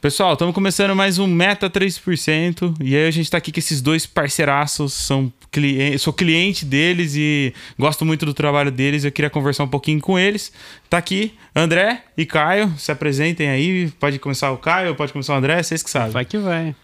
Pessoal, 0.00 0.34
estamos 0.34 0.54
começando 0.54 0.94
mais 0.94 1.18
um 1.18 1.26
Meta 1.26 1.68
3%. 1.68 2.72
E 2.80 2.94
aí 2.94 3.08
a 3.08 3.10
gente 3.10 3.24
está 3.24 3.36
aqui 3.36 3.50
com 3.50 3.58
esses 3.58 3.82
dois 3.82 4.06
parceiraços. 4.06 4.92
São 4.92 5.32
cliente, 5.50 5.98
sou 5.98 6.12
cliente 6.12 6.64
deles 6.64 7.16
e 7.16 7.52
gosto 7.76 8.04
muito 8.04 8.24
do 8.24 8.32
trabalho 8.32 8.70
deles. 8.70 9.02
Eu 9.02 9.10
queria 9.10 9.28
conversar 9.28 9.64
um 9.64 9.68
pouquinho 9.68 10.00
com 10.00 10.16
eles. 10.16 10.52
Tá 10.88 10.98
aqui 10.98 11.34
André 11.52 12.04
e 12.16 12.24
Caio. 12.24 12.72
Se 12.78 12.92
apresentem 12.92 13.48
aí. 13.48 13.90
Pode 13.98 14.20
começar 14.20 14.52
o 14.52 14.56
Caio, 14.56 14.94
pode 14.94 15.12
começar 15.12 15.34
o 15.34 15.36
André, 15.36 15.60
vocês 15.60 15.82
que 15.82 15.90
sabem. 15.90 16.12
Vai 16.12 16.24
que 16.24 16.38
vai. 16.38 16.76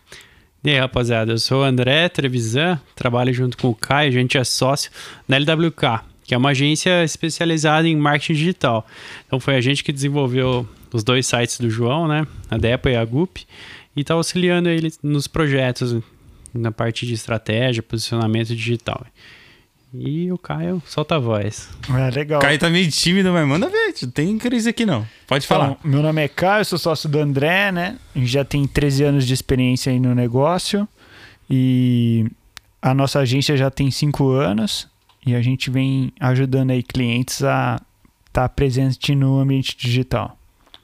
E 0.65 0.71
aí, 0.71 0.81
rapaziada, 0.81 1.31
eu 1.31 1.39
sou 1.39 1.61
o 1.61 1.65
André 1.65 2.09
Trevisan, 2.09 2.81
trabalho 2.97 3.33
junto 3.33 3.57
com 3.57 3.69
o 3.69 3.75
Caio, 3.77 4.09
a 4.09 4.13
gente 4.13 4.37
é 4.37 4.43
sócio 4.43 4.91
na 5.29 5.37
LWK, 5.37 6.01
que 6.25 6.35
é 6.35 6.39
uma 6.39 6.51
agência 6.51 7.05
especializada 7.05 7.87
em 7.87 7.95
marketing 7.95 8.33
digital. 8.33 8.85
Então 9.25 9.39
foi 9.39 9.55
a 9.55 9.61
gente 9.61 9.85
que 9.85 9.93
desenvolveu 9.93 10.67
os 10.95 11.03
dois 11.03 11.27
sites 11.27 11.59
do 11.59 11.69
João, 11.69 12.07
né? 12.07 12.25
A 12.49 12.57
DEPA 12.57 12.91
e 12.91 12.97
a 12.97 13.05
GUP, 13.05 13.45
e 13.97 14.03
está 14.03 14.15
auxiliando 14.15 14.69
ele 14.69 14.93
nos 15.03 15.27
projetos, 15.27 16.01
na 16.55 16.71
parte 16.71 17.05
de 17.05 17.13
estratégia, 17.13 17.83
posicionamento 17.83 18.55
digital. 18.55 19.05
E 19.93 20.31
o 20.31 20.39
Caio 20.39 20.81
solta 20.87 21.17
a 21.17 21.19
voz. 21.19 21.69
É, 21.89 22.11
legal. 22.11 22.39
O 22.39 22.43
Caio 22.43 22.59
tá 22.59 22.71
meio 22.71 22.89
tímido, 22.91 23.33
mas 23.33 23.47
manda 23.47 23.69
ver. 23.69 23.95
Não 24.03 24.11
tem 24.11 24.39
crise 24.39 24.69
aqui 24.69 24.87
não. 24.87 25.05
Pode 25.27 25.47
falar. 25.47 25.73
Então, 25.73 25.91
meu 25.91 26.01
nome 26.01 26.23
é 26.23 26.29
Caio, 26.29 26.65
sou 26.65 26.79
sócio 26.79 27.09
do 27.09 27.19
André, 27.19 27.73
né? 27.73 27.97
A 28.15 28.19
gente 28.19 28.31
já 28.31 28.45
tem 28.45 28.67
13 28.67 29.05
anos 29.05 29.27
de 29.27 29.35
experiência 29.35 29.93
aí 29.93 29.99
no 29.99 30.15
negócio. 30.15 30.89
E 31.51 32.27
a 32.81 32.95
nossa 32.95 33.19
agência 33.21 33.57
já 33.57 33.71
tem 33.71 33.91
5 33.91 34.31
anos. 34.31 34.89
E 35.27 35.35
a 35.35 35.43
gente 35.43 35.71
vem 35.71 36.13
ajudando 36.21 36.71
aí 36.71 36.83
clientes 36.83 37.43
a 37.43 37.81
estar 38.27 38.43
tá 38.43 38.49
presente 38.49 39.15
no 39.15 39.41
ambiente 39.41 39.77
digital. 39.77 40.37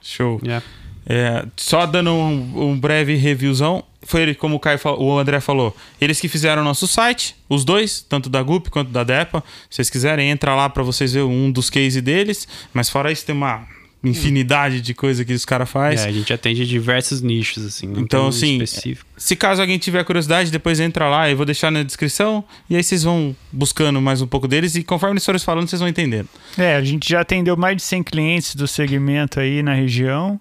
Show. 0.03 0.41
Yeah. 0.43 0.65
É, 1.07 1.45
só 1.57 1.87
dando 1.87 2.11
um, 2.11 2.71
um, 2.71 2.79
breve 2.79 3.17
reviewzão, 3.17 3.83
foi 4.03 4.23
ele, 4.23 4.35
como 4.35 4.57
o, 4.57 4.61
Caio, 4.61 4.79
o 4.99 5.19
André 5.19 5.41
falou, 5.41 5.77
eles 6.01 6.21
que 6.21 6.29
fizeram 6.29 6.63
o 6.63 6.65
nosso 6.65 6.87
site, 6.87 7.35
os 7.49 7.65
dois, 7.65 8.01
tanto 8.01 8.31
da 8.31 8.43
GUP 8.43 8.71
quanto 8.71 8.91
da 8.91 9.03
DEPA. 9.03 9.43
Se 9.69 9.77
vocês 9.77 9.91
quiserem, 9.91 10.31
entra 10.31 10.55
lá 10.55 10.69
para 10.69 10.83
vocês 10.83 11.13
verem 11.13 11.29
um 11.29 11.51
dos 11.51 11.69
cases 11.69 12.01
deles. 12.01 12.47
Mas 12.73 12.89
fora 12.89 13.11
isso, 13.11 13.27
tem 13.27 13.35
uma 13.35 13.67
infinidade 14.03 14.81
de 14.81 14.95
coisa 14.95 15.25
que 15.25 15.33
os 15.33 15.45
caras 15.45 15.69
fazem. 15.69 16.07
É, 16.07 16.09
a 16.09 16.13
gente 16.13 16.33
atende 16.33 16.67
diversos 16.67 17.21
nichos, 17.21 17.65
assim. 17.67 17.93
então, 17.97 18.29
assim, 18.29 18.63
específico. 18.63 19.09
se 19.17 19.37
caso 19.37 19.61
alguém 19.61 19.79
tiver 19.79 20.03
curiosidade, 20.05 20.51
depois 20.51 20.81
entra 20.81 21.09
lá, 21.09 21.29
eu 21.29 21.37
vou 21.37 21.45
deixar 21.45 21.71
na 21.71 21.83
descrição, 21.83 22.43
e 22.69 22.77
aí 22.77 22.83
vocês 22.83 23.03
vão 23.03 23.37
buscando 23.53 24.01
mais 24.01 24.23
um 24.23 24.27
pouco 24.27 24.49
deles, 24.49 24.75
e 24.75 24.83
conforme 24.83 25.15
eles 25.15 25.25
forem 25.25 25.39
falando, 25.41 25.69
vocês 25.69 25.81
vão 25.81 25.89
entendendo. 25.89 26.29
É, 26.57 26.77
a 26.77 26.83
gente 26.83 27.09
já 27.09 27.21
atendeu 27.21 27.57
mais 27.57 27.77
de 27.77 27.83
100 27.83 28.03
clientes 28.05 28.55
do 28.55 28.67
segmento 28.67 29.39
aí 29.39 29.63
na 29.63 29.75
região, 29.75 30.41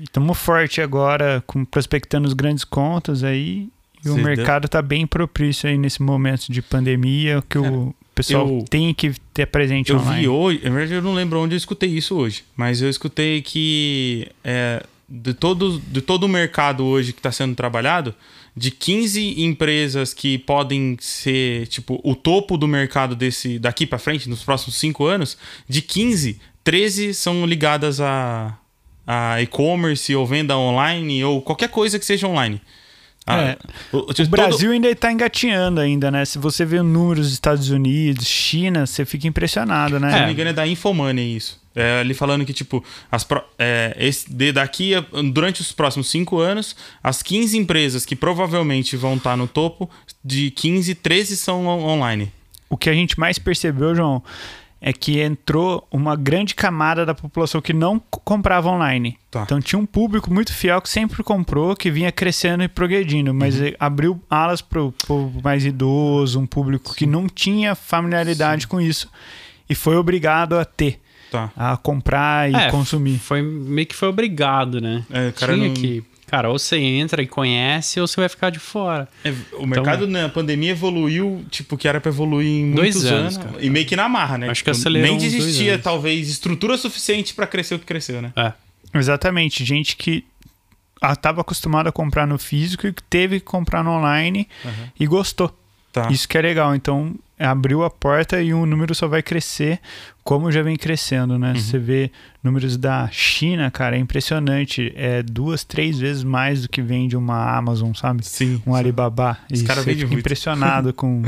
estamos 0.00 0.36
forte 0.36 0.80
agora, 0.80 1.42
com, 1.46 1.64
prospectando 1.64 2.26
os 2.26 2.34
grandes 2.34 2.64
contas 2.64 3.22
aí, 3.22 3.68
e 4.04 4.08
Sim, 4.08 4.10
o 4.10 4.16
mercado 4.16 4.66
está 4.66 4.82
bem 4.82 5.06
propício 5.06 5.68
aí 5.68 5.78
nesse 5.78 6.02
momento 6.02 6.50
de 6.50 6.60
pandemia, 6.60 7.42
que 7.48 7.56
o 7.56 7.94
pessoal 8.14 8.48
eu, 8.48 8.64
tem 8.68 8.92
que 8.92 9.12
ter 9.32 9.46
presente 9.46 9.90
eu 9.90 9.98
online. 9.98 10.22
Vi 10.22 10.28
hoje, 10.28 10.60
eu 10.90 11.02
não 11.02 11.14
lembro 11.14 11.40
onde 11.40 11.54
eu 11.54 11.58
escutei 11.58 11.90
isso 11.90 12.16
hoje, 12.16 12.44
mas 12.56 12.82
eu 12.82 12.88
escutei 12.88 13.42
que 13.42 14.28
é, 14.44 14.82
de, 15.08 15.34
todo, 15.34 15.80
de 15.80 16.00
todo 16.00 16.24
o 16.24 16.28
mercado 16.28 16.84
hoje 16.84 17.12
que 17.12 17.18
está 17.18 17.30
sendo 17.30 17.54
trabalhado, 17.54 18.14
de 18.56 18.70
15 18.70 19.42
empresas 19.42 20.12
que 20.12 20.38
podem 20.38 20.96
ser 21.00 21.66
tipo 21.68 22.00
o 22.04 22.14
topo 22.14 22.56
do 22.56 22.68
mercado 22.68 23.16
desse 23.16 23.58
daqui 23.58 23.86
para 23.86 23.98
frente, 23.98 24.28
nos 24.28 24.42
próximos 24.42 24.76
5 24.76 25.04
anos, 25.04 25.38
de 25.68 25.80
15, 25.80 26.38
13 26.62 27.14
são 27.14 27.46
ligadas 27.46 28.00
a, 28.00 28.56
a 29.06 29.40
e-commerce 29.42 30.14
ou 30.14 30.26
venda 30.26 30.56
online 30.56 31.24
ou 31.24 31.40
qualquer 31.40 31.68
coisa 31.68 31.98
que 31.98 32.04
seja 32.04 32.26
online. 32.26 32.60
Ah, 33.26 33.40
é. 33.40 33.56
o, 33.92 33.98
o, 33.98 34.10
o 34.10 34.28
Brasil 34.28 34.72
ainda 34.72 34.90
está 34.90 35.12
engatinhando 35.12 35.80
ainda, 35.80 36.10
né? 36.10 36.24
Se 36.24 36.38
você 36.38 36.64
vê 36.64 36.82
números 36.82 37.26
dos 37.26 37.32
Estados 37.34 37.70
Unidos, 37.70 38.26
China, 38.26 38.84
você 38.84 39.04
fica 39.04 39.28
impressionado, 39.28 40.00
né? 40.00 40.12
Se 40.12 40.18
não 40.18 40.26
me 40.26 40.32
engano 40.32 40.50
é 40.50 40.52
da 40.52 40.66
Infomoney 40.66 41.36
isso. 41.36 41.60
É, 41.74 42.00
ali 42.00 42.12
falando 42.12 42.44
que, 42.44 42.52
tipo, 42.52 42.84
as 43.10 43.24
pro, 43.24 43.42
é, 43.58 43.96
esse, 43.98 44.30
de 44.30 44.52
daqui, 44.52 44.92
durante 45.32 45.62
os 45.62 45.72
próximos 45.72 46.10
cinco 46.10 46.38
anos, 46.38 46.76
as 47.02 47.22
15 47.22 47.56
empresas 47.56 48.04
que 48.04 48.14
provavelmente 48.14 48.96
vão 48.96 49.14
estar 49.14 49.30
tá 49.30 49.36
no 49.36 49.46
topo, 49.46 49.88
de 50.22 50.50
15, 50.50 50.94
13 50.96 51.36
são 51.36 51.66
online. 51.66 52.30
O 52.68 52.76
que 52.76 52.90
a 52.90 52.94
gente 52.94 53.18
mais 53.18 53.38
percebeu, 53.38 53.94
João, 53.94 54.22
é 54.84 54.92
que 54.92 55.20
entrou 55.20 55.86
uma 55.92 56.16
grande 56.16 56.56
camada 56.56 57.06
da 57.06 57.14
população 57.14 57.62
que 57.62 57.72
não 57.72 58.00
comprava 58.00 58.68
online. 58.68 59.16
Tá. 59.30 59.42
Então 59.44 59.60
tinha 59.60 59.78
um 59.78 59.86
público 59.86 60.32
muito 60.34 60.52
fiel 60.52 60.82
que 60.82 60.88
sempre 60.88 61.22
comprou, 61.22 61.76
que 61.76 61.88
vinha 61.88 62.10
crescendo 62.10 62.64
e 62.64 62.68
progredindo, 62.68 63.32
mas 63.32 63.60
uhum. 63.60 63.70
abriu 63.78 64.20
alas 64.28 64.60
para 64.60 64.82
o 64.82 64.90
povo 65.06 65.40
mais 65.40 65.64
idoso, 65.64 66.40
um 66.40 66.46
público 66.46 66.90
Sim. 66.90 66.94
que 66.96 67.06
não 67.06 67.28
tinha 67.28 67.76
familiaridade 67.76 68.62
Sim. 68.62 68.68
com 68.68 68.80
isso 68.80 69.08
e 69.70 69.74
foi 69.74 69.96
obrigado 69.96 70.58
a 70.58 70.64
ter. 70.64 71.00
Tá. 71.30 71.50
A 71.56 71.76
comprar 71.78 72.50
e 72.50 72.54
é, 72.54 72.70
consumir. 72.70 73.18
Foi 73.18 73.40
meio 73.40 73.86
que 73.86 73.94
foi 73.94 74.08
obrigado, 74.08 74.80
né? 74.82 75.02
É, 75.10 75.32
cara 75.32 75.54
tinha 75.54 75.68
não... 75.68 75.74
que 75.74 76.04
Cara, 76.32 76.48
ou 76.48 76.58
você 76.58 76.78
entra 76.78 77.20
e 77.20 77.26
conhece, 77.26 78.00
ou 78.00 78.06
você 78.06 78.18
vai 78.18 78.26
ficar 78.26 78.48
de 78.48 78.58
fora. 78.58 79.06
É, 79.22 79.34
o 79.52 79.66
mercado 79.66 80.06
então, 80.06 80.22
na 80.22 80.30
pandemia 80.30 80.70
evoluiu, 80.70 81.44
tipo, 81.50 81.76
que 81.76 81.86
era 81.86 82.00
para 82.00 82.08
evoluir 82.08 82.48
em 82.48 82.64
muitos 82.64 83.04
anos. 83.04 83.36
anos 83.36 83.56
e 83.60 83.68
meio 83.68 83.84
que 83.84 83.94
na 83.94 84.08
marra, 84.08 84.38
né? 84.38 84.48
Acho 84.48 84.60
tipo, 84.60 84.64
que 84.64 84.70
acelerou 84.70 85.14
Nem 85.14 85.22
existia, 85.22 85.78
talvez, 85.78 86.30
estrutura 86.30 86.78
suficiente 86.78 87.34
para 87.34 87.46
crescer 87.46 87.74
o 87.74 87.78
que 87.78 87.84
cresceu, 87.84 88.22
né? 88.22 88.32
É. 88.34 88.50
Exatamente. 88.98 89.62
Gente 89.62 89.94
que 89.94 90.24
estava 91.02 91.42
acostumada 91.42 91.90
a 91.90 91.92
comprar 91.92 92.26
no 92.26 92.38
físico 92.38 92.86
e 92.86 92.94
teve 93.10 93.38
que 93.38 93.44
comprar 93.44 93.84
no 93.84 93.90
online 93.90 94.48
uhum. 94.64 94.88
e 94.98 95.06
gostou. 95.06 95.54
Tá. 95.92 96.08
Isso 96.10 96.26
que 96.26 96.38
é 96.38 96.40
legal. 96.40 96.74
Então, 96.74 97.14
abriu 97.42 97.82
a 97.84 97.90
porta 97.90 98.40
e 98.40 98.54
o 98.54 98.64
número 98.64 98.94
só 98.94 99.08
vai 99.08 99.22
crescer 99.22 99.80
como 100.24 100.52
já 100.52 100.62
vem 100.62 100.76
crescendo, 100.76 101.38
né? 101.38 101.52
Uhum. 101.52 101.56
Você 101.56 101.78
vê 101.78 102.10
números 102.42 102.76
da 102.76 103.08
China, 103.10 103.70
cara, 103.70 103.96
é 103.96 103.98
impressionante. 103.98 104.92
É 104.94 105.22
duas, 105.22 105.64
três 105.64 105.98
vezes 105.98 106.22
mais 106.22 106.62
do 106.62 106.68
que 106.68 106.80
vende 106.80 107.16
uma 107.16 107.56
Amazon, 107.56 107.92
sabe? 107.92 108.24
Sim. 108.24 108.62
Um 108.66 108.72
sim. 108.72 108.78
Alibaba. 108.78 109.38
Os 109.50 109.60
e 109.60 109.66
você 109.66 109.94
fica 109.94 110.14
impressionado 110.14 110.92
com 110.94 111.22
o 111.22 111.24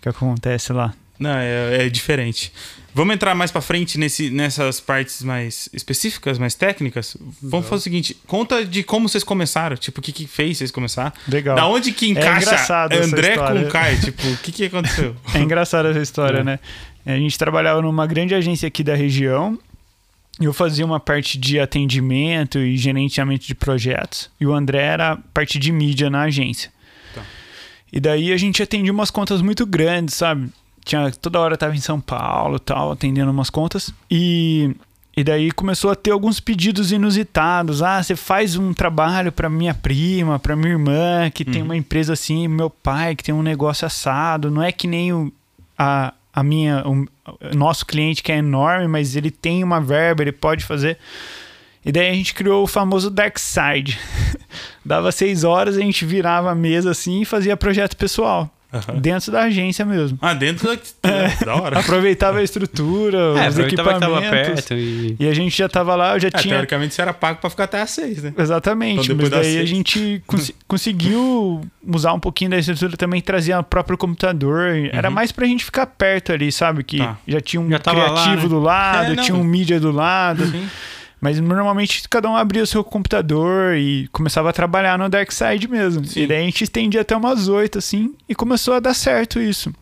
que 0.00 0.08
acontece 0.08 0.72
lá. 0.72 0.94
Não, 1.18 1.36
é, 1.36 1.86
é 1.86 1.88
diferente. 1.88 2.52
Vamos 2.96 3.14
entrar 3.14 3.34
mais 3.34 3.50
para 3.50 3.60
frente 3.60 3.98
nesse, 3.98 4.30
nessas 4.30 4.80
partes 4.80 5.22
mais 5.22 5.68
específicas, 5.70 6.38
mais 6.38 6.54
técnicas. 6.54 7.14
Vamos 7.42 7.68
fazer 7.68 7.80
o 7.80 7.82
seguinte: 7.82 8.16
conta 8.26 8.64
de 8.64 8.82
como 8.82 9.06
vocês 9.06 9.22
começaram, 9.22 9.76
tipo, 9.76 10.00
o 10.00 10.02
que, 10.02 10.12
que 10.12 10.26
fez 10.26 10.56
vocês 10.56 10.70
começar. 10.70 11.12
Legal. 11.28 11.56
Da 11.56 11.66
onde 11.66 11.92
que 11.92 12.06
é 12.06 12.08
encaixa 12.08 12.88
é 12.90 12.96
André 12.96 13.36
com 13.36 13.60
o 13.60 13.68
Kai? 13.68 13.98
Tipo, 14.00 14.26
o 14.26 14.36
que, 14.38 14.50
que 14.50 14.64
aconteceu? 14.64 15.14
É 15.34 15.40
engraçada 15.40 15.90
essa 15.90 16.00
história, 16.00 16.38
é. 16.38 16.44
né? 16.44 16.58
A 17.04 17.18
gente 17.18 17.36
trabalhava 17.36 17.82
numa 17.82 18.06
grande 18.06 18.34
agência 18.34 18.66
aqui 18.66 18.82
da 18.82 18.94
região. 18.94 19.58
Eu 20.40 20.54
fazia 20.54 20.86
uma 20.86 20.98
parte 20.98 21.36
de 21.36 21.60
atendimento 21.60 22.58
e 22.58 22.78
gerenciamento 22.78 23.46
de 23.46 23.54
projetos. 23.54 24.30
E 24.40 24.46
o 24.46 24.54
André 24.54 24.80
era 24.80 25.18
parte 25.34 25.58
de 25.58 25.70
mídia 25.70 26.08
na 26.08 26.22
agência. 26.22 26.72
Tá. 27.14 27.22
E 27.92 28.00
daí 28.00 28.32
a 28.32 28.38
gente 28.38 28.62
atendia 28.62 28.90
umas 28.90 29.10
contas 29.10 29.42
muito 29.42 29.66
grandes, 29.66 30.14
sabe? 30.14 30.48
Tinha 30.86 31.10
toda 31.10 31.40
hora 31.40 31.54
estava 31.54 31.74
em 31.74 31.80
São 31.80 32.00
Paulo, 32.00 32.58
tal, 32.60 32.92
atendendo 32.92 33.30
umas 33.30 33.50
contas 33.50 33.92
e 34.10 34.74
e 35.18 35.24
daí 35.24 35.50
começou 35.50 35.90
a 35.90 35.96
ter 35.96 36.10
alguns 36.10 36.40
pedidos 36.40 36.92
inusitados. 36.92 37.82
Ah, 37.82 38.02
você 38.02 38.14
faz 38.14 38.54
um 38.54 38.74
trabalho 38.74 39.32
para 39.32 39.48
minha 39.48 39.72
prima, 39.72 40.38
para 40.38 40.54
minha 40.54 40.72
irmã, 40.72 41.30
que 41.30 41.42
uhum. 41.42 41.52
tem 41.52 41.62
uma 41.62 41.74
empresa 41.74 42.12
assim, 42.12 42.46
meu 42.46 42.68
pai, 42.68 43.16
que 43.16 43.24
tem 43.24 43.34
um 43.34 43.42
negócio 43.42 43.86
assado. 43.86 44.50
Não 44.50 44.62
é 44.62 44.70
que 44.70 44.86
nem 44.86 45.14
o, 45.14 45.32
a, 45.78 46.12
a 46.34 46.42
minha, 46.42 46.86
o, 46.86 47.06
nosso 47.56 47.86
cliente 47.86 48.22
que 48.22 48.30
é 48.30 48.36
enorme, 48.36 48.86
mas 48.88 49.16
ele 49.16 49.30
tem 49.30 49.64
uma 49.64 49.80
verba, 49.80 50.22
ele 50.22 50.32
pode 50.32 50.66
fazer. 50.66 50.98
E 51.82 51.90
daí 51.90 52.10
a 52.10 52.12
gente 52.12 52.34
criou 52.34 52.64
o 52.64 52.66
famoso 52.66 53.08
Dark 53.08 53.38
Side. 53.38 53.98
Dava 54.84 55.10
seis 55.10 55.44
horas, 55.44 55.78
a 55.78 55.80
gente 55.80 56.04
virava 56.04 56.50
a 56.50 56.54
mesa 56.54 56.90
assim 56.90 57.22
e 57.22 57.24
fazia 57.24 57.56
projeto 57.56 57.96
pessoal. 57.96 58.50
Uhum. 58.72 59.00
Dentro 59.00 59.30
da 59.30 59.42
agência 59.42 59.84
mesmo. 59.84 60.18
Ah, 60.20 60.34
dentro 60.34 60.66
da. 60.66 61.08
É, 61.08 61.44
da 61.44 61.54
hora. 61.54 61.78
Aproveitava 61.80 62.38
a 62.38 62.42
estrutura, 62.42 63.18
é, 63.38 63.48
os 63.48 63.58
equipamentos. 63.58 64.28
perto 64.28 64.74
e... 64.74 65.16
e... 65.20 65.28
a 65.28 65.34
gente 65.34 65.56
já 65.56 65.68
tava 65.68 65.94
lá, 65.94 66.14
eu 66.14 66.20
já 66.20 66.28
é, 66.28 66.30
tinha. 66.32 66.54
Teoricamente 66.54 66.94
você 66.94 67.02
era 67.02 67.14
pago 67.14 67.40
para 67.40 67.48
ficar 67.48 67.64
até 67.64 67.80
às 67.80 67.90
seis, 67.90 68.22
né? 68.22 68.34
Exatamente. 68.36 69.04
Então, 69.04 69.16
mas 69.16 69.30
daí 69.30 69.44
seis... 69.44 69.60
a 69.60 69.64
gente 69.64 70.22
cons... 70.26 70.52
conseguiu 70.66 71.60
usar 71.86 72.12
um 72.12 72.20
pouquinho 72.20 72.50
da 72.50 72.58
estrutura 72.58 72.96
também, 72.96 73.20
trazer 73.20 73.56
o 73.56 73.62
próprio 73.62 73.96
computador. 73.96 74.72
Uhum. 74.72 74.90
Era 74.92 75.10
mais 75.10 75.30
pra 75.30 75.46
gente 75.46 75.64
ficar 75.64 75.86
perto 75.86 76.32
ali, 76.32 76.50
sabe? 76.50 76.82
Que 76.82 76.98
tá. 76.98 77.16
já 77.26 77.40
tinha 77.40 77.60
um 77.60 77.70
já 77.70 77.78
criativo 77.78 78.16
lá, 78.18 78.34
né? 78.34 78.48
do 78.48 78.58
lado, 78.58 79.12
é, 79.12 79.16
tinha 79.16 79.36
um 79.36 79.44
mídia 79.44 79.78
do 79.78 79.92
lado. 79.92 80.42
Uhum. 80.42 80.66
Mas 81.20 81.40
normalmente 81.40 82.06
cada 82.08 82.28
um 82.28 82.36
abria 82.36 82.62
o 82.62 82.66
seu 82.66 82.84
computador 82.84 83.74
e 83.76 84.06
começava 84.12 84.50
a 84.50 84.52
trabalhar 84.52 84.98
no 84.98 85.08
Dark 85.08 85.30
Side 85.32 85.66
mesmo. 85.66 86.04
Sim. 86.04 86.22
E 86.22 86.26
daí 86.26 86.42
a 86.42 86.44
gente 86.44 86.62
estendia 86.64 87.00
até 87.00 87.16
umas 87.16 87.48
oito, 87.48 87.78
assim, 87.78 88.14
e 88.28 88.34
começou 88.34 88.74
a 88.74 88.80
dar 88.80 88.94
certo 88.94 89.40
isso. 89.40 89.72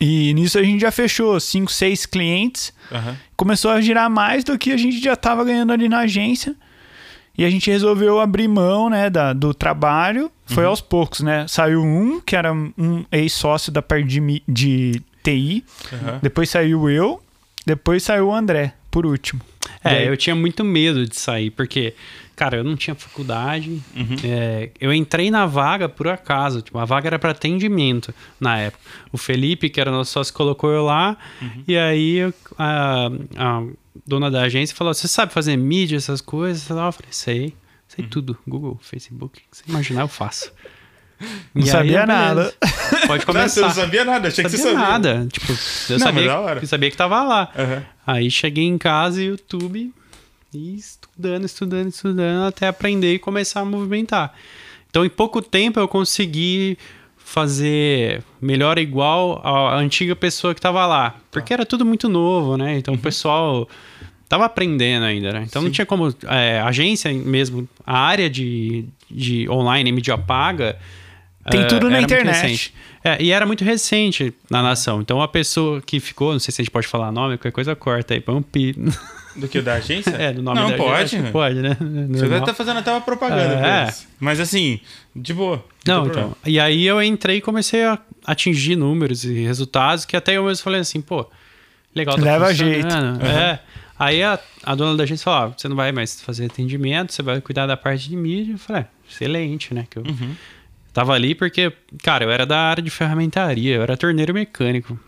E 0.00 0.32
nisso 0.34 0.58
a 0.58 0.62
gente 0.62 0.80
já 0.80 0.90
fechou 0.90 1.38
cinco, 1.40 1.70
seis 1.72 2.06
clientes. 2.06 2.72
Uhum. 2.90 3.14
Começou 3.36 3.70
a 3.72 3.80
girar 3.80 4.08
mais 4.08 4.44
do 4.44 4.56
que 4.56 4.70
a 4.72 4.76
gente 4.76 5.00
já 5.02 5.14
estava 5.14 5.44
ganhando 5.44 5.72
ali 5.72 5.88
na 5.88 6.00
agência. 6.00 6.54
E 7.36 7.44
a 7.44 7.50
gente 7.50 7.70
resolveu 7.70 8.18
abrir 8.18 8.48
mão, 8.48 8.88
né, 8.90 9.10
da, 9.10 9.32
do 9.32 9.52
trabalho. 9.54 10.30
Foi 10.46 10.64
Uhum. 10.64 10.70
aos 10.70 10.80
poucos, 10.80 11.20
né? 11.20 11.46
Saiu 11.46 11.82
um, 11.82 12.20
que 12.20 12.34
era 12.34 12.52
um 12.52 13.04
ex-sócio 13.12 13.70
da 13.70 13.82
parte 13.82 14.06
de, 14.06 14.42
de 14.48 15.02
TI. 15.22 15.64
Aham. 15.92 16.18
Depois 16.22 16.48
saiu 16.48 16.88
eu. 16.88 17.20
Depois 17.66 18.02
saiu 18.02 18.28
o 18.28 18.34
André, 18.34 18.72
por 18.90 19.04
último. 19.04 19.40
É, 19.84 19.90
Daí- 19.90 20.06
eu 20.08 20.16
tinha 20.16 20.34
muito 20.36 20.64
medo 20.64 21.06
de 21.06 21.16
sair, 21.16 21.50
porque, 21.50 21.94
cara, 22.36 22.56
eu 22.58 22.64
não 22.64 22.76
tinha 22.76 22.94
faculdade. 22.94 23.80
É, 24.24 24.70
eu 24.80 24.92
entrei 24.92 25.30
na 25.30 25.46
vaga 25.46 25.88
por 25.88 26.08
acaso. 26.08 26.62
Tipo, 26.62 26.78
a 26.78 26.84
vaga 26.84 27.08
era 27.08 27.18
para 27.18 27.30
atendimento 27.32 28.14
na 28.40 28.58
época. 28.58 28.82
O 29.12 29.18
Felipe, 29.18 29.68
que 29.70 29.80
era 29.80 29.90
nosso 29.90 30.12
sócio, 30.12 30.32
colocou 30.34 30.70
eu 30.70 30.84
lá. 30.84 31.16
E 31.66 31.76
aí 31.76 32.20
a, 32.58 33.08
a 33.36 33.62
dona 34.06 34.30
da 34.30 34.42
agência 34.42 34.76
falou: 34.76 34.92
Você 34.94 35.08
sabe 35.08 35.32
fazer 35.32 35.56
mídia, 35.56 35.96
essas 35.96 36.20
coisas? 36.20 36.68
Eu 36.68 36.76
falei: 36.76 37.08
Sei, 37.10 37.54
sei 37.86 38.04
tudo. 38.06 38.36
Google, 38.46 38.78
Facebook. 38.82 39.40
Se 39.52 39.62
você 39.64 39.70
imaginar, 39.70 40.02
eu 40.02 40.08
faço. 40.08 40.52
Não 41.52 41.62
E 41.62 41.64
aí, 41.64 41.70
sabia 41.72 42.06
beleza. 42.06 42.06
nada. 42.06 42.54
Pode 43.08 43.08
Não, 43.08 43.16
você 43.18 43.24
começar. 43.26 43.60
não 43.62 43.70
sabia 43.70 44.04
nada, 44.04 44.28
achei 44.28 44.44
que 44.44 44.50
você 44.50 44.56
sabia 44.56 44.72
sabia. 44.74 44.88
nada. 44.88 45.26
Tipo, 45.32 45.50
eu 45.52 45.98
Não, 45.98 46.06
sabia, 46.06 46.56
que, 46.60 46.66
sabia 46.68 46.90
que 46.92 46.96
tava 46.96 47.24
lá. 47.24 47.50
Aham. 47.58 47.82
Aí 48.08 48.30
cheguei 48.30 48.64
em 48.64 48.78
casa, 48.78 49.22
YouTube, 49.22 49.92
e 50.54 50.74
estudando, 50.76 51.44
estudando, 51.44 51.88
estudando, 51.88 52.46
até 52.46 52.66
aprender 52.66 53.12
e 53.12 53.18
começar 53.18 53.60
a 53.60 53.64
movimentar. 53.66 54.32
Então, 54.88 55.04
em 55.04 55.10
pouco 55.10 55.42
tempo, 55.42 55.78
eu 55.78 55.86
consegui 55.86 56.78
fazer 57.18 58.24
melhor 58.40 58.78
igual 58.78 59.42
a 59.44 59.76
antiga 59.76 60.16
pessoa 60.16 60.54
que 60.54 60.58
estava 60.58 60.86
lá. 60.86 61.16
Porque 61.30 61.52
era 61.52 61.66
tudo 61.66 61.84
muito 61.84 62.08
novo, 62.08 62.56
né? 62.56 62.78
Então, 62.78 62.94
o 62.94 62.98
pessoal 62.98 63.68
tava 64.26 64.46
aprendendo 64.46 65.04
ainda, 65.04 65.30
né? 65.30 65.44
Então, 65.46 65.60
não 65.60 65.70
tinha 65.70 65.84
como... 65.84 66.08
é, 66.28 66.60
a 66.60 66.68
agência 66.68 67.12
mesmo, 67.12 67.68
a 67.86 67.98
área 67.98 68.30
de, 68.30 68.86
de 69.10 69.46
online, 69.50 69.92
mídia 69.92 70.16
paga... 70.16 70.78
Tem 71.50 71.60
é, 71.62 71.64
tudo 71.64 71.88
na 71.90 71.98
era 71.98 72.00
muito 72.00 72.12
internet. 72.14 72.74
É, 73.04 73.22
e 73.22 73.30
era 73.30 73.46
muito 73.46 73.64
recente 73.64 74.34
na 74.50 74.62
nação. 74.62 75.00
Então, 75.00 75.22
a 75.22 75.28
pessoa 75.28 75.80
que 75.80 76.00
ficou, 76.00 76.32
não 76.32 76.38
sei 76.40 76.52
se 76.52 76.60
a 76.60 76.64
gente 76.64 76.70
pode 76.72 76.86
falar 76.86 77.12
nome, 77.12 77.36
qualquer 77.38 77.52
coisa 77.52 77.74
corta 77.76 78.14
aí, 78.14 78.20
põe 78.20 78.34
um 78.34 78.42
pi. 78.42 78.74
Do 79.36 79.46
que 79.46 79.60
da 79.60 79.74
agência? 79.74 80.10
É, 80.18 80.32
do 80.32 80.42
nome 80.42 80.58
não, 80.60 80.70
da 80.70 80.76
pode. 80.76 81.10
que 81.10 81.22
né? 81.22 81.30
Pode, 81.30 81.54
né? 81.62 81.76
Você 81.78 81.84
Normal. 81.84 82.18
deve 82.28 82.36
estar 82.38 82.54
fazendo 82.54 82.78
até 82.78 82.90
uma 82.90 83.00
propaganda 83.00 83.54
É. 83.54 83.58
pra 83.60 83.82
eles. 83.82 84.08
Mas 84.18 84.40
assim, 84.40 84.80
de 85.14 85.32
boa. 85.32 85.64
Não, 85.86 86.02
tem 86.02 86.10
então. 86.10 86.22
problema. 86.30 86.36
E 86.44 86.58
aí 86.58 86.84
eu 86.84 87.00
entrei 87.02 87.36
e 87.36 87.40
comecei 87.40 87.84
a 87.84 87.98
atingir 88.26 88.74
números 88.76 89.24
e 89.24 89.44
resultados 89.44 90.04
que 90.04 90.16
até 90.16 90.36
eu 90.36 90.44
mesmo 90.44 90.62
falei 90.64 90.80
assim, 90.80 91.00
pô, 91.00 91.24
legal 91.94 92.16
tá 92.16 92.22
Leva 92.22 92.46
funcionando. 92.48 93.24
É. 93.24 93.60
Aí 93.96 94.22
a, 94.22 94.38
a 94.64 94.74
dona 94.74 94.96
da 94.96 95.04
agência 95.04 95.24
falou, 95.24 95.50
ó, 95.50 95.52
você 95.56 95.68
não 95.68 95.76
vai 95.76 95.90
mais 95.92 96.20
fazer 96.20 96.46
atendimento, 96.46 97.12
você 97.12 97.22
vai 97.22 97.40
cuidar 97.40 97.66
da 97.66 97.76
parte 97.76 98.08
de 98.08 98.16
mídia. 98.16 98.52
Eu 98.54 98.58
falei, 98.58 98.82
é, 98.82 98.86
excelente, 99.10 99.72
né? 99.72 99.86
Que 99.88 99.98
eu 99.98 100.02
Uhum. 100.02 100.34
Tava 100.92 101.12
ali 101.12 101.34
porque, 101.34 101.72
cara, 102.02 102.24
eu 102.24 102.30
era 102.30 102.44
da 102.44 102.58
área 102.58 102.82
de 102.82 102.90
ferramentaria, 102.90 103.76
eu 103.76 103.82
era 103.82 103.96
torneiro 103.96 104.34
mecânico. 104.34 104.98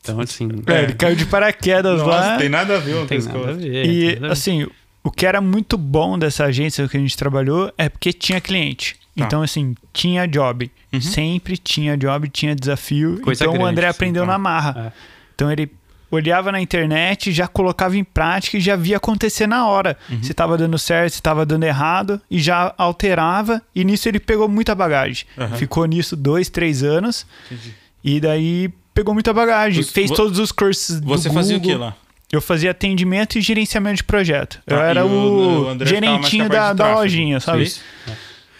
Então, 0.00 0.18
assim, 0.20 0.48
É, 0.66 0.82
ele 0.84 0.94
caiu 0.94 1.16
de 1.16 1.26
paraquedas 1.26 2.00
Nossa, 2.00 2.10
lá. 2.10 2.36
tem 2.36 2.48
nada 2.48 2.76
a 2.76 2.78
ver 2.78 2.92
uma 2.92 3.00
não 3.00 3.06
tem 3.06 3.18
a 3.18 3.22
nada 3.22 3.50
a 3.50 3.52
ver. 3.52 3.86
E, 3.86 4.14
ver. 4.16 4.30
assim, 4.30 4.66
o 5.02 5.10
que 5.10 5.26
era 5.26 5.40
muito 5.40 5.76
bom 5.76 6.18
dessa 6.18 6.44
agência 6.44 6.88
que 6.88 6.96
a 6.96 7.00
gente 7.00 7.16
trabalhou 7.16 7.72
é 7.76 7.88
porque 7.88 8.12
tinha 8.12 8.40
cliente. 8.40 8.96
Tá. 9.16 9.24
Então, 9.26 9.42
assim, 9.42 9.74
tinha 9.92 10.26
job. 10.26 10.70
Uhum. 10.92 11.00
Sempre 11.00 11.58
tinha 11.58 11.96
job, 11.96 12.28
tinha 12.28 12.54
desafio. 12.54 13.20
Coisa 13.20 13.44
então, 13.44 13.54
o 13.54 13.58
grande, 13.58 13.70
André 13.72 13.86
assim, 13.88 13.96
aprendeu 13.96 14.22
tá. 14.24 14.32
na 14.32 14.38
marra. 14.38 14.86
É. 14.88 14.92
Então, 15.34 15.50
ele 15.50 15.70
olhava 16.12 16.52
na 16.52 16.60
internet, 16.60 17.32
já 17.32 17.48
colocava 17.48 17.96
em 17.96 18.04
prática 18.04 18.56
e 18.56 18.60
já 18.60 18.76
via 18.76 18.98
acontecer 18.98 19.46
na 19.46 19.66
hora. 19.66 19.96
Uhum. 20.10 20.22
Se 20.22 20.30
estava 20.30 20.56
dando 20.58 20.78
certo, 20.78 21.12
se 21.12 21.18
estava 21.18 21.44
dando 21.46 21.64
errado, 21.64 22.20
e 22.30 22.38
já 22.38 22.72
alterava. 22.78 23.60
E 23.74 23.82
nisso 23.84 24.08
ele 24.08 24.20
pegou 24.20 24.48
muita 24.48 24.74
bagagem. 24.74 25.24
Aham. 25.38 25.56
Ficou 25.56 25.84
nisso 25.86 26.14
dois, 26.14 26.48
três 26.48 26.82
anos. 26.82 27.26
Entendi. 27.50 27.74
E 28.04 28.20
daí 28.20 28.68
pegou 28.94 29.14
muita 29.14 29.32
bagagem. 29.32 29.82
Fez 29.82 30.10
vo- 30.10 30.16
todos 30.16 30.38
os 30.38 30.52
cursos 30.52 31.00
do 31.00 31.06
Você 31.08 31.30
fazia 31.30 31.56
o 31.56 31.60
que 31.60 31.68
Google. 31.72 31.86
lá? 31.86 31.96
Eu 32.30 32.40
fazia 32.40 32.70
atendimento 32.70 33.36
e 33.38 33.40
gerenciamento 33.42 33.96
de 33.96 34.04
projeto. 34.04 34.60
Tá, 34.66 34.74
eu 34.76 34.80
era 34.82 35.04
o- 35.06 35.08
o, 35.10 35.72
o 35.76 35.86
gerentinho 35.86 36.48
da, 36.48 36.72
da 36.72 36.94
lojinha, 36.94 37.40
sabe? 37.40 37.64
Isso? 37.64 37.80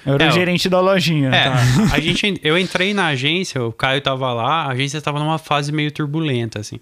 Eu 0.04 0.14
era 0.14 0.24
É, 0.24 0.28
o 0.28 0.32
gerente 0.32 0.68
da 0.68 0.80
lojinha. 0.80 1.28
É, 1.30 1.44
Tá. 1.50 1.54
a 1.94 2.00
gente, 2.00 2.40
eu 2.42 2.58
entrei 2.58 2.92
na 2.92 3.06
agência, 3.08 3.62
o 3.62 3.72
Caio 3.72 4.00
tava 4.00 4.32
lá, 4.32 4.64
a 4.64 4.68
agência 4.72 5.00
tava 5.00 5.18
numa 5.18 5.38
fase 5.38 5.70
meio 5.72 5.90
turbulenta, 5.92 6.58
assim. 6.60 6.78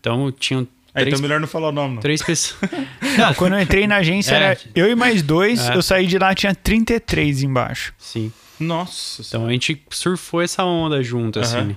Então 0.00 0.32
tinham 0.32 0.66
Ah, 0.94 1.00
três, 1.00 1.08
então 1.08 1.22
melhor 1.22 1.40
não 1.40 1.46
falar 1.48 1.68
o 1.68 1.72
nome, 1.72 1.94
não. 1.96 2.00
três 2.02 2.22
pessoas. 2.22 2.60
Não, 3.18 3.32
quando 3.34 3.54
eu 3.54 3.60
entrei 3.60 3.86
na 3.86 3.96
agência, 3.96 4.32
É. 4.34 4.36
era 4.36 4.58
eu 4.74 4.90
e 4.90 4.94
mais 4.94 5.22
dois. 5.22 5.68
É. 5.68 5.76
Eu 5.76 5.82
saí 5.82 6.06
de 6.06 6.18
lá, 6.18 6.34
tinha 6.34 6.54
33 6.54 7.42
embaixo. 7.44 7.92
Sim. 7.98 8.32
Nossa 8.60 9.22
Então 9.26 9.46
a 9.46 9.50
gente 9.50 9.80
surfou 9.90 10.40
essa 10.42 10.64
onda 10.64 11.02
junto, 11.02 11.38
Aham. 11.40 11.46
assim. 11.48 11.76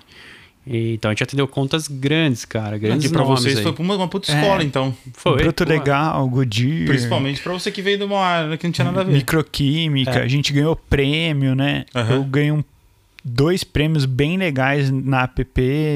Então 0.69 1.09
a 1.09 1.13
gente 1.13 1.23
atendeu 1.23 1.47
contas 1.47 1.87
grandes, 1.87 2.43
cara, 2.45 2.77
grandes 2.77 3.05
Aqui 3.05 3.13
pra 3.13 3.23
nomes 3.23 3.41
vocês 3.41 3.57
aí. 3.57 3.63
foi 3.63 3.73
pra 3.73 3.83
uma, 3.83 3.95
uma 3.95 4.07
puta 4.07 4.31
escola, 4.31 4.61
É. 4.61 4.65
então. 4.65 4.93
Foi, 5.13 5.37
Bruto 5.37 5.63
pô. 5.63 5.69
Legal, 5.69 6.27
Goodyear. 6.27 6.87
Principalmente 6.87 7.41
pra 7.41 7.53
você 7.53 7.71
que 7.71 7.81
veio 7.81 7.97
de 7.97 8.03
uma 8.03 8.19
área 8.19 8.57
que 8.57 8.65
não 8.67 8.71
tinha 8.71 8.85
nada 8.85 9.01
a 9.01 9.03
ver. 9.03 9.13
Microquímica. 9.13 10.11
É. 10.19 10.23
A 10.23 10.27
gente 10.27 10.51
ganhou 10.51 10.75
prêmio, 10.75 11.55
né? 11.55 11.85
Aham. 11.95 12.15
Eu 12.15 12.23
ganhei 12.23 12.51
um- 12.51 12.63
dois 13.29 13.61
prêmios 13.63 14.05
bem 14.05 14.37
legais 14.37 14.89
na 14.89 15.23
app 15.23 15.43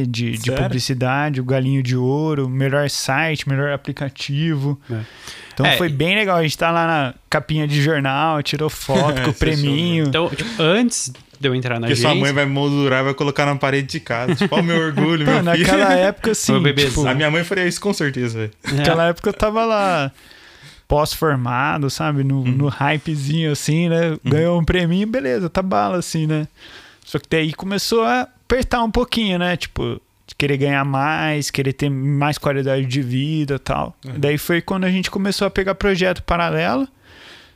de, 0.08 0.38
de 0.38 0.52
publicidade. 0.52 1.40
O 1.40 1.46
Galinho 1.46 1.82
de 1.82 1.96
Ouro, 1.96 2.50
melhor 2.50 2.90
site, 2.90 3.48
melhor 3.48 3.72
aplicativo. 3.72 4.80
É. 4.92 5.00
Então 5.54 5.66
É, 5.66 5.78
foi 5.78 5.88
bem 5.90 6.16
legal. 6.16 6.38
A 6.38 6.44
gente 6.44 6.58
tá 6.58 6.72
lá 6.72 6.86
na 6.88 7.14
capinha 7.30 7.68
de 7.68 7.82
jornal, 7.82 8.42
tirou 8.44 8.70
foto 8.70 9.22
com 9.24 9.30
o 9.30 9.34
preminho. 9.34 10.06
Então, 10.08 10.30
tipo, 10.30 10.50
antes 10.62 11.12
de 11.42 11.48
eu 11.50 11.56
entrar 11.56 11.76
na 11.76 11.88
Porque 11.88 11.94
agência... 11.94 12.10
sua 12.12 12.16
mãe 12.20 12.32
vai 12.32 12.46
moldurar 12.46 13.02
e 13.02 13.04
vai 13.06 13.14
colocar 13.14 13.46
na 13.46 13.56
parede 13.56 13.88
de 13.88 14.00
casa. 14.00 14.36
Tipo, 14.36 14.56
ó, 14.56 14.60
o 14.60 14.64
meu 14.64 14.78
orgulho, 14.78 15.26
meu 15.26 15.44
Pô, 15.44 15.52
filho. 15.52 15.60
naquela 15.60 15.94
época, 15.94 16.32
assim, 16.32 16.64
tipo, 16.74 17.08
A 17.08 17.14
minha 17.14 17.30
mãe 17.32 17.44
faria 17.44 17.68
isso 17.68 17.82
com 17.82 17.94
certeza, 17.94 18.38
velho. 18.40 18.52
É. 18.66 18.72
naquela 18.74 19.08
época 19.08 19.30
eu 19.30 19.34
tava 19.34 19.66
lá 19.66 20.12
pós-formado, 20.88 21.90
sabe? 21.90 22.24
No, 22.24 22.40
Uhum. 22.42 22.52
no 22.52 22.68
hypezinho, 22.68 23.52
assim, 23.52 23.90
né? 23.90 24.18
Ganhou 24.24 24.60
um 24.60 24.64
prêmio, 24.66 25.08
beleza, 25.08 25.50
tá 25.50 25.62
bala, 25.62 25.98
assim, 25.98 26.28
né? 26.28 26.48
Só 27.06 27.18
que 27.18 27.28
daí 27.30 27.54
começou 27.54 28.04
a 28.04 28.22
apertar 28.22 28.84
um 28.84 28.92
pouquinho, 28.92 29.40
né? 29.40 29.56
Tipo, 29.58 30.02
de 30.28 30.36
querer 30.36 30.58
ganhar 30.58 30.84
mais, 30.86 31.50
querer 31.50 31.74
ter 31.74 31.90
mais 31.90 32.38
qualidade 32.38 32.86
de 32.86 33.02
vida 33.02 33.56
e 33.56 33.60
tal. 33.60 33.96
Uhum. 34.06 34.14
Daí 34.18 34.38
foi 34.38 34.62
quando 34.62 34.84
a 34.86 34.90
gente 34.92 35.10
começou 35.10 35.48
a 35.48 35.50
pegar 35.52 35.76
projeto 35.76 36.22
paralelo. 36.24 36.88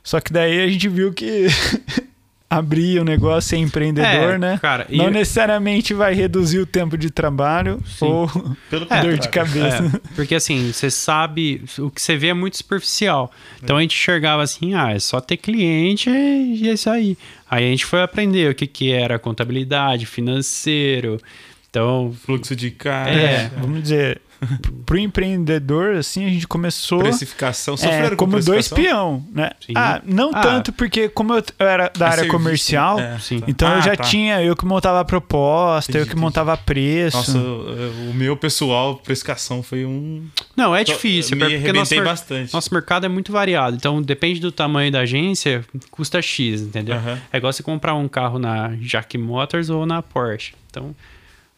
Só 0.02 0.20
que 0.20 0.32
daí 0.32 0.62
a 0.62 0.68
gente 0.68 0.88
viu 0.88 1.12
que 1.12 1.46
abrir 2.48 3.00
o 3.00 3.04
negócio 3.04 3.50
ser 3.50 3.56
empreendedor, 3.56 4.34
É, 4.34 4.38
né? 4.38 4.58
cara, 4.62 4.86
e- 4.88 4.96
Não 4.96 5.10
necessariamente 5.10 5.92
vai 5.92 6.14
reduzir 6.14 6.58
o 6.60 6.66
tempo 6.66 6.96
de 6.96 7.10
trabalho 7.10 7.82
ou 8.00 8.28
Pelo 8.70 8.86
dor 8.86 9.18
de 9.18 9.28
cabeça. 9.28 9.84
É, 9.84 10.14
porque 10.14 10.34
assim, 10.34 10.72
você 10.72 10.88
sabe, 10.90 11.64
o 11.78 11.90
que 11.90 12.00
você 12.00 12.16
vê 12.16 12.28
é 12.28 12.34
muito 12.34 12.56
superficial. 12.56 13.32
Então 13.62 13.76
a 13.76 13.80
gente 13.82 13.96
enxergava 13.96 14.42
assim, 14.42 14.74
ah, 14.74 14.92
é 14.92 14.98
só 14.98 15.20
ter 15.20 15.36
cliente 15.38 16.08
e 16.08 16.68
é 16.68 16.72
isso 16.72 16.88
aí. 16.88 17.18
Aí 17.50 17.64
a 17.66 17.70
gente 17.70 17.84
foi 17.84 18.00
aprender 18.02 18.50
o 18.50 18.54
que, 18.54 18.66
que 18.66 18.92
era 18.92 19.18
contabilidade, 19.18 20.06
financeiro. 20.06 21.20
Então, 21.68 22.14
Fluxo 22.24 22.54
de 22.56 22.70
caixa. 22.70 23.10
É. 23.10 23.50
Vamos 23.60 23.82
dizer, 23.82 24.20
pro 24.86 24.98
empreendedor, 24.98 25.96
assim, 25.96 26.24
a 26.24 26.28
gente 26.28 26.46
começou 26.46 26.98
Precificação. 27.00 27.74
é, 27.74 27.76
Sofreram 27.76 28.16
com 28.16 28.24
como 28.26 28.40
dois 28.42 28.68
peão, 28.68 29.24
né? 29.32 29.50
Sim. 29.64 29.72
Ah, 29.76 30.00
não 30.04 30.30
Ah. 30.34 30.40
tanto 30.40 30.72
porque 30.72 31.08
como 31.08 31.34
eu 31.34 31.42
eu 31.58 31.66
era 31.66 31.90
da 31.96 32.06
É 32.06 32.08
área 32.08 32.22
serviço, 32.24 32.36
comercial, 32.36 32.96
né? 32.98 33.18
É, 33.30 33.34
então 33.48 33.68
Ah, 33.68 33.76
eu 33.76 33.82
já 33.82 33.96
tá. 33.96 34.04
tinha, 34.04 34.42
eu 34.42 34.54
que 34.56 34.64
montava 34.66 35.00
a 35.00 35.04
proposta, 35.04 35.92
eu 35.92 36.02
Entendi, 36.02 36.14
que 36.14 36.20
montava 36.20 36.56
preço. 36.56 37.16
Nossa, 37.16 37.38
o 37.38 38.12
meu 38.14 38.36
pessoal, 38.36 38.96
precificação 38.96 39.62
foi 39.62 39.84
um. 39.84 40.26
não, 40.56 40.74
é 40.74 40.84
difícil, 40.84 41.36
Me 41.36 41.42
porque 41.42 41.54
arrebentei 41.56 41.98
nosso, 41.98 42.10
bastante. 42.10 42.52
nosso 42.52 42.72
mercado 42.74 43.06
é 43.06 43.08
muito 43.08 43.32
variado. 43.32 43.76
Então, 43.76 44.00
depende 44.02 44.40
do 44.40 44.50
tamanho 44.52 44.90
da 44.92 45.00
agência, 45.00 45.64
custa 45.90 46.20
X, 46.20 46.60
entendeu? 46.62 46.96
Aham. 46.96 47.18
É 47.32 47.36
igual 47.38 47.52
você 47.52 47.62
comprar 47.62 47.94
um 47.94 48.08
carro 48.08 48.38
na 48.38 48.68
Jack 48.80 49.16
Motors 49.18 49.70
ou 49.70 49.86
na 49.86 50.02
Porsche. 50.02 50.54
Então, 50.70 50.94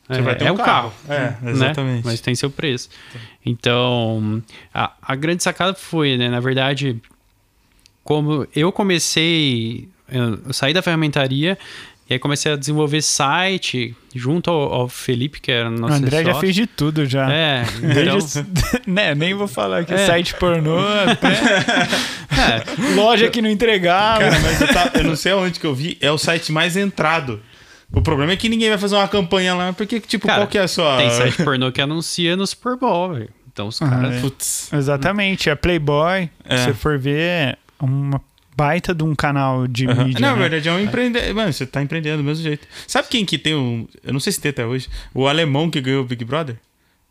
Você 0.09 0.21
é, 0.21 0.23
vai 0.23 0.35
ter 0.37 0.47
é 0.47 0.53
um 0.53 0.55
o 0.55 0.59
carro. 0.59 0.93
carro. 1.07 1.15
É, 1.21 1.37
né? 1.45 1.51
exatamente. 1.51 2.05
Mas 2.07 2.21
tem 2.21 2.35
seu 2.35 2.51
preço. 2.51 2.89
Então, 3.45 4.43
a, 4.73 4.93
a 5.03 5.15
grande 5.15 5.43
sacada 5.43 5.75
foi, 5.75 6.17
né? 6.17 6.29
Na 6.29 6.41
verdade, 6.41 6.97
como 8.03 8.47
eu 8.57 8.73
comecei, 8.73 9.89
eu, 10.11 10.53
saí 10.53 10.73
da 10.73 10.81
ferramentaria 10.83 11.59
e 12.09 12.15
aí 12.15 12.19
comecei 12.19 12.51
a 12.51 12.57
desenvolver 12.57 13.03
site 13.03 13.95
junto 14.15 14.51
ao, 14.51 14.73
ao 14.73 14.89
Felipe, 14.89 15.41
que 15.43 15.53
era 15.53 15.69
o 15.69 15.73
nosso 15.73 15.95
André 15.97 16.25
já 16.25 16.35
fez 16.37 16.55
de 16.55 16.67
tudo 16.67 17.05
já. 17.05 17.31
É, 17.31 17.65
Desde 17.83 18.39
então, 18.41 18.81
né, 18.95 19.15
nem 19.15 19.35
vou 19.35 19.47
falar 19.47 19.85
que 19.85 19.93
É. 19.93 20.07
site 20.07 20.35
pornô, 20.37 20.79
até 21.07 21.29
é, 22.89 22.95
loja 22.95 23.29
que 23.29 23.43
não 23.43 23.51
entregava. 23.51 24.21
Cara, 24.21 24.41
mas 24.41 24.61
eu, 24.61 24.69
tá- 24.69 24.91
eu 24.95 25.05
não 25.05 25.17
sei 25.17 25.33
aonde 25.33 25.61
que 25.61 25.67
eu 25.67 25.75
vi, 25.75 25.99
é 26.01 26.11
o 26.11 26.17
site 26.17 26.51
mais 26.51 26.79
entrado. 26.79 27.43
O 27.93 28.03
problema 28.03 28.33
é 28.33 28.37
que 28.37 28.49
ninguém 28.49 28.69
vai 28.69 28.79
fazer 28.79 28.97
uma 28.97 29.09
campanha 29.09 29.55
lá, 29.55 29.73
porque, 29.73 29.99
tipo, 30.01 30.27
Cara, 30.27 30.41
qual 30.41 30.49
que 30.49 30.59
é 30.59 30.63
a 30.63 30.69
sua. 30.69 30.99
tem 30.99 31.11
site 31.11 31.43
pornô 31.43 31.73
que 31.73 31.81
anuncia 31.81 32.37
no 32.37 32.47
Super 32.47 32.77
Bowl, 32.77 33.15
velho. 33.15 33.31
Então 33.51 33.69
os 33.69 33.79
caras. 33.79 34.17
é. 34.17 34.21
Putz. 34.21 34.73
Exatamente, 34.73 35.51
é 35.51 35.55
Playboy. 35.55 36.31
É. 36.45 36.57
Se 36.59 36.65
você 36.65 36.75
for 36.75 36.99
ver, 36.99 37.19
é 37.19 37.57
uma 37.81 38.21
baita 38.57 38.95
de 38.95 39.03
um 39.05 39.15
canal 39.15 39.67
de 39.67 39.87
mídia. 39.87 40.21
Não, 40.21 40.31
na 40.31 40.35
né? 40.35 40.41
verdade 40.43 40.69
é 40.69 40.73
um 40.73 40.81
empreendedor. 40.81 41.35
Mano, 41.35 41.53
você 41.53 41.67
tá 41.67 41.83
empreendendo 41.83 42.19
do 42.19 42.25
mesmo 42.25 42.43
jeito. 42.43 42.67
Sabe 42.87 43.09
quem 43.09 43.25
que 43.25 43.39
tem 43.39 43.55
um. 43.55 43.87
Eu 44.05 44.13
não 44.13 44.21
sei 44.21 44.33
se 44.33 44.41
tem 44.41 44.51
até 44.51 44.67
hoje. 44.67 44.89
O 45.15 45.27
alemão 45.27 45.71
que 45.71 45.81
ganhou 45.81 46.03
o 46.03 46.07
Big 46.07 46.25
Brother? 46.25 46.57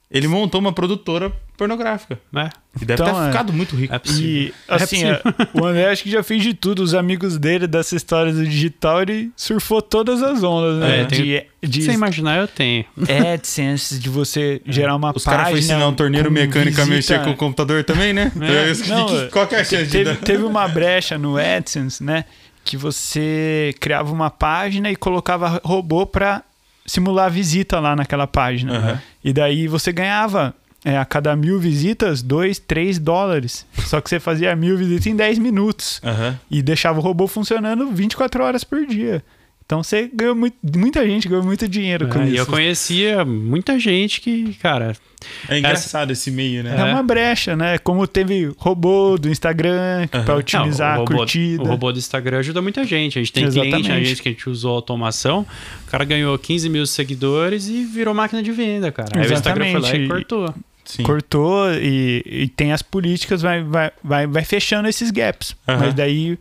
Ele 0.09 0.25
montou 0.27 0.61
uma 0.61 0.71
produtora 0.71 1.33
pornográfica. 1.57 2.17
É, 2.33 2.49
E 2.81 2.85
deve 2.85 3.01
Então, 3.01 3.13
ter 3.13 3.23
é. 3.23 3.27
ficado 3.27 3.51
muito 3.51 3.75
rico. 3.75 3.93
é 3.93 3.99
possível. 3.99 4.29
E 4.31 4.53
assim, 4.69 5.03
É 5.03 5.09
é, 5.09 5.21
o 5.59 5.65
André 5.65 5.89
acho 5.89 6.03
que 6.03 6.09
já 6.09 6.23
fez 6.23 6.41
de 6.43 6.53
tudo. 6.53 6.81
Os 6.81 6.93
amigos 6.93 7.37
dele 7.37 7.67
dessa 7.67 7.93
história 7.95 8.31
do 8.31 8.45
digital, 8.45 9.01
ele 9.01 9.31
surfou 9.35 9.81
todas 9.81 10.23
as 10.23 10.43
ondas, 10.43 10.79
né? 10.79 11.01
É, 11.01 11.05
tem- 11.05 11.21
de, 11.23 11.45
de 11.67 11.81
Se 11.81 11.87
você 11.87 11.93
imaginar, 11.93 12.37
eu 12.37 12.47
tenho. 12.47 12.85
AdSense, 13.33 13.99
de 13.99 14.09
você 14.09 14.61
gerar 14.65 14.95
uma 14.95 15.11
Os 15.15 15.23
página. 15.25 15.31
caras 15.43 15.47
foram 15.49 15.59
ensinar 15.59 15.87
um 15.87 15.93
torneiro 15.93 16.31
mecânico 16.31 16.79
a 16.81 16.85
mexer 16.85 17.15
visita. 17.15 17.23
com 17.25 17.31
o 17.31 17.35
computador 17.35 17.83
também, 17.83 18.13
né? 18.13 18.31
É. 18.39 18.87
Não, 18.89 19.05
Que- 19.07 19.27
Qual 19.31 19.47
que 19.47 19.55
é 19.55 19.59
a 19.59 19.63
chance 19.63 19.85
de 19.87 19.91
Teve, 19.91 20.05
dar? 20.11 20.15
teve 20.17 20.43
uma 20.43 20.67
brecha 20.67 21.17
no 21.17 21.37
AdSense, 21.37 22.03
né? 22.03 22.23
Que 22.63 22.77
você 22.77 23.73
criava 23.79 24.11
uma 24.13 24.29
página 24.29 24.89
e 24.91 24.95
colocava 24.95 25.59
robô 25.63 26.05
pra 26.05 26.43
simular 26.87 27.29
visita 27.29 27.79
lá 27.79 27.95
naquela 27.95 28.25
página. 28.25 28.77
Aham. 28.77 29.01
E 29.23 29.33
daí 29.33 29.67
você 29.67 29.91
ganhava 29.91 30.55
é, 30.85 30.97
a 30.97 31.03
cada 31.03 31.35
mil 31.35 31.59
visitas, 31.59 32.21
2, 32.21 32.59
3 32.59 32.97
dólares. 32.97 33.65
Só 33.85 33.99
que 33.99 34.09
você 34.09 34.19
fazia 34.19 34.55
mil 34.55 34.77
visitas 34.77 35.05
em 35.05 35.15
10 35.15 35.37
minutos. 35.39 36.01
Aham. 36.03 36.39
E 36.49 36.61
deixava 36.61 36.99
o 36.99 37.01
robô 37.01 37.27
funcionando 37.27 37.91
24 37.91 38.43
horas 38.43 38.63
por 38.63 38.85
dia. 38.85 39.23
Então 39.67 39.83
você 39.83 40.09
ganhou 40.13 40.33
muito, 40.33 40.55
muita 40.77 41.05
gente 41.05 41.27
ganhou 41.27 41.43
muito 41.43 41.67
dinheiro 41.67 42.07
com 42.07 42.19
É, 42.21 42.25
isso. 42.27 42.35
e 42.35 42.37
eu 42.37 42.45
conhecia 42.45 43.25
muita 43.25 43.77
gente 43.77 44.21
que, 44.21 44.53
cara, 44.61 44.95
É 45.49 45.59
engraçado 45.59 46.09
esse 46.11 46.31
meio, 46.31 46.63
né? 46.63 46.73
É 46.79 46.83
uma 46.85 47.03
brecha, 47.03 47.53
né? 47.53 47.77
Como 47.77 48.07
teve 48.07 48.49
robô 48.57 49.17
do 49.17 49.27
Instagram 49.29 50.07
pra 50.07 50.23
Não, 50.23 50.37
otimizar 50.37 50.91
o 50.91 50.93
a 50.93 50.97
robô, 50.99 51.17
curtida. 51.17 51.63
O 51.63 51.65
robô 51.67 51.91
do 51.91 51.99
Instagram 51.99 52.39
ajuda 52.39 52.61
muita 52.61 52.85
gente. 52.85 53.19
A 53.19 53.21
gente 53.21 53.33
tem 53.33 53.43
cliente, 53.43 53.59
a 53.59 53.77
Exatamente. 53.79 54.05
gente 54.07 54.21
que 54.21 54.29
a 54.29 54.31
gente 54.31 54.49
usou 54.49 54.73
automação. 54.73 55.45
O 55.85 55.91
cara 55.91 56.05
ganhou 56.05 56.39
15 56.39 56.69
mil 56.69 56.85
seguidores 56.85 57.67
e 57.67 57.83
virou 57.83 58.13
máquina 58.13 58.41
de 58.41 58.53
venda, 58.53 58.89
cara. 58.89 59.09
Aí 59.19 59.29
o 59.29 59.33
Instagram 59.33 59.65
foi 59.65 59.73
lá 59.73 59.79
e 59.79 59.81
Exatamente. 59.81 60.07
cortou. 60.07 60.55
Sim. 60.85 61.03
cortou 61.03 61.73
e, 61.73 62.23
e 62.25 62.47
tem 62.47 62.71
as 62.71 62.81
políticas, 62.81 63.41
vai, 63.41 63.61
vai, 63.61 63.91
vai, 64.01 64.25
vai 64.27 64.45
fechando 64.45 64.87
esses 64.87 65.11
gaps. 65.11 65.53
Aham. 65.67 65.79
Mas 65.79 65.93
daí 65.93 66.39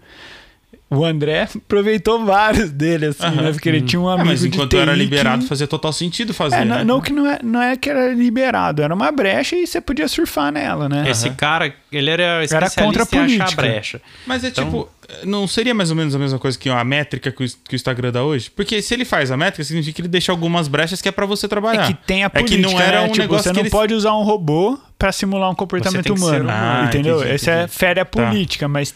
o 0.88 1.04
André 1.04 1.48
aproveitou 1.54 2.24
vários 2.24 2.70
dele, 2.70 3.06
assim, 3.06 3.24
Aham. 3.24 3.42
né? 3.42 3.52
Porque 3.52 3.68
ele 3.68 3.80
tinha 3.82 4.00
um 4.00 4.08
Ah, 4.08 4.14
amigo 4.14 4.28
mas 4.28 4.40
de 4.40 4.48
enquanto 4.48 4.76
era 4.76 4.94
liberado, 4.94 5.42
que... 5.42 5.48
fazia 5.48 5.66
total 5.66 5.92
sentido 5.92 6.32
fazer. 6.32 6.56
É, 6.56 6.64
né? 6.64 6.78
não, 6.78 6.84
não 6.96 7.00
que 7.00 7.12
não 7.12 7.26
é, 7.26 7.38
não 7.42 7.60
é 7.60 7.76
que 7.76 7.90
era 7.90 8.12
liberado, 8.14 8.82
era 8.82 8.94
uma 8.94 9.10
brecha 9.10 9.56
e 9.56 9.66
você 9.66 9.80
podia 9.80 10.06
surfar 10.06 10.52
nela, 10.52 10.88
né? 10.88 11.04
Esse 11.10 11.30
cara, 11.30 11.74
ele 11.90 12.08
era 12.10 12.22
Era 12.22 12.44
especialista 12.44 12.82
contra 12.82 13.02
a 13.02 13.04
em 13.04 13.06
achar 13.24 13.36
política. 13.46 13.62
brecha. 13.62 14.00
Mas 14.26 14.44
é 14.44 14.48
Então- 14.48 14.64
tipo, 14.64 14.88
não 15.24 15.46
seria 15.46 15.72
mais 15.74 15.90
ou 15.90 15.96
menos 15.96 16.14
a 16.14 16.18
mesma 16.18 16.38
coisa 16.38 16.56
que 16.58 16.68
a 16.68 16.82
métrica 16.84 17.30
que 17.32 17.44
o, 17.44 17.46
que 17.48 17.74
o 17.74 17.76
Instagram 17.76 18.12
dá 18.12 18.22
hoje? 18.24 18.50
Porque 18.50 18.80
se 18.82 18.94
ele 18.94 19.04
faz 19.04 19.30
a 19.30 19.36
métrica, 19.36 19.64
significa 19.64 19.94
que 19.96 20.00
ele 20.02 20.08
deixa 20.08 20.30
algumas 20.32 20.68
brechas 20.68 21.00
que 21.02 21.08
é 21.08 21.12
pra 21.12 21.26
você 21.26 21.46
trabalhar. 21.48 21.84
É 21.84 21.86
que 21.88 21.94
tem 22.06 22.22
a 22.22 22.26
É 22.26 22.30
que 22.30 22.38
política, 22.44 22.70
não 22.70 22.80
era 22.80 23.00
né? 23.00 23.06
um 23.06 23.08
Tipo, 23.10 23.18
negócio 23.22 23.42
você 23.44 23.50
que 23.50 23.54
não 23.56 23.62
eles- 23.62 23.72
pode 23.72 23.92
usar 23.94 24.14
um 24.16 24.22
robô 24.22 24.78
pra 24.98 25.10
simular 25.12 25.50
um 25.50 25.54
comportamento 25.54 26.02
ser 26.04 26.12
humano, 26.12 26.44
humano. 26.44 26.50
Ah, 26.52 26.84
entendeu? 26.86 27.18
entendi, 27.18 27.30
é 27.30 27.34
entendi. 27.34 27.72
fere 27.72 28.00
a 28.00 28.04
Tá. 28.04 28.10
política, 28.28 28.66
mas 28.68 28.94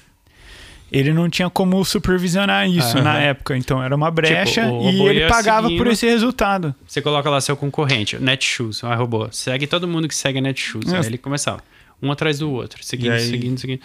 ele 0.92 1.12
não 1.12 1.28
tinha 1.30 1.48
como 1.50 1.84
supervisionar 1.84 2.68
isso 2.68 2.96
Aham. 2.96 3.02
na 3.04 3.18
época, 3.18 3.56
então 3.56 3.82
era 3.82 3.94
uma 3.94 4.10
brecha 4.10 4.62
Tipo, 4.62 4.74
o 4.78 4.90
e 4.90 5.00
ele 5.08 5.26
pagava 5.28 5.68
seguindo. 5.68 5.78
por 5.82 5.86
esse 5.92 6.06
resultado. 6.06 6.74
Você 6.86 7.00
coloca 7.00 7.28
lá 7.30 7.40
seu 7.40 7.56
concorrente, 7.56 8.18
Netshoes, 8.18 8.82
um 8.82 8.94
robô. 8.94 9.28
Segue 9.30 9.66
todo 9.66 9.86
mundo 9.86 10.08
que 10.08 10.14
segue 10.14 10.38
a 10.38 10.42
Netshoes. 10.42 10.92
É. 10.92 10.98
Aí 10.98 11.06
ele 11.06 11.18
começava, 11.18 11.62
um 12.02 12.10
atrás 12.10 12.38
do 12.38 12.50
outro, 12.50 12.82
seguindo, 12.84 13.08
E 13.12 13.16
aí- 13.16 13.20
seguindo, 13.28 13.58
seguindo. 13.58 13.80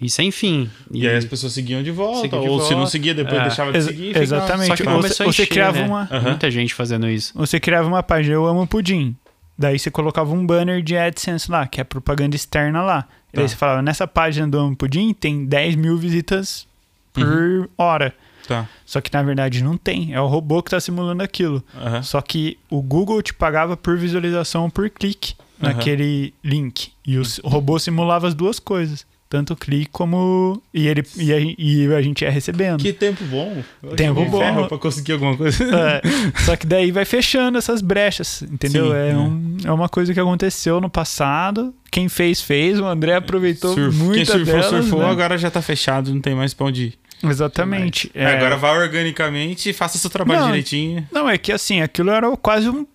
E 0.00 0.10
sem 0.10 0.30
fim. 0.30 0.68
E 0.92 1.08
aí 1.08 1.16
as 1.16 1.24
pessoas 1.24 1.54
seguiam 1.54 1.82
de 1.82 1.90
volta, 1.90 2.20
Seguiam 2.20 2.42
de 2.42 2.48
ou 2.48 2.60
se 2.60 2.70
não 2.72 2.76
volta. 2.80 2.90
seguia, 2.92 3.14
depois 3.14 3.38
É. 3.40 3.42
deixava 3.44 3.72
de 3.72 3.78
Ex- 3.78 3.86
seguir. 3.86 4.02
e 4.02 4.06
ficava- 4.08 4.22
exatamente. 4.24 4.66
Só 4.68 4.76
que 4.76 4.82
Ou 4.82 4.96
começou 4.96 5.24
a 5.26 5.32
você 5.32 5.42
encher, 5.42 5.46
criava 5.48 5.78
né? 5.78 5.86
uma- 5.86 6.08
Aham. 6.10 6.20
Muita 6.28 6.50
gente 6.50 6.74
fazendo 6.74 7.08
isso. 7.08 7.32
Você 7.34 7.58
criava 7.58 7.88
uma 7.88 8.02
página, 8.02 8.34
eu 8.34 8.44
amo 8.46 8.66
pudim. 8.66 9.16
Daí 9.58 9.78
você 9.78 9.90
colocava 9.90 10.32
um 10.34 10.44
banner 10.46 10.82
de 10.82 10.96
AdSense 10.96 11.50
lá, 11.50 11.66
que 11.66 11.80
é 11.80 11.84
propaganda 11.84 12.36
externa 12.36 12.82
lá. 12.82 13.06
E 13.32 13.36
Tá. 13.36 13.40
daí 13.42 13.48
você 13.48 13.56
falava, 13.56 13.80
nessa 13.82 14.06
página 14.06 14.46
do 14.46 14.58
Amo 14.58 14.76
Pudim 14.76 15.12
tem 15.14 15.44
10 15.46 15.74
mil 15.76 15.96
visitas 15.96 16.66
por 17.12 17.22
Uhum. 17.24 17.66
hora. 17.78 18.14
Tá. 18.46 18.68
Só 18.84 19.00
que 19.00 19.12
na 19.12 19.22
verdade 19.22 19.64
não 19.64 19.76
tem. 19.76 20.14
É 20.14 20.20
o 20.20 20.26
robô 20.26 20.62
que 20.62 20.68
está 20.68 20.78
simulando 20.78 21.22
aquilo. 21.22 21.64
Aham. 21.74 22.02
Só 22.02 22.20
que 22.20 22.58
o 22.70 22.80
Google 22.82 23.20
te 23.22 23.34
pagava 23.34 23.76
por 23.76 23.96
visualização 23.98 24.70
por 24.70 24.88
clique 24.90 25.34
Aham. 25.60 25.72
naquele 25.72 26.32
link. 26.44 26.92
E 27.04 27.18
o 27.18 27.22
robô 27.44 27.78
simulava 27.78 28.28
as 28.28 28.34
duas 28.34 28.58
coisas. 28.60 29.04
Tanto 29.28 29.54
o 29.54 29.56
clique 29.56 29.88
como. 29.90 30.62
E, 30.72 30.86
ele, 30.86 31.02
e, 31.16 31.32
a, 31.32 31.36
e 31.40 31.92
a 31.94 32.00
gente 32.00 32.22
ia 32.22 32.30
recebendo. 32.30 32.80
Que 32.80 32.92
tempo 32.92 33.24
bom. 33.24 33.60
Eu 33.82 33.96
Tempo 33.96 34.24
bom. 34.26 34.66
Pra 34.68 34.78
conseguir 34.78 35.12
alguma 35.14 35.36
coisa. 35.36 35.64
É, 35.64 36.00
só 36.44 36.54
que 36.56 36.64
daí 36.64 36.92
vai 36.92 37.04
fechando 37.04 37.58
essas 37.58 37.82
brechas, 37.82 38.42
entendeu? 38.42 38.86
Sim, 38.86 38.94
é, 38.94 39.10
é. 39.10 39.16
um- 39.16 39.56
é 39.64 39.72
uma 39.72 39.88
coisa 39.88 40.14
que 40.14 40.20
aconteceu 40.20 40.80
no 40.80 40.88
passado. 40.88 41.74
Quem 41.90 42.08
fez, 42.08 42.40
fez. 42.40 42.78
O 42.78 42.84
André 42.86 43.14
aproveitou 43.16 43.74
Surf- 43.74 43.96
muito 43.96 44.14
Quem 44.14 44.24
surfou, 44.24 44.44
delas, 44.44 44.66
surfou, 44.84 45.00
né? 45.00 45.10
agora 45.10 45.36
já 45.36 45.50
tá 45.50 45.60
fechado, 45.60 46.14
não 46.14 46.20
tem 46.20 46.34
mais 46.34 46.54
pra 46.54 46.66
onde 46.66 46.82
ir. 46.84 46.94
Exatamente. 47.28 48.10
É, 48.14 48.24
É, 48.24 48.36
Agora 48.36 48.56
vai 48.56 48.78
organicamente 48.78 49.70
e 49.70 49.72
faça 49.72 49.98
seu 49.98 50.10
trabalho 50.10 50.40
Não, 50.40 50.46
direitinho. 50.48 51.08
Não, 51.10 51.28
é 51.28 51.36
que 51.38 51.50
assim, 51.50 51.80
aquilo 51.80 52.10
era 52.10 52.34
quase 52.36 52.68
um 52.68 52.86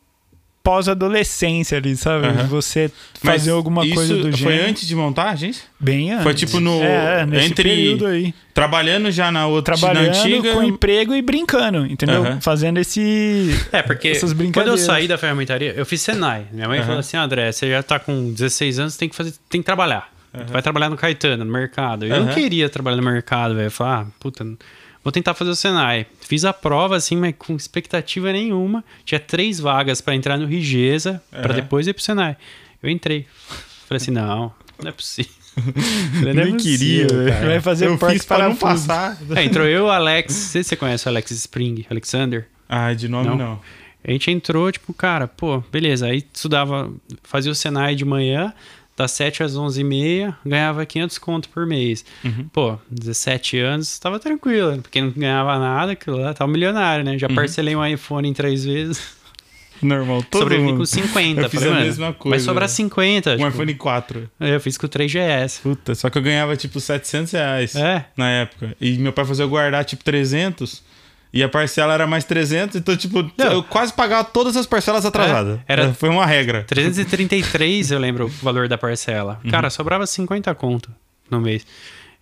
pós-adolescência 0.64 1.78
ali, 1.78 1.96
sabe? 1.96 2.28
Aham. 2.28 2.48
Você 2.48 2.92
Mas 3.24 3.34
fazer 3.36 3.52
alguma 3.52 3.86
isso 3.86 3.96
coisa 3.96 4.16
do 4.16 4.22
foi 4.24 4.32
gênero. 4.54 4.70
antes 4.70 4.88
de 4.88 4.96
montar 4.96 5.24
a 5.24 5.30
agência? 5.32 5.64
Bem 5.80 6.12
antes. 6.12 6.24
Foi 6.24 6.34
tipo 6.34 6.60
no- 6.60 6.82
É, 6.84 7.26
nesse 7.26 7.48
entre- 7.48 7.70
período 7.70 8.06
aí. 8.08 8.34
Trabalhando 8.54 9.10
já 9.12 9.32
na 9.32 9.48
outra 9.48 9.76
na 9.76 9.80
Trabalhando 9.80 10.16
antiga. 10.16 10.54
com 10.54 10.64
emprego 10.64 11.16
e 11.16 11.22
brincando, 11.22 11.86
entendeu? 11.86 12.24
Aham. 12.26 12.42
Fazendo 12.42 12.80
esse... 12.80 13.50
É, 13.72 13.82
porque 13.82 14.10
Essas 14.10 14.32
quando 14.32 14.32
eu 14.32 14.38
brincadeiras. 14.38 14.82
saí 14.82 15.08
da 15.08 15.18
ferramentaria, 15.18 15.74
eu 15.76 15.86
fiz 15.86 16.02
Senai. 16.02 16.46
Minha 16.52 16.68
mãe 16.68 16.78
Aham. 16.80 16.86
falou 16.88 17.00
assim: 17.00 17.18
André, 17.18 17.52
você 17.52 17.70
já 17.70 17.82
tá 17.82 17.98
com 18.00 18.32
16 18.34 18.80
anos, 18.80 18.98
tem 18.98 19.08
que 19.10 19.16
fazer, 19.16 19.34
tem 19.50 19.62
que 19.62 19.66
trabalhar. 19.66 20.10
Vai 20.50 20.62
trabalhar 20.62 20.90
no 20.90 20.96
Caetano, 20.96 21.44
no 21.44 21.52
mercado. 21.52 22.06
Eu 22.06 22.24
não 22.24 22.34
queria 22.34 22.70
trabalhar 22.70 22.96
no 22.98 23.04
mercado, 23.04 23.54
velho. 23.54 23.68
Eu 23.68 23.72
falei, 23.72 23.94
ah, 23.94 24.06
puta, 24.18 24.46
vou 25.04 25.12
tentar 25.12 25.34
fazer 25.34 25.52
o 25.52 25.56
Senai. 25.56 26.06
Fiz 26.22 26.46
a 26.46 26.54
prova, 26.54 26.96
assim, 26.96 27.16
mas 27.16 27.34
com 27.38 27.56
expectativa 27.56 28.32
nenhuma. 28.32 28.84
Tinha 29.06 29.20
três 29.20 29.60
vagas 29.60 30.02
pra 30.02 30.16
entrar 30.16 30.38
no 30.38 30.46
Rigesa, 30.46 31.22
pra 31.30 31.54
Aham. 31.54 31.56
depois 31.56 31.88
ir 31.88 31.94
pro 31.94 32.04
Senai. 32.04 32.36
Eu 32.82 32.90
entrei. 32.90 33.26
Falei 33.88 33.98
assim: 34.02 34.12
não, 34.12 34.54
não 34.82 34.90
é 34.90 34.92
possível. 34.92 35.32
Falei, 36.20 36.34
não 36.34 36.42
é 36.42 36.46
Nem 36.46 36.58
queria, 36.58 37.08
cara. 37.08 37.48
Vai 37.48 37.60
fazer 37.60 37.88
eu 37.88 37.98
fiz 37.98 38.26
pra 38.26 38.48
não 38.48 38.56
passar. 38.56 39.18
É, 39.36 39.44
entrou 39.44 39.68
eu, 39.68 39.86
o 39.86 39.90
Alex. 39.90 40.34
Não 40.34 40.42
sei 40.42 40.64
se 40.64 40.70
você 40.70 40.76
conhece 40.76 41.06
o 41.06 41.10
Alex 41.10 41.32
Spring, 41.32 41.86
Alexander. 41.90 42.48
Ah, 42.70 42.94
de 42.94 43.08
nome 43.10 43.28
Não. 43.28 43.38
não. 43.38 43.62
A 44.04 44.12
gente 44.12 44.32
entrou, 44.32 44.72
tipo, 44.72 44.94
cara, 44.96 45.28
pô, 45.28 45.60
beleza. 45.72 46.08
Aí 46.08 46.26
estudava, 46.34 46.92
fazia 47.22 47.52
o 47.52 47.56
Senai 47.56 47.94
de 47.94 48.04
manhã, 48.04 48.52
das 48.98 49.12
7 49.12 49.42
às 49.44 49.56
11 49.56 49.82
e 49.82 49.84
meia, 49.84 50.38
ganhava 50.46 50.86
500 50.86 51.18
conto 51.18 51.50
por 51.50 51.66
mês. 51.66 52.06
Uhum. 52.24 52.48
Pô, 52.54 52.78
17 52.92 53.58
anos, 53.58 53.98
tava 53.98 54.20
tranquilo, 54.20 54.80
porque 54.82 55.02
não 55.02 55.10
ganhava 55.12 55.58
nada, 55.58 55.94
aquilo 55.94 56.18
lá, 56.18 56.34
tava 56.34 56.52
milionário, 56.52 57.04
né? 57.04 57.18
Já 57.18 57.28
Uhum. 57.28 57.36
parcelei 57.36 57.76
um 57.76 57.86
iPhone 57.86 58.28
em 58.30 58.34
três 58.34 58.64
vezes, 58.66 59.20
Normal, 59.82 60.22
todo 60.30 60.42
sobrevivi 60.44 60.70
mundo. 60.70 60.78
com 60.80 60.86
50. 60.86 61.42
Eu 61.42 61.50
fiz 61.50 61.60
Falei, 61.64 61.76
a 61.78 61.82
mesma 61.86 62.14
coisa, 62.14 62.30
Vai 62.38 62.40
sobrar 62.40 62.70
né? 62.70 62.76
50. 62.76 63.32
Um 63.32 63.36
tipo, 63.38 63.48
iPhone 63.48 63.74
4. 63.74 64.30
Eu 64.40 64.60
fiz 64.60 64.78
com 64.78 64.86
o 64.86 64.90
3GS. 64.90 65.60
Puta, 65.64 65.96
só 65.96 66.08
que 66.12 66.20
eu 66.20 66.22
ganhava 66.22 66.56
tipo 66.56 66.80
700 66.80 67.32
reais 67.34 67.76
É. 67.76 68.06
na 68.16 68.30
época. 68.30 68.76
E 68.80 68.96
meu 69.00 69.12
pai 69.12 69.26
fazia 69.26 69.44
eu 69.44 69.50
guardar 69.50 69.84
tipo 69.84 70.04
300. 70.04 70.84
E 71.34 71.42
a 71.42 71.48
parcela 71.48 71.94
era 71.94 72.06
mais 72.06 72.26
300, 72.26 72.76
então, 72.76 72.96
tipo, 72.98 73.24
Não. 73.38 73.52
eu 73.54 73.64
quase 73.64 73.94
pagava 73.94 74.26
todas 74.26 74.58
as 74.58 74.66
parcelas 74.66 75.06
atrasadas. 75.06 75.60
É, 75.60 75.74
era- 75.74 75.94
Foi 75.94 76.10
uma 76.10 76.26
regra. 76.26 76.64
333, 76.64 77.90
eu 77.92 78.00
lembro 78.00 78.26
o 78.26 78.28
valor 78.28 78.68
da 78.68 78.78
parcela. 78.78 79.40
Uhum. 79.44 79.50
Cara, 79.52 79.70
sobrava 79.70 80.06
50 80.06 80.54
conto 80.56 80.92
no 81.30 81.40
mês. 81.40 81.66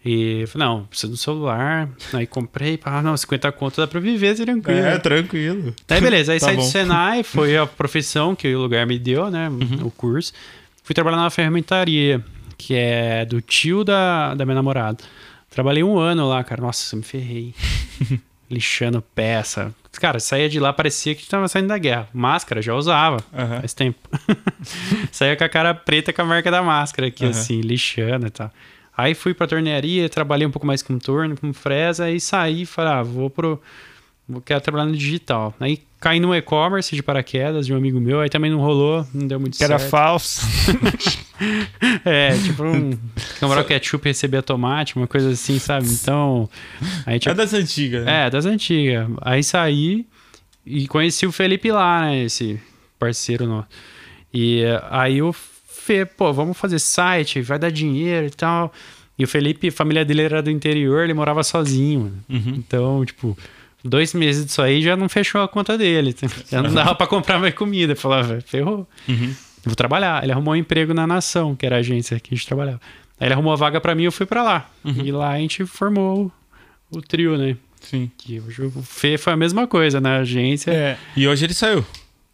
E 0.05 0.45
falei, 0.47 0.67
não, 0.67 0.85
preciso 0.85 1.11
do 1.11 1.17
celular. 1.17 1.89
Aí 2.13 2.25
comprei, 2.27 2.77
pá, 2.77 3.01
não, 3.01 3.17
50 3.17 3.51
conto 3.51 3.81
dá 3.81 3.87
pra 3.87 3.99
viver 3.99 4.35
tranquilo. 4.35 4.79
É, 4.79 4.97
tranquilo. 4.99 5.73
Aí 5.89 5.99
beleza, 5.99 6.31
aí 6.33 6.39
Tá 6.39 6.45
saí 6.45 6.55
do 6.55 6.61
bom. 6.61 6.67
Senai, 6.69 7.23
foi 7.23 7.57
a 7.57 7.65
profissão 7.65 8.33
que 8.35 8.53
o 8.55 8.59
lugar 8.61 8.85
me 8.85 8.97
deu, 8.99 9.29
né? 9.31 9.49
Uhum. 9.49 9.87
O 9.87 9.91
curso. 9.91 10.31
Fui 10.83 10.93
trabalhar 10.93 11.17
na 11.17 11.29
ferramentaria, 11.29 12.23
que 12.57 12.75
é 12.75 13.25
do 13.25 13.41
tio 13.41 13.83
da, 13.83 14.35
da 14.35 14.45
minha 14.45 14.55
namorada. 14.55 14.99
Trabalhei 15.49 15.83
um 15.83 15.97
ano 15.97 16.29
lá, 16.29 16.43
cara. 16.43 16.61
Nossa, 16.61 16.95
eu 16.95 16.99
me 16.99 17.03
ferrei. 17.03 17.53
Lixando 18.49 19.01
peça. 19.01 19.73
Cara, 19.99 20.19
saía 20.19 20.49
de 20.49 20.59
lá, 20.59 20.71
parecia 20.71 21.13
que 21.13 21.27
tava 21.27 21.47
saindo 21.47 21.67
da 21.67 21.77
guerra. 21.77 22.07
Máscara, 22.13 22.61
já 22.61 22.73
usava. 22.73 23.17
Aham. 23.33 23.59
Faz 23.59 23.73
tempo. 23.73 23.99
saía 25.11 25.35
com 25.35 25.43
a 25.43 25.49
cara 25.49 25.73
preta 25.73 26.13
com 26.13 26.21
a 26.21 26.25
marca 26.25 26.49
da 26.49 26.61
máscara 26.61 27.07
aqui, 27.07 27.23
Aham. 27.23 27.31
assim, 27.31 27.61
lixando 27.61 28.27
e 28.27 28.29
tal. 28.29 28.51
Aí 28.95 29.13
fui 29.13 29.33
pra 29.33 29.47
tornearia, 29.47 30.09
trabalhei 30.09 30.45
um 30.45 30.51
pouco 30.51 30.67
mais 30.67 30.81
com 30.81 30.97
torno, 30.99 31.37
com 31.37 31.53
fresa, 31.53 32.05
aí 32.05 32.19
saí 32.19 32.63
e 32.63 32.65
falei, 32.65 32.93
ah, 32.93 33.03
vou 33.03 33.29
pro 33.29 33.61
vou 34.27 34.41
quero 34.41 34.61
trabalhar 34.61 34.85
no 34.85 34.95
digital. 34.95 35.53
Aí 35.59 35.81
caí 35.99 36.19
no 36.19 36.33
e-commerce 36.33 36.95
de 36.95 37.03
paraquedas 37.03 37.65
de 37.65 37.73
um 37.73 37.77
amigo 37.77 37.99
meu, 37.99 38.21
aí 38.21 38.29
também 38.29 38.49
não 38.49 38.59
rolou, 38.59 39.05
não 39.13 39.27
deu 39.27 39.39
muito 39.39 39.53
Que 39.53 39.59
certo. 39.59 39.71
era 39.71 39.79
falso. 39.79 40.41
É, 42.03 42.37
tipo 42.37 42.63
um 42.63 42.99
camarão 43.39 43.63
ketchup 43.63 44.05
receber 44.05 44.35
automático, 44.37 44.99
uma 44.99 45.07
coisa 45.07 45.29
assim, 45.29 45.57
sabe? 45.57 45.87
Então, 45.87 46.49
a 47.05 47.13
gente 47.13 47.29
É 47.29 47.33
das 47.33 47.53
antigas, 47.53 48.03
né? 48.03 48.25
É, 48.25 48.29
das 48.29 48.45
antigas. 48.45 49.07
Aí 49.21 49.41
saí 49.41 50.05
e 50.65 50.85
conheci 50.89 51.25
o 51.25 51.31
Felipe 51.31 51.71
lá, 51.71 52.01
né? 52.01 52.25
Esse 52.25 52.59
parceiro 52.99 53.47
nosso. 53.47 53.69
E 54.33 54.63
eh, 54.63 54.83
aí 54.91 55.21
o 55.21 55.31
Fê, 55.33 56.05
pô, 56.05 56.33
vamos 56.33 56.57
fazer 56.57 56.77
site, 56.79 57.41
vai 57.41 57.57
dar 57.57 57.71
dinheiro 57.71 58.27
e 58.27 58.31
tal. 58.31 58.73
E 59.17 59.23
o 59.23 59.27
Felipe, 59.27 59.69
a 59.69 59.71
família 59.71 60.03
dele 60.03 60.23
era 60.23 60.41
do 60.43 60.51
interior, 60.51 61.03
ele 61.03 61.13
morava 61.13 61.41
sozinho. 61.41 62.13
Uhum. 62.29 62.53
Então, 62.57 63.05
tipo, 63.05 63.37
dois 63.83 64.13
meses 64.13 64.45
disso 64.45 64.61
aí 64.61 64.81
já 64.81 64.95
não 64.95 65.07
fechou 65.09 65.41
a 65.41 65.47
conta 65.47 65.77
dele. 65.77 66.15
Já 66.49 66.61
não 66.61 66.73
dava 66.73 66.95
pra 66.95 67.07
comprar 67.07 67.39
mais 67.39 67.53
comida. 67.53 67.93
Eu 67.93 67.97
falava, 67.97 68.39
ferrou. 68.41 68.87
Uhum. 69.07 69.33
Vou 69.65 69.75
trabalhar. 69.75 70.23
Ele 70.23 70.31
arrumou 70.31 70.53
um 70.53 70.57
emprego 70.57 70.93
na 70.93 71.05
Nação, 71.07 71.55
que 71.55 71.65
era 71.65 71.75
a 71.77 71.79
agência 71.79 72.19
que 72.19 72.33
a 72.33 72.37
gente 72.37 72.47
trabalhava. 72.47 72.79
Aí 73.19 73.27
ele 73.27 73.33
arrumou 73.33 73.51
a 73.53 73.55
vaga 73.55 73.79
pra 73.81 73.93
mim 73.95 74.03
eu 74.03 74.11
fui 74.11 74.25
pra 74.25 74.41
lá. 74.43 74.69
E 74.85 75.11
lá 75.11 75.31
a 75.31 75.37
gente 75.37 75.65
formou 75.65 76.31
o, 76.91 76.97
o 76.97 77.01
trio, 77.01 77.37
né? 77.37 77.55
Sim. 77.81 78.09
Que 78.17 78.39
hoje 78.39 78.61
o 78.63 78.71
Fê 78.81 79.17
foi 79.17 79.33
a 79.33 79.37
mesma 79.37 79.67
coisa 79.67 79.99
na 80.01 80.17
agência. 80.17 80.71
É, 80.71 80.97
E 81.15 81.27
hoje 81.27 81.45
ele 81.45 81.53
saiu. 81.53 81.85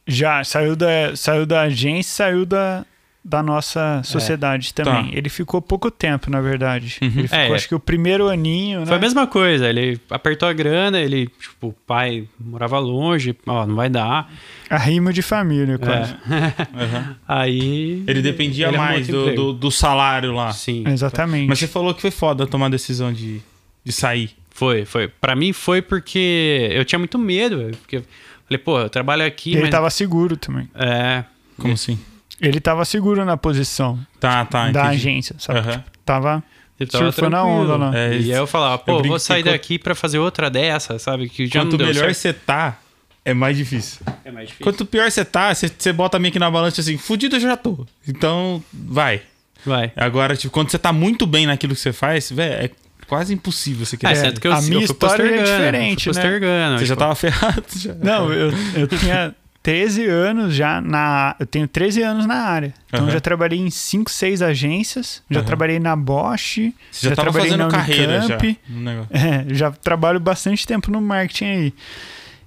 já 0.08 0.44
saiu 0.44 0.76
da, 0.76 1.16
saiu 1.16 1.46
da 1.46 1.62
agência, 1.62 2.12
saiu 2.26 2.46
da, 2.46 2.86
da 3.28 3.42
nossa 3.42 4.04
sociedade 4.04 4.72
também. 4.72 5.10
Tá. 5.10 5.18
Ele 5.18 5.30
ficou 5.30 5.60
pouco 5.60 5.90
tempo, 5.90 6.30
na 6.30 6.40
verdade. 6.42 6.98
Uhum. 7.02 7.08
Ele 7.16 7.28
ficou, 7.28 7.40
É. 7.40 7.56
acho 7.56 7.68
que 7.68 7.74
o 7.74 7.80
primeiro 7.80 8.30
aninho, 8.30 8.82
né? 8.82 8.86
Foi 8.86 8.98
a 8.98 9.00
mesma 9.00 9.26
coisa. 9.26 9.68
Ele 9.68 10.00
apertou 10.12 10.48
a 10.48 10.54
grana, 10.54 11.00
ele, 11.00 11.26
tipo, 11.40 11.70
o 11.70 11.74
pai 11.74 12.28
morava 12.40 12.78
longe, 12.78 13.36
ó, 13.48 13.66
não 13.66 13.76
vai 13.76 13.90
dar. 13.90 14.32
Arrimo 14.70 15.12
de 15.12 15.24
família, 15.24 15.80
quase. 15.80 16.14
É. 16.30 16.84
Uhum. 16.84 17.16
Aí. 17.28 18.04
Ele 18.06 18.22
dependia 18.22 18.68
ele 18.68 18.78
mais 18.78 19.08
do, 19.08 19.34
do, 19.34 19.54
do 19.54 19.72
salário 19.72 20.32
lá. 20.32 20.52
Sim. 20.54 20.84
Exatamente. 20.88 21.48
Mas 21.50 21.58
você 21.58 21.68
falou 21.68 21.96
que 21.96 22.02
foi 22.02 22.12
foda 22.12 22.46
tomar 22.46 22.68
a 22.68 22.70
decisão 22.70 23.12
de, 23.12 23.42
de 23.84 23.92
sair. 23.92 24.32
Foi, 24.52 24.86
foi. 24.86 25.08
Pra 25.08 25.36
mim 25.36 25.52
foi 25.52 25.82
porque 25.82 26.70
eu 26.72 26.86
tinha 26.86 27.00
muito 27.00 27.18
medo. 27.18 27.58
velho, 27.58 27.76
Porque 27.78 27.98
eu 27.98 28.04
falei, 28.48 28.58
pô, 28.64 28.80
eu 28.80 28.90
trabalho 28.90 29.26
aqui, 29.26 29.54
ele 29.54 29.62
mas. 29.64 29.72
tava 29.72 29.90
seguro 29.90 30.38
também. 30.38 30.70
É. 30.76 31.24
Como 31.58 31.74
assim? 31.74 31.98
Ele 32.42 32.60
tava 32.60 32.84
seguro 32.86 33.24
na 33.26 33.38
posição 33.38 33.98
Tá, 34.20 34.44
tá. 34.46 34.70
da 34.70 34.82
entendi. 34.88 34.96
agência, 35.10 35.36
sabe? 35.40 35.60
Aham. 35.60 35.72
Tipo, 35.72 35.84
tava 36.06 36.44
Eu 36.80 36.88
tava 36.88 37.04
surfando 37.06 37.30
na 37.32 37.44
onda 37.46 37.76
lá. 37.78 37.98
É, 37.98 38.18
e 38.18 38.32
aí 38.34 38.38
eu 38.38 38.46
falava, 38.48 38.78
pô, 38.78 38.94
brinco 38.96 39.08
vou 39.10 39.20
sair 39.20 39.44
daqui 39.44 39.80
pra 39.80 39.96
fazer 39.96 40.20
outra 40.20 40.50
dessa, 40.50 41.00
sabe? 41.00 41.30
Que 41.30 41.48
já 41.48 41.62
Quanto 41.62 41.78
melhor 41.78 41.94
certo. 41.94 42.14
você 42.16 42.34
tá, 42.34 42.78
é 43.24 43.34
mais 43.34 43.56
difícil. 43.56 44.02
É 44.26 44.32
mais 44.32 44.48
difícil. 44.48 44.64
Quanto 44.66 44.86
pior 44.86 45.10
você 45.10 45.24
tá, 45.24 45.54
você, 45.56 45.72
você 45.76 45.94
bota 45.94 46.20
meio 46.20 46.32
que 46.34 46.40
na 46.40 46.52
balança 46.52 46.82
assim, 46.82 46.98
fudido 46.98 47.38
eu 47.38 47.40
já 47.40 47.56
tô. 47.56 47.88
Então, 48.08 48.62
vai. 48.74 49.22
Vai. 49.66 49.92
Agora, 49.96 50.36
tipo, 50.36 50.52
quando 50.54 50.70
você 50.70 50.78
tá 50.78 50.92
muito 50.94 51.26
bem 51.26 51.48
naquilo 51.48 51.74
que 51.74 51.80
você 51.80 51.94
faz, 51.94 52.30
velho, 52.32 52.66
é 52.66 52.70
quase 53.08 53.34
impossível 53.34 53.86
você 53.86 53.96
É, 53.96 54.00
querer. 54.00 54.16
sendo 54.18 54.42
que 54.42 54.48
eu, 54.48 54.54
a 54.54 54.62
minha 54.62 54.76
eu 54.76 54.82
história 54.82 55.24
é 55.24 55.28
postergando, 55.28 55.44
diferente, 55.58 56.08
eu 56.08 56.14
fui 56.14 56.22
né? 56.24 56.30
postergando. 56.30 56.80
você 56.80 56.86
já 56.86 56.94
tipo, 56.96 57.00
tava 57.00 57.16
ferrado. 57.16 57.64
Já. 57.78 57.94
Não, 57.96 58.32
eu, 58.34 58.52
eu 58.76 58.88
tinha 58.88 59.34
13 59.66 60.06
anos 60.06 60.54
já 60.54 60.80
na. 60.80 61.36
Eu 61.40 61.48
tenho 61.48 61.68
13 61.68 62.04
anos 62.04 62.28
na 62.28 62.36
área. 62.36 62.72
Então 62.88 63.06
eu 63.08 63.12
já 63.12 63.20
trabalhei 63.20 63.58
em 63.60 63.72
5, 63.72 64.12
6 64.12 64.44
agências. 64.44 65.24
Já 65.28 65.40
Aham. 65.40 65.46
trabalhei 65.48 65.80
na 65.80 65.96
Bosch. 65.96 66.72
Você 66.92 67.10
já, 67.10 67.16
tava 67.16 67.32
trabalhei 67.32 67.50
fazendo 67.52 67.66
na 67.66 67.72
carreira 67.72 68.22
já. 68.22 68.36
Unicamp. 68.36 68.60
no 68.70 68.82
negócio. 68.82 69.10
É, 69.12 69.46
já 69.56 69.72
trabalho 69.72 70.20
bastante 70.20 70.68
tempo 70.68 70.92
no 70.92 71.02
marketing 71.02 71.46
aí. 71.46 71.74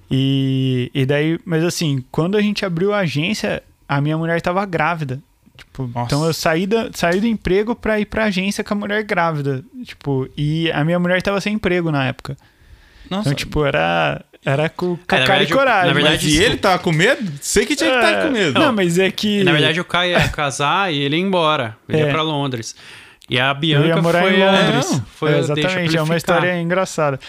E, 0.09 0.93
e 0.95 1.05
daí, 1.05 1.41
mas 1.45 1.65
assim, 1.65 2.05
quando 2.13 2.37
a 2.37 2.41
gente 2.41 2.65
abriu 2.65 2.95
a 2.95 2.99
agência, 2.99 3.65
a 3.89 4.01
minha 4.01 4.17
mulher 4.17 4.41
tava 4.41 4.65
grávida. 4.65 5.21
Tipo, 5.57 5.91
então 6.07 6.25
eu 6.25 6.33
saí, 6.33 6.69
da, 6.69 6.89
saí 6.95 7.19
do 7.21 7.27
emprego 7.27 7.75
pra 7.75 7.99
ir 7.99 8.07
pra 8.07 8.27
agência 8.27 8.63
com 8.63 8.75
a 8.75 8.77
mulher 8.77 9.03
grávida. 9.03 9.65
Tipo, 9.83 10.29
e 10.37 10.71
a 10.71 10.85
minha 10.85 11.01
mulher 11.01 11.21
tava 11.21 11.41
sem 11.41 11.55
emprego 11.55 11.91
na 11.91 12.05
época. 12.05 12.37
Nossa, 13.11 13.31
Então, 13.31 13.35
tipo, 13.35 13.65
era, 13.65 14.25
era 14.45 14.69
com, 14.69 14.97
com 14.97 15.03
É, 15.03 15.05
cara 15.07 15.23
e 15.23 15.27
verdade, 15.47 15.53
coragem. 15.53 15.87
na 15.89 15.93
verdade, 15.95 16.25
mas 16.27 16.35
e 16.35 16.43
ele 16.43 16.57
tava 16.57 16.79
com 16.79 16.93
medo? 16.93 17.33
Sei 17.41 17.67
que 17.67 17.75
tinha 17.77 17.91
que 17.91 17.97
estar 17.97 18.23
com 18.27 18.31
medo. 18.33 18.59
Não, 18.59 18.73
mas 18.73 18.99
é 18.99 19.11
que. 19.11 19.43
Na 19.45 19.53
verdade, 19.53 19.81
o 19.81 19.85
Caio 19.85 20.13
ia 20.13 20.29
casar 20.29 20.93
e 20.93 20.99
ele 20.99 21.17
ia 21.17 21.23
embora. 21.23 21.77
Ele 21.89 21.99
É. 22.03 22.05
ia 22.07 22.11
pra 22.13 22.23
Londres. 22.23 22.75
E 23.29 23.39
a 23.39 23.53
Bianca 23.53 23.87
ia 23.89 23.97
morar 24.01 24.23
foi 24.23 24.39
em 24.39 24.43
a- 24.43 24.51
Londres. 24.51 25.03
Foi 25.17 25.31
É, 25.31 25.33
a- 25.33 25.37
deixa 25.37 25.53
pra 25.55 25.63
exatamente, 25.63 25.97
é 25.97 26.03
uma 26.03 26.17
história 26.17 26.61
engraçada. 26.61 27.21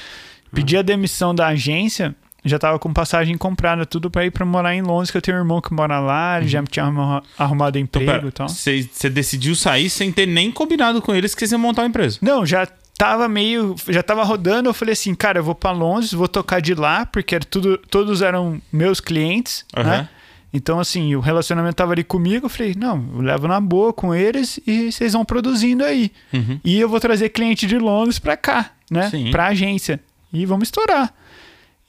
Pedi 0.53 0.77
a 0.77 0.81
demissão 0.81 1.35
da 1.35 1.47
agência, 1.47 2.15
já 2.45 2.57
tava 2.57 2.79
com 2.79 2.93
passagem 2.93 3.37
comprada, 3.37 3.85
tudo 3.85 4.09
pra 4.09 4.25
ir 4.25 4.31
pra 4.31 4.45
morar 4.45 4.73
em 4.73 4.81
Londres, 4.81 5.11
que 5.11 5.17
eu 5.17 5.21
tenho 5.21 5.35
um 5.37 5.41
irmão 5.41 5.59
que 5.59 5.73
mora 5.73 5.99
lá, 5.99 6.39
ele 6.39 6.47
já 6.47 6.61
me 6.61 6.67
tinha 6.69 6.85
arruma- 6.85 7.21
arrumado 7.37 7.77
Então, 7.77 8.01
emprego 8.01 8.19
pera, 8.19 8.29
e 8.29 8.31
tal. 8.31 8.47
você, 8.47 8.87
você 8.89 9.09
decidiu 9.09 9.53
sair 9.55 9.89
sem 9.89 10.09
ter 10.11 10.25
nem 10.25 10.49
combinado 10.51 11.01
com 11.01 11.13
eles 11.13 11.35
que 11.35 11.39
vocês 11.39 11.51
iam 11.51 11.59
montar 11.59 11.81
uma 11.81 11.89
empresa. 11.89 12.17
Não, 12.21 12.45
já 12.45 12.65
tava 12.99 13.29
meio. 13.29 13.75
Já 13.87 14.03
tava 14.03 14.23
rodando, 14.23 14.67
eu 14.67 14.73
falei 14.73 14.91
assim, 14.91 15.15
cara, 15.15 15.39
eu 15.39 15.43
vou 15.43 15.55
pra 15.55 15.71
Londres, 15.71 16.11
vou 16.11 16.27
tocar 16.27 16.59
de 16.59 16.75
lá, 16.75 17.05
porque 17.05 17.33
era 17.33 17.45
tudo, 17.45 17.77
todos 17.77 18.21
eram 18.21 18.61
meus 18.71 18.99
clientes, 18.99 19.65
Aham. 19.75 19.89
né? 19.89 20.09
Então, 20.51 20.79
assim, 20.79 21.15
o 21.15 21.19
relacionamento 21.19 21.75
tava 21.75 21.93
ali 21.93 22.03
comigo, 22.03 22.47
eu 22.47 22.49
falei, 22.49 22.75
não, 22.75 23.07
eu 23.15 23.21
levo 23.21 23.47
na 23.47 23.61
boa 23.61 23.93
com 23.93 24.13
eles 24.13 24.59
e 24.67 24.91
vocês 24.91 25.13
vão 25.13 25.23
produzindo 25.23 25.83
aí. 25.83 26.11
Uhum. 26.33 26.59
E 26.63 26.79
eu 26.79 26.89
vou 26.89 26.99
trazer 26.99 27.29
cliente 27.29 27.65
de 27.67 27.77
Londres 27.77 28.19
pra 28.19 28.35
cá, 28.35 28.71
né? 28.91 29.09
Sim. 29.09 29.31
Pra 29.31 29.47
agência. 29.47 29.99
E 30.33 30.45
vamos 30.45 30.67
estourar. 30.67 31.13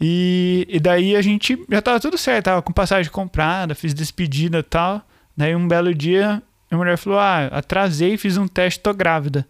E, 0.01 0.67
e 0.71 0.79
daí 0.79 1.17
a 1.17 1.23
gente 1.23 1.59
já 1.69 1.83
tava 1.83 1.99
tudo 1.99 2.17
certo, 2.17 2.45
tava 2.45 2.63
com 2.63 2.73
passagem 2.73 3.11
comprada, 3.11 3.75
fiz 3.75 3.93
despedida 3.93 4.59
e 4.59 4.63
tal. 4.63 5.03
Daí 5.37 5.57
um 5.57 5.67
belo 5.67 5.95
dia, 5.95 6.43
a 6.71 6.77
mulher 6.77 6.97
falou: 6.97 7.19
Ah, 7.19 7.47
atrasei, 7.47 8.17
fiz 8.17 8.37
um 8.37 8.47
teste, 8.47 8.81
tô 8.81 8.95
grávida. 8.95 9.47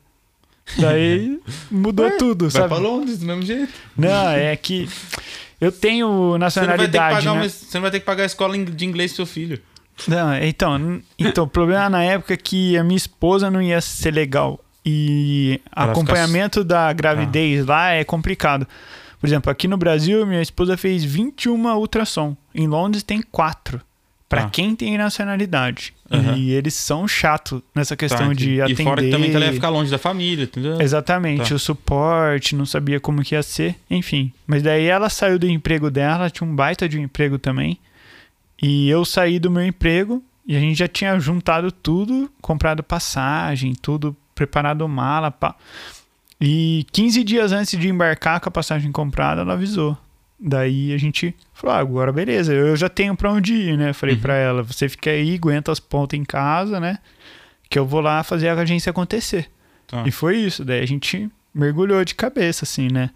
Daí 0.79 1.41
mudou 1.71 2.07
Ué, 2.07 2.17
tudo, 2.17 2.49
Vai 2.49 2.63
sabe? 2.63 2.69
pra 2.69 2.79
Londres 2.79 3.19
do 3.19 3.27
mesmo 3.27 3.43
jeito. 3.43 3.73
Não, 3.97 4.29
é 4.31 4.55
que 4.57 4.89
eu 5.61 5.71
tenho 5.73 6.07
Você 6.09 6.13
não, 6.13 6.29
vai 6.31 6.39
ter 6.39 6.39
que 6.39 6.39
nacionalidade, 6.39 7.15
pagar 7.17 7.25
né? 7.35 7.41
uma- 7.41 7.49
você 7.49 7.77
não 7.77 7.83
vai 7.83 7.91
ter 7.91 8.01
que 8.01 8.07
pagar 8.07 8.23
a 8.23 8.27
escola 8.27 8.57
de 8.59 8.85
inglês 8.87 9.13
pro 9.13 9.17
seu 9.17 9.27
filho. 9.27 9.61
Não, 10.09 10.35
então, 10.37 11.03
então, 11.19 11.45
o 11.45 11.49
problema 11.49 11.91
na 11.91 12.03
época 12.03 12.33
é 12.33 12.37
que 12.37 12.77
a 12.79 12.83
minha 12.85 12.97
esposa 12.97 13.51
não 13.51 13.61
ia 13.61 13.81
ser 13.81 14.13
legal. 14.13 14.59
E 14.87 15.61
Ela 15.77 15.93
acompanhamento 15.93 16.65
da 16.65 16.91
gravidez 16.93 17.67
lá 17.67 17.91
é 17.91 18.03
complicado. 18.03 18.67
Por 19.21 19.27
exemplo, 19.27 19.51
aqui 19.53 19.69
no 19.69 19.77
Brasil, 19.77 20.25
minha 20.25 20.41
esposa 20.41 20.75
fez 20.79 21.05
21 21.05 21.77
ultrassom. 21.77 22.35
Em 22.55 22.67
Londres 22.67 23.03
tem 23.03 23.21
4. 23.21 23.79
Pra 24.27 24.45
Tá. 24.45 24.49
quem 24.51 24.75
tem 24.75 24.97
nacionalidade. 24.97 25.93
Aham. 26.11 26.37
E 26.37 26.51
eles 26.51 26.75
são 26.75 27.07
chato 27.07 27.62
nessa 27.75 27.96
questão 27.96 28.29
Tá, 28.29 28.35
de 28.35 28.61
atender. 28.61 28.83
E 28.83 28.85
fora 28.85 29.03
que 29.03 29.11
também 29.11 29.33
ela 29.33 29.44
ia 29.46 29.53
ficar 29.53 29.68
longe 29.68 29.90
da 29.90 29.99
família, 29.99 30.42
entendeu? 30.44 30.81
Exatamente, 30.81 31.51
Tá. 31.51 31.55
o 31.55 31.59
suporte, 31.59 32.57
não 32.57 32.66
sabia 32.66 32.99
como 32.99 33.23
que 33.23 33.35
ia 33.37 33.42
ser, 33.42 33.77
enfim. 33.88 34.33
Mas 34.46 34.62
daí 34.62 34.87
ela 34.87 35.09
saiu 35.09 35.38
do 35.38 35.49
emprego 35.49 35.90
dela, 35.90 36.29
tinha 36.29 36.49
um 36.49 36.55
baita 36.55 36.88
de 36.88 36.99
um 36.99 37.03
emprego 37.03 37.38
também. 37.38 37.79
E 38.61 38.88
eu 38.90 39.05
saí 39.05 39.38
do 39.38 39.51
meu 39.51 39.64
emprego 39.64 40.23
e 40.46 40.57
a 40.57 40.61
gente 40.61 40.77
já 40.79 40.88
tinha 40.88 41.18
juntado 41.20 41.70
tudo, 41.70 42.31
comprado 42.42 42.83
passagem, 42.83 43.73
tudo, 43.81 44.16
preparado 44.35 44.87
mala, 44.88 45.31
pá. 45.31 45.55
E 46.40 46.85
15 46.92 47.23
dias 47.23 47.53
antes 47.53 47.79
de 47.79 47.88
embarcar 47.88 48.40
com 48.40 48.49
a 48.49 48.53
passagem 48.53 48.90
comprada, 48.90 49.42
ela 49.42 49.53
avisou. 49.53 49.96
Daí 50.40 50.92
a 50.94 50.98
gente 50.98 51.35
falou: 51.53 51.76
ah, 51.76 51.79
agora 51.81 52.12
beleza, 52.12 52.53
eu 52.55 52.74
já 52.76 52.88
tenho 52.88 53.14
pra 53.14 53.31
onde 53.31 53.53
ir, 53.55 53.76
né? 53.76 53.92
Falei 53.92 54.14
Uhum. 54.14 54.20
pra 54.22 54.35
ela: 54.37 54.62
você 54.62 54.88
fica 54.88 55.11
aí, 55.11 55.35
aguenta 55.35 55.70
as 55.70 55.79
pontas 55.81 56.18
em 56.18 56.24
casa, 56.24 56.81
né? 56.81 56.98
Que 57.68 57.79
eu 57.79 57.87
vou 57.87 58.00
lá 58.00 58.22
fazer 58.22 58.48
a 58.48 58.55
agência 58.55 58.90
acontecer. 58.90 59.48
Tá. 59.87 60.03
E 60.07 60.11
foi 60.11 60.37
isso. 60.38 60.64
Daí 60.64 60.81
a 60.81 60.87
gente 60.87 61.29
mergulhou 61.55 62.05
de 62.05 62.14
cabeça, 62.14 62.64
assim, 62.64 62.88
né? 62.90 63.11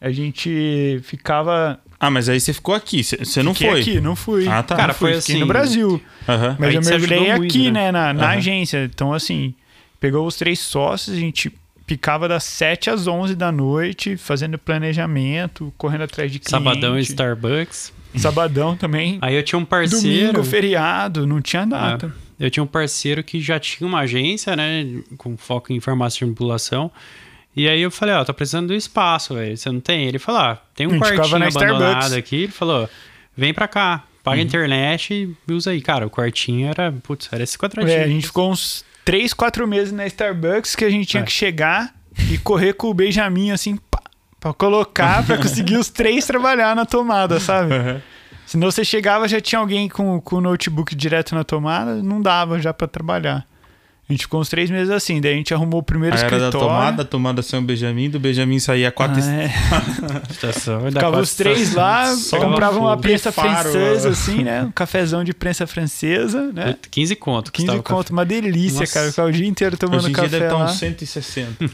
A 0.00 0.10
gente 0.10 1.00
ficava. 1.04 1.78
Ah, 2.00 2.10
mas 2.10 2.28
aí 2.28 2.40
você 2.40 2.52
ficou 2.52 2.74
aqui, 2.74 3.04
você 3.04 3.42
não 3.42 3.54
Fiquei 3.54 3.70
foi. 3.70 3.80
aqui, 3.80 4.00
não 4.00 4.16
fui. 4.16 4.48
Ah, 4.48 4.62
tá. 4.62 4.74
Cara, 4.74 4.92
fui, 4.94 5.10
foi 5.10 5.18
assim- 5.18 5.38
no 5.38 5.46
Brasil. 5.46 6.02
Aham. 6.28 6.56
Mas 6.58 6.68
Aí 6.70 6.74
eu 6.74 6.82
mergulhei 6.82 7.18
ajudou 7.18 7.36
muito, 7.38 7.50
aqui, 7.52 7.70
né? 7.70 7.84
né, 7.84 7.92
na, 7.92 8.12
na 8.12 8.24
Aham. 8.30 8.36
agência. 8.38 8.84
Então, 8.92 9.12
assim, 9.12 9.54
pegou 10.00 10.26
os 10.26 10.34
três 10.36 10.58
sócios, 10.58 11.14
a 11.16 11.20
gente 11.20 11.52
ficava 11.86 12.28
das 12.28 12.44
7 12.44 12.90
às 12.90 13.06
11 13.06 13.34
da 13.34 13.50
noite, 13.52 14.16
fazendo 14.16 14.58
planejamento, 14.58 15.72
correndo 15.76 16.02
atrás 16.02 16.30
de 16.30 16.38
cliente. 16.38 16.50
Sabadão 16.50 16.98
em 16.98 17.02
Starbucks. 17.02 17.92
Sabadão 18.16 18.76
também. 18.76 19.18
Aí 19.22 19.34
eu 19.34 19.42
tinha 19.42 19.58
um 19.58 19.64
parceiro. 19.64 20.32
Domingo, 20.32 20.44
feriado, 20.44 21.26
não 21.26 21.40
tinha 21.40 21.66
data. 21.66 22.12
Eu 22.38 22.50
tinha 22.50 22.62
um 22.62 22.66
parceiro 22.66 23.22
que 23.22 23.40
já 23.40 23.58
tinha 23.58 23.86
uma 23.86 24.00
agência, 24.00 24.54
né? 24.56 24.84
Com 25.16 25.36
foco 25.36 25.72
em 25.72 25.80
farmácia 25.80 26.18
de 26.18 26.24
manipulação. 26.26 26.90
E 27.54 27.68
aí 27.68 27.80
eu 27.80 27.90
falei, 27.90 28.14
ó, 28.14 28.24
tô 28.24 28.32
precisando 28.34 28.68
do 28.68 28.74
espaço, 28.74 29.34
velho. 29.34 29.56
Você 29.56 29.70
não 29.70 29.80
tem? 29.80 30.06
Ele 30.06 30.18
falou, 30.18 30.40
ah, 30.40 30.62
tem 30.74 30.86
um 30.86 30.98
quartinho 30.98 31.38
na 31.38 31.46
abandonado 31.46 31.82
Starbucks. 31.82 32.12
aqui. 32.12 32.36
Ele 32.44 32.52
falou, 32.52 32.88
vem 33.36 33.52
pra 33.54 33.68
cá, 33.68 34.04
paga 34.24 34.38
Uhum. 34.38 34.42
internet 34.44 35.14
e 35.48 35.52
usa 35.52 35.70
aí. 35.70 35.80
Cara, 35.80 36.06
o 36.06 36.10
quartinho 36.10 36.68
era, 36.68 36.90
putz, 36.90 37.28
era 37.30 37.42
esse 37.42 37.56
quadradinho. 37.58 37.96
É, 37.96 38.04
a 38.04 38.08
gente 38.08 38.26
ficou 38.26 38.50
uns 38.50 38.84
3, 39.04 39.32
4 39.32 39.66
meses 39.66 39.92
na 39.92 40.06
Starbucks 40.06 40.76
que 40.76 40.84
a 40.84 40.90
gente 40.90 41.06
tinha 41.06 41.22
É. 41.22 41.26
que 41.26 41.32
chegar 41.32 41.92
e 42.30 42.38
correr 42.38 42.74
com 42.74 42.88
o 42.88 42.94
Benjamin 42.94 43.50
assim, 43.50 43.76
pá, 43.76 44.00
Pra 44.40 44.52
colocar, 44.52 45.24
pra 45.24 45.36
conseguir 45.42 45.76
os 45.76 45.88
três 45.88 46.26
trabalhar 46.26 46.74
na 46.74 46.84
tomada, 46.84 47.38
sabe? 47.38 47.74
Uhum. 47.74 48.00
Senão 48.44 48.70
você 48.70 48.84
chegava, 48.84 49.28
já 49.28 49.40
tinha 49.40 49.58
alguém 49.60 49.88
com, 49.88 50.20
com 50.20 50.36
o 50.36 50.40
notebook 50.40 50.94
direto 50.96 51.34
na 51.34 51.44
tomada, 51.44 52.02
não 52.02 52.20
dava 52.20 52.60
já 52.60 52.72
pra 52.74 52.88
trabalhar. 52.88 53.46
A 54.08 54.12
gente 54.12 54.22
ficou 54.22 54.40
uns 54.40 54.48
três 54.48 54.68
meses 54.68 54.90
assim, 54.90 55.20
daí 55.20 55.32
a 55.32 55.36
gente 55.36 55.54
arrumou 55.54 55.80
o 55.80 55.82
primeiro 55.82 56.14
Aí 56.16 56.22
era 56.22 56.26
escritório. 56.36 56.52
da 56.52 56.66
tomada, 56.74 57.02
a 57.02 57.04
tomada 57.04 57.40
saiu 57.40 57.62
o 57.62 57.64
Benjamin, 57.64 58.10
do 58.10 58.18
Benjamin 58.20 58.58
saía 58.58 58.90
quatro 58.90 59.22
Ah, 59.22 59.32
é. 59.32 59.50
Estação, 60.30 60.80
dá 60.84 60.88
Ficava 60.90 61.06
quatro 61.12 61.20
os 61.22 61.34
três 61.34 61.72
lá, 61.72 62.12
estações. 62.12 62.42
comprava 62.42 62.78
uma 62.78 62.96
prensa 62.98 63.30
Faro, 63.32 63.48
francesa, 63.70 64.08
ó. 64.08 64.12
assim, 64.12 64.42
né? 64.42 64.64
Um 64.64 64.72
cafezão 64.72 65.22
de 65.24 65.32
prensa 65.32 65.66
francesa, 65.66 66.50
né? 66.52 66.76
15 66.90 67.16
conto. 67.16 67.52
15 67.52 67.66
custava 67.68 67.80
o 67.80 67.82
conto, 67.82 68.10
uma 68.10 68.24
delícia, 68.24 68.80
Nossa. 68.80 68.92
cara. 68.92 69.08
Ficar 69.10 69.24
o 69.24 69.32
dia 69.32 69.46
inteiro 69.46 69.76
tomando 69.78 69.98
Hoje 70.00 70.08
em 70.10 70.12
dia 70.12 70.22
café 70.24 70.28
deve 70.30 70.44
estar 70.46 70.58
lá. 70.58 70.64
uns 70.64 70.78
160. 70.78 71.64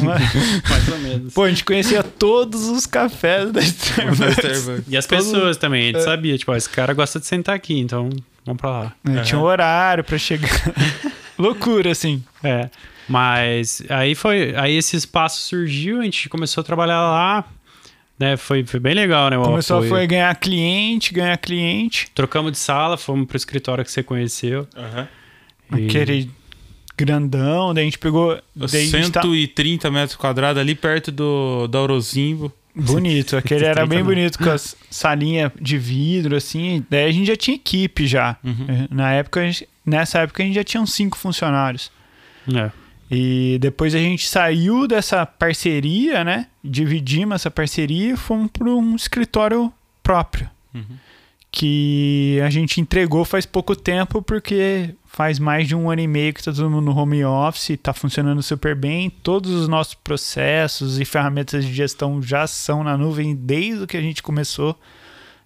Uma- 0.00 0.12
café, 0.12 0.38
Mais 0.70 0.88
ou 0.90 0.98
menos. 0.98 1.32
Pô, 1.34 1.44
a 1.44 1.48
gente 1.48 1.64
conhecia 1.64 2.02
todos 2.04 2.68
os 2.68 2.86
cafés 2.86 3.46
da 3.50 3.60
Da 3.60 3.66
Starbucks. 3.66 4.84
E 4.88 4.96
as 4.96 5.06
todo- 5.06 5.18
pessoas 5.18 5.56
também, 5.56 5.82
a 5.88 5.92
gente 5.92 6.04
sabia, 6.04 6.36
tipo, 6.38 6.52
ó, 6.52 6.56
esse 6.56 6.68
cara 6.68 6.92
gosta 6.92 7.18
de 7.18 7.26
sentar 7.26 7.56
aqui, 7.56 7.78
então 7.80 8.10
vamos 8.44 8.60
pra 8.60 8.70
lá. 8.70 8.92
É, 9.16 9.22
Tinha 9.22 9.38
um 9.40 9.42
horário 9.42 10.04
pra 10.04 10.16
chegar. 10.18 10.48
Loucura, 11.38 11.90
assim. 11.92 12.22
É. 12.42 12.68
Mas 13.08 13.82
aí 13.88 14.14
foi. 14.14 14.54
Aí 14.56 14.76
esse 14.76 14.96
espaço 14.96 15.40
surgiu, 15.42 16.00
a 16.00 16.04
gente 16.04 16.28
começou 16.28 16.60
a 16.60 16.64
trabalhar 16.64 17.00
lá. 17.00 17.44
Né, 18.18 18.36
foi, 18.36 18.64
foi 18.66 18.80
bem 18.80 18.94
legal, 18.94 19.30
né? 19.30 19.38
o 19.38 19.42
Começou 19.44 19.76
a 19.76 19.78
apoio. 19.78 19.90
foi 19.90 20.06
ganhar 20.08 20.34
cliente, 20.34 21.14
ganhar 21.14 21.36
cliente. 21.38 22.10
Trocamos 22.12 22.50
de 22.50 22.58
sala, 22.58 22.96
fomos 22.96 23.26
pro 23.28 23.36
escritório 23.36 23.84
que 23.84 23.92
você 23.92 24.02
conheceu. 24.02 24.66
Aham. 24.76 25.08
E- 25.78 25.86
Aquele 25.86 26.30
grandão, 26.96 27.72
daí 27.72 27.82
a 27.82 27.84
gente 27.84 27.98
pegou. 27.98 28.36
Daí 28.56 28.82
a 28.82 28.84
gente 29.02 29.12
tá... 29.12 29.22
130 29.22 29.90
metros 29.90 30.16
quadrados 30.16 30.60
ali 30.60 30.74
perto 30.74 31.12
do, 31.12 31.68
da 31.68 31.80
Orozimbo. 31.80 32.52
Bonito, 32.74 33.36
aquele 33.36 33.64
era 33.64 33.74
30 33.86 33.86
bem 33.88 34.04
bonito 34.04 34.38
com 34.38 34.50
as 34.50 34.76
salinha 34.90 35.52
de 35.60 35.78
vidro, 35.78 36.36
assim. 36.36 36.84
Daí 36.90 37.04
a 37.08 37.12
gente 37.12 37.26
já 37.26 37.36
tinha 37.36 37.54
equipe 37.56 38.06
já. 38.06 38.36
Uhum. 38.44 38.86
Na 38.90 39.12
época, 39.12 39.40
a 39.40 39.44
gente- 39.46 39.68
nessa 39.88 40.20
época 40.20 40.42
a 40.42 40.46
gente 40.46 40.54
já 40.54 40.64
tinha 40.64 40.82
uns 40.82 40.92
cinco 40.92 41.16
funcionários. 41.16 41.90
É. 42.54 42.70
E 43.10 43.58
depois 43.60 43.94
a 43.94 43.98
gente 43.98 44.28
saiu 44.28 44.86
dessa 44.86 45.24
parceria, 45.24 46.22
né? 46.22 46.46
Dividimos 46.62 47.36
essa 47.36 47.50
parceria 47.50 48.12
e 48.12 48.16
fomos 48.16 48.50
para 48.50 48.68
um 48.68 48.94
escritório 48.94 49.72
próprio. 50.02 50.48
Uhum. 50.74 50.96
Que 51.50 52.38
a 52.44 52.50
gente 52.50 52.80
entregou 52.80 53.24
faz 53.24 53.46
pouco 53.46 53.74
tempo, 53.74 54.20
porque 54.20 54.94
faz 55.06 55.38
mais 55.38 55.66
de 55.66 55.74
um 55.74 55.90
ano 55.90 56.02
e 56.02 56.06
meio 56.06 56.34
que 56.34 56.44
tá 56.44 56.52
todo 56.52 56.70
mundo 56.70 56.84
no 56.84 56.96
home 56.96 57.24
office, 57.24 57.78
tá 57.82 57.94
funcionando 57.94 58.42
super 58.42 58.76
bem. 58.76 59.08
Todos 59.08 59.50
os 59.52 59.66
nossos 59.66 59.94
processos 59.94 61.00
e 61.00 61.04
ferramentas 61.06 61.64
de 61.64 61.72
gestão 61.72 62.22
já 62.22 62.46
são 62.46 62.84
na 62.84 62.96
nuvem 62.96 63.34
desde 63.34 63.86
que 63.86 63.96
a 63.96 64.02
gente 64.02 64.22
começou. 64.22 64.78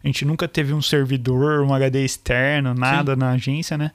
A 0.03 0.07
gente 0.09 0.25
nunca 0.25 0.49
teve 0.49 0.75
um 0.75 0.83
servidor, 0.83 1.63
um 1.63 1.73
HD 1.73 2.05
externo, 2.05 2.75
nada 2.75 3.15
na 3.15 3.31
agência, 3.31 3.79
né? 3.79 3.93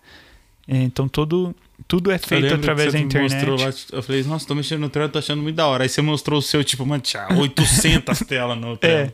É, 0.67 0.77
Então 0.84 1.08
todo, 1.08 1.56
tudo 1.88 2.12
é 2.12 2.17
feito 2.17 2.53
através 2.53 2.91
da 2.93 2.99
internet. 2.99 3.34
Mostrou 3.34 3.58
lá, 3.60 3.73
eu 3.93 4.03
falei, 4.03 4.23
nossa, 4.23 4.45
tô 4.45 4.53
mexendo 4.53 4.82
no 4.82 4.89
trailer, 4.89 5.12
tô 5.12 5.19
achando 5.19 5.41
muito 5.41 5.56
da 5.56 5.65
hora. 5.67 5.84
Aí 5.84 5.89
você 5.89 6.01
mostrou 6.01 6.39
o 6.39 6.41
seu, 6.41 6.63
tipo, 6.63 6.86
mano, 6.86 7.01
tinha 7.01 7.25
800 7.32 8.19
telas 8.27 8.58
no 8.60 8.73
É, 8.73 8.75
trailer. 8.77 9.13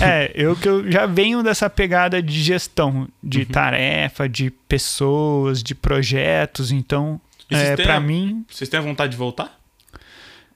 é 0.00 0.32
eu 0.34 0.56
que 0.56 0.68
eu 0.68 0.90
já 0.90 1.04
venho 1.06 1.42
dessa 1.42 1.68
pegada 1.68 2.22
de 2.22 2.40
gestão, 2.42 3.06
de 3.22 3.40
Uhum. 3.40 3.44
tarefa, 3.46 4.26
de 4.28 4.50
pessoas, 4.50 5.62
de 5.62 5.74
projetos, 5.74 6.70
então 6.72 7.20
é, 7.50 7.76
para 7.76 8.00
mim, 8.00 8.44
Vocês 8.50 8.68
têm 8.70 8.80
a 8.80 8.82
vontade 8.82 9.12
de 9.12 9.18
voltar? 9.18 9.54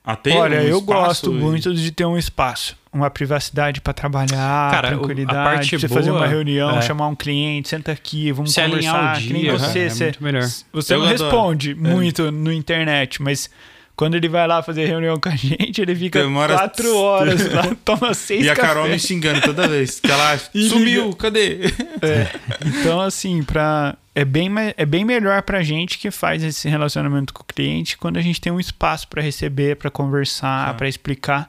A 0.02 0.16
ter 0.16 0.32
olha, 0.32 0.60
um 0.60 0.62
eu 0.62 0.80
gosto 0.80 1.30
e- 1.30 1.34
muito 1.34 1.74
de 1.74 1.92
ter 1.92 2.06
um 2.06 2.16
espaço, 2.16 2.74
uma 2.92 3.08
privacidade 3.10 3.80
para 3.80 3.92
trabalhar, 3.92 4.70
Cara, 4.70 4.88
a 4.88 4.90
tranquilidade, 4.92 5.34
parte 5.54 5.78
você 5.78 5.88
fazer 5.88 6.10
boa 6.10 6.22
uma 6.22 6.26
reunião, 6.28 6.76
é- 6.78 6.82
chamar 6.82 7.06
um 7.08 7.14
cliente, 7.14 7.68
senta 7.68 7.92
aqui, 7.92 8.32
vamos 8.32 8.52
Se 8.52 8.60
conversar, 8.62 9.16
o 9.16 9.20
que 9.20 9.32
nem 9.32 9.42
dia, 9.42 9.52
você, 9.52 9.78
é 9.80 9.88
você, 9.88 10.04
muito 10.04 10.24
melhor. 10.24 10.48
você 10.72 10.94
não 10.96 11.04
adoro. 11.04 11.22
responde 11.22 11.70
É. 11.70 11.74
muito 11.74 12.32
no 12.32 12.52
internet, 12.52 13.22
mas 13.22 13.48
quando 13.94 14.14
ele 14.16 14.28
vai 14.28 14.46
lá 14.48 14.62
fazer 14.62 14.86
reunião 14.86 15.20
com 15.20 15.28
a 15.28 15.32
gente, 15.36 15.80
ele 15.80 15.94
fica 15.94 16.20
Demora- 16.20 16.54
quatro 16.56 16.96
horas 16.98 17.52
lá, 17.52 17.76
toma 17.84 18.12
seis 18.14 18.44
E 18.44 18.50
a 18.50 18.56
Carol 18.56 18.88
me 18.88 18.98
xingando 18.98 19.40
toda 19.42 19.68
vez. 19.68 20.00
Que 20.00 20.10
ela 20.10 20.40
E 20.54 20.68
sumiu, 20.68 21.04
liga. 21.06 21.16
cadê? 21.16 21.58
É. 22.02 22.26
Então, 22.66 23.00
assim, 23.00 23.42
pra, 23.44 23.94
é, 24.14 24.24
bem, 24.24 24.50
é 24.76 24.84
bem 24.86 25.04
melhor 25.04 25.42
pra 25.42 25.62
gente 25.62 25.96
que 25.98 26.10
faz 26.10 26.42
esse 26.42 26.68
relacionamento 26.68 27.32
com 27.32 27.42
o 27.42 27.46
cliente 27.46 27.96
quando 27.96 28.16
a 28.16 28.22
gente 28.22 28.40
tem 28.40 28.50
um 28.52 28.58
espaço 28.58 29.06
pra 29.06 29.22
receber, 29.22 29.76
pra 29.76 29.90
conversar, 29.92 30.74
pra 30.76 30.88
explicar. 30.88 31.48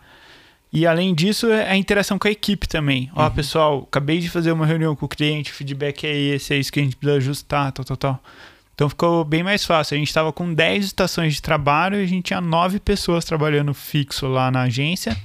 E 0.73 0.87
além 0.87 1.13
disso, 1.13 1.47
é 1.51 1.69
a 1.69 1.75
interação 1.75 2.17
com 2.17 2.27
a 2.27 2.31
equipe 2.31 2.67
também. 2.67 3.11
Ó, 3.13 3.25
Uhum. 3.25 3.31
pessoal, 3.31 3.83
acabei 3.89 4.19
de 4.19 4.29
fazer 4.29 4.51
uma 4.53 4.65
reunião 4.65 4.95
com 4.95 5.05
o 5.05 5.09
cliente, 5.09 5.51
o 5.51 5.53
feedback 5.53 6.05
é 6.07 6.15
esse, 6.17 6.53
é 6.53 6.57
isso 6.57 6.71
que 6.71 6.79
a 6.79 6.83
gente 6.83 6.95
precisa 6.95 7.17
ajustar, 7.17 7.71
tal, 7.73 7.83
tal, 7.83 7.97
tal. 7.97 8.23
Então 8.73 8.87
ficou 8.89 9.23
bem 9.25 9.43
mais 9.43 9.65
fácil. 9.65 9.95
A 9.95 9.97
gente 9.97 10.07
estava 10.07 10.31
com 10.31 10.53
10 10.53 10.85
estações 10.85 11.33
de 11.35 11.41
trabalho 11.41 11.99
e 11.99 12.03
a 12.03 12.07
gente 12.07 12.23
tinha 12.27 12.39
9 12.41 12.79
pessoas 12.79 13.25
trabalhando 13.25 13.73
fixo 13.73 14.27
lá 14.27 14.49
na 14.49 14.61
agência 14.63 15.15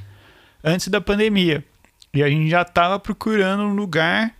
antes 0.64 0.88
da 0.88 1.00
pandemia. 1.00 1.64
E 2.12 2.22
a 2.22 2.28
gente 2.28 2.50
já 2.50 2.62
estava 2.62 2.98
procurando 2.98 3.62
um 3.62 3.74
lugar, 3.74 4.32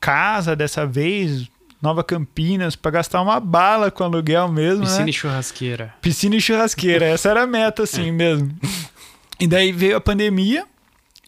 casa 0.00 0.54
dessa 0.54 0.86
vez, 0.86 1.48
Nova 1.82 2.04
Campinas, 2.04 2.76
para 2.76 2.92
gastar 2.92 3.20
uma 3.20 3.40
bala 3.40 3.90
com 3.90 4.04
aluguel 4.04 4.48
mesmo, 4.48 4.84
Piscina 4.84 5.04
né? 5.04 5.10
e 5.10 5.12
churrasqueira. 5.12 5.94
Piscina 6.00 6.36
e 6.36 6.40
churrasqueira, 6.40 7.04
essa 7.06 7.28
era 7.30 7.42
a 7.42 7.46
meta, 7.46 7.82
assim 7.82 8.12
mesmo. 8.12 8.54
E 9.40 9.46
daí 9.46 9.72
veio 9.72 9.96
a 9.96 10.00
pandemia 10.00 10.64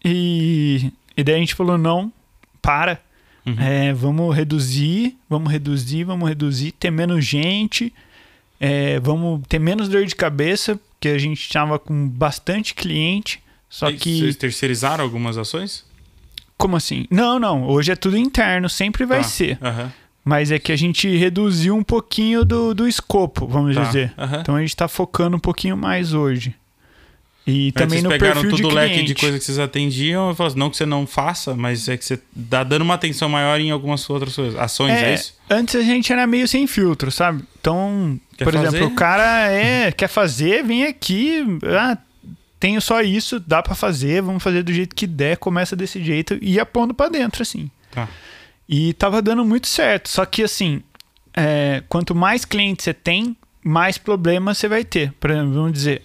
e, 0.03 0.91
e 1.17 1.23
daí 1.23 1.35
a 1.35 1.39
gente 1.39 1.55
falou: 1.55 1.77
não, 1.77 2.11
para. 2.61 2.99
Uhum. 3.45 3.55
É, 3.59 3.93
vamos 3.93 4.35
reduzir, 4.35 5.15
vamos 5.29 5.51
reduzir, 5.51 6.03
vamos 6.03 6.27
reduzir, 6.27 6.71
ter 6.71 6.89
menos 6.89 7.23
gente, 7.23 7.93
é, 8.59 8.99
vamos 8.99 9.41
ter 9.47 9.59
menos 9.59 9.87
dor 9.87 10.03
de 10.05 10.15
cabeça, 10.15 10.79
porque 10.93 11.09
a 11.09 11.17
gente 11.19 11.39
estava 11.41 11.77
com 11.77 12.07
bastante 12.09 12.73
cliente. 12.73 13.39
Só 13.69 13.89
E 13.89 13.97
que. 13.97 14.19
Vocês 14.19 14.35
terceirizaram 14.35 15.03
algumas 15.03 15.37
ações? 15.37 15.85
Como 16.57 16.75
assim? 16.75 17.05
Não, 17.11 17.37
não. 17.37 17.67
Hoje 17.67 17.91
é 17.91 17.95
tudo 17.95 18.17
interno, 18.17 18.67
sempre 18.69 19.05
vai 19.05 19.19
Tá. 19.19 19.23
ser. 19.25 19.57
Aham. 19.61 19.91
Mas 20.23 20.49
é 20.49 20.57
que 20.57 20.71
a 20.71 20.75
gente 20.75 21.07
reduziu 21.15 21.75
um 21.75 21.83
pouquinho 21.83 22.43
do, 22.43 22.73
do 22.73 22.87
escopo, 22.87 23.45
vamos 23.45 23.75
Tá. 23.75 23.83
dizer. 23.83 24.11
Aham. 24.17 24.39
Então 24.41 24.55
a 24.55 24.59
gente 24.61 24.69
está 24.69 24.87
focando 24.87 25.37
um 25.37 25.39
pouquinho 25.39 25.77
mais 25.77 26.13
hoje. 26.13 26.55
E 27.47 27.71
também 27.73 27.99
Antes 27.99 28.03
no 28.03 28.09
vocês 28.09 28.19
pegaram 28.19 28.41
perfil 28.41 28.57
todo 28.57 28.69
de 28.69 28.75
o 28.75 28.75
leque 28.75 29.03
de 29.03 29.13
coisas 29.13 29.39
que 29.39 29.45
vocês 29.45 29.59
atendiam 29.59 30.31
e 30.31 30.35
falaram 30.35 30.51
assim, 30.51 30.59
não 30.59 30.69
que 30.71 30.77
você 30.77 30.85
não 30.85 31.05
faça, 31.05 31.53
mas 31.53 31.87
é 31.87 31.95
que 31.95 32.03
você 32.03 32.19
dá 32.35 32.63
dando 32.63 32.81
uma 32.81 32.95
atenção 32.95 33.29
maior 33.29 33.59
em 33.59 33.69
algumas 33.69 34.09
outras 34.09 34.35
coisas. 34.35 34.59
Ações, 34.59 34.93
é, 34.93 35.11
É, 35.11 35.13
isso? 35.13 35.35
antes 35.47 35.75
a 35.75 35.81
gente 35.83 36.11
era 36.11 36.25
meio 36.25 36.47
sem 36.47 36.65
filtro, 36.65 37.11
sabe? 37.11 37.43
Então, 37.59 38.19
Quer 38.35 38.45
por 38.45 38.53
fazer? 38.53 38.67
exemplo, 38.67 38.87
o 38.87 38.95
cara 38.95 39.51
é, 39.51 39.91
quer 39.91 40.07
fazer, 40.07 40.63
vem 40.63 40.85
aqui, 40.85 41.43
ah, 41.65 41.95
tenho 42.59 42.81
só 42.81 43.01
isso, 43.01 43.39
dá 43.39 43.61
pra 43.61 43.75
fazer, 43.75 44.23
vamos 44.23 44.41
fazer 44.41 44.63
do 44.63 44.73
jeito 44.73 44.95
que 44.95 45.05
der, 45.05 45.37
começa 45.37 45.75
desse 45.75 46.03
jeito 46.03 46.39
e 46.41 46.53
ia 46.53 46.65
pondo 46.65 46.95
pra 46.95 47.09
dentro, 47.09 47.43
assim. 47.43 47.69
Tá. 47.91 48.09
E 48.67 48.93
tava 48.93 49.21
dando 49.21 49.45
muito 49.45 49.67
certo. 49.67 50.09
Só 50.09 50.25
que 50.25 50.41
assim, 50.41 50.81
é, 51.37 51.83
quanto 51.87 52.15
mais 52.15 52.43
clientes 52.43 52.83
você 52.85 52.93
tem, 52.93 53.37
mais 53.63 53.99
problemas 53.99 54.57
você 54.57 54.67
vai 54.67 54.83
ter. 54.83 55.11
Por 55.19 55.29
exemplo, 55.29 55.53
vamos 55.53 55.73
dizer 55.73 56.01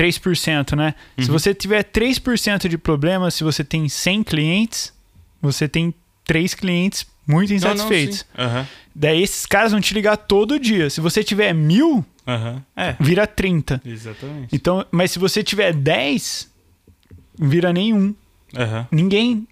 3%, 0.00 0.74
né? 0.76 0.94
Se 1.18 1.26
Uhum. 1.28 1.32
você 1.38 1.52
tiver 1.54 1.82
3% 1.84 2.68
de 2.68 2.78
problemas, 2.78 3.34
se 3.34 3.44
você 3.44 3.62
tem 3.62 3.86
100 3.88 4.22
clientes, 4.22 4.92
você 5.42 5.68
tem 5.68 5.92
3 6.24 6.54
clientes 6.54 7.06
muito 7.26 7.50
Não, 7.52 7.58
não, 7.60 7.72
insatisfeitos. 7.74 8.18
sim. 8.20 8.24
Aham. 8.38 8.66
Daí 8.94 9.22
esses 9.22 9.44
caras 9.46 9.72
vão 9.72 9.80
te 9.80 9.92
ligar 9.94 10.16
todo 10.16 10.58
dia. 10.58 10.88
Se 10.90 11.00
você 11.00 11.22
tiver 11.22 11.52
mil, 11.52 12.04
Aham. 12.26 12.62
É, 12.76 12.96
vira 12.98 13.26
30. 13.26 13.80
exatamente. 13.84 14.48
Então, 14.54 14.84
mas 14.90 15.10
se 15.10 15.18
você 15.18 15.42
tiver 15.42 15.72
10, 15.74 16.50
vira 17.38 17.72
nenhum. 17.72 18.14
Ninguém, 18.90 19.46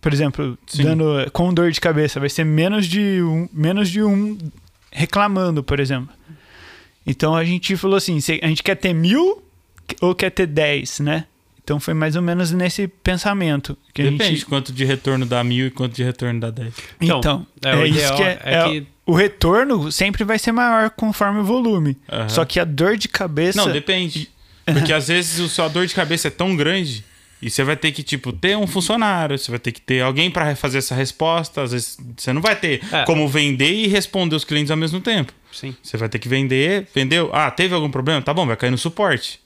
por 0.00 0.12
exemplo, 0.12 0.58
Sim. 0.66 0.82
dando 0.84 1.30
com 1.32 1.52
dor 1.52 1.70
de 1.70 1.80
cabeça, 1.80 2.18
vai 2.18 2.28
ser 2.28 2.44
menos 2.44 2.86
de 2.86 3.22
um, 3.22 3.48
menos 3.52 3.88
de 3.90 4.02
um 4.02 4.36
reclamando, 4.90 5.62
por 5.62 5.78
exemplo. 5.80 6.14
Então 7.06 7.34
a 7.36 7.44
gente 7.44 7.76
falou 7.76 7.96
assim: 7.96 8.20
se 8.20 8.40
a 8.42 8.48
gente 8.48 8.62
quer 8.64 8.74
ter 8.74 8.92
mil 8.92 9.42
ou 10.00 10.14
quer 10.14 10.30
ter 10.30 10.46
10, 10.46 11.00
né? 11.00 11.24
Então 11.62 11.80
foi 11.80 11.94
mais 11.94 12.14
ou 12.14 12.22
menos 12.22 12.52
nesse 12.52 12.86
pensamento 12.86 13.76
que 13.92 14.00
a 14.02 14.04
Depende 14.04 14.24
gente. 14.36 14.46
quanto 14.46 14.72
de 14.72 14.84
retorno 14.84 15.26
dá 15.26 15.42
mil 15.42 15.66
e 15.66 15.70
quanto 15.70 15.94
de 15.96 16.04
retorno 16.04 16.38
dá 16.40 16.48
10. 16.50 16.72
Então, 17.00 17.18
Então, 17.18 17.46
é, 17.64 17.70
é, 17.74 17.76
o 17.76 17.84
isso 17.86 17.96
ideal 17.98 18.16
que 18.16 18.22
é, 18.22 18.40
é 18.44 18.54
é 18.54 18.62
que- 18.68 18.86
o 19.04 19.12
retorno 19.14 19.90
sempre 19.90 20.22
vai 20.24 20.38
ser 20.38 20.52
maior 20.52 20.90
conforme 20.90 21.40
o 21.40 21.44
volume. 21.44 21.96
Aham. 22.10 22.28
Só 22.28 22.44
que 22.44 22.60
a 22.60 22.64
dor 22.64 22.96
de 22.96 23.08
cabeça 23.08 23.58
Não, 23.64 23.72
depende. 23.72 24.30
Porque 24.64 24.92
às 24.92 25.08
vezes 25.08 25.38
o 25.40 25.48
sua 25.48 25.66
dor 25.68 25.86
de 25.86 25.94
cabeça 25.94 26.28
é 26.28 26.30
tão 26.30 26.54
grande 26.56 27.04
e 27.42 27.50
você 27.50 27.62
vai 27.64 27.76
ter 27.76 27.90
que, 27.92 28.02
tipo, 28.02 28.32
ter 28.32 28.56
um 28.56 28.66
funcionário, 28.66 29.36
você 29.38 29.50
vai 29.50 29.58
ter 29.60 29.70
que 29.72 29.80
ter 29.80 30.02
alguém 30.02 30.30
para 30.30 30.54
fazer 30.56 30.78
essa 30.78 30.94
resposta. 30.94 31.62
Às 31.62 31.72
vezes 31.72 31.96
você 32.16 32.32
não 32.32 32.40
vai 32.40 32.54
ter 32.56 32.80
É. 32.92 33.04
como 33.04 33.26
vender 33.28 33.72
e 33.72 33.86
responder 33.88 34.34
os 34.36 34.44
clientes 34.44 34.70
ao 34.70 34.76
mesmo 34.76 35.00
tempo. 35.00 35.32
Sim. 35.52 35.74
Você 35.82 35.96
vai 35.96 36.08
ter 36.08 36.18
que 36.20 36.28
vender, 36.28 36.86
vendeu. 36.94 37.30
Ah, 37.32 37.50
teve 37.50 37.74
algum 37.74 37.90
problema? 37.90 38.22
Tá 38.22 38.32
bom, 38.34 38.46
vai 38.46 38.56
cair 38.56 38.70
no 38.70 38.78
suporte. 38.78 39.40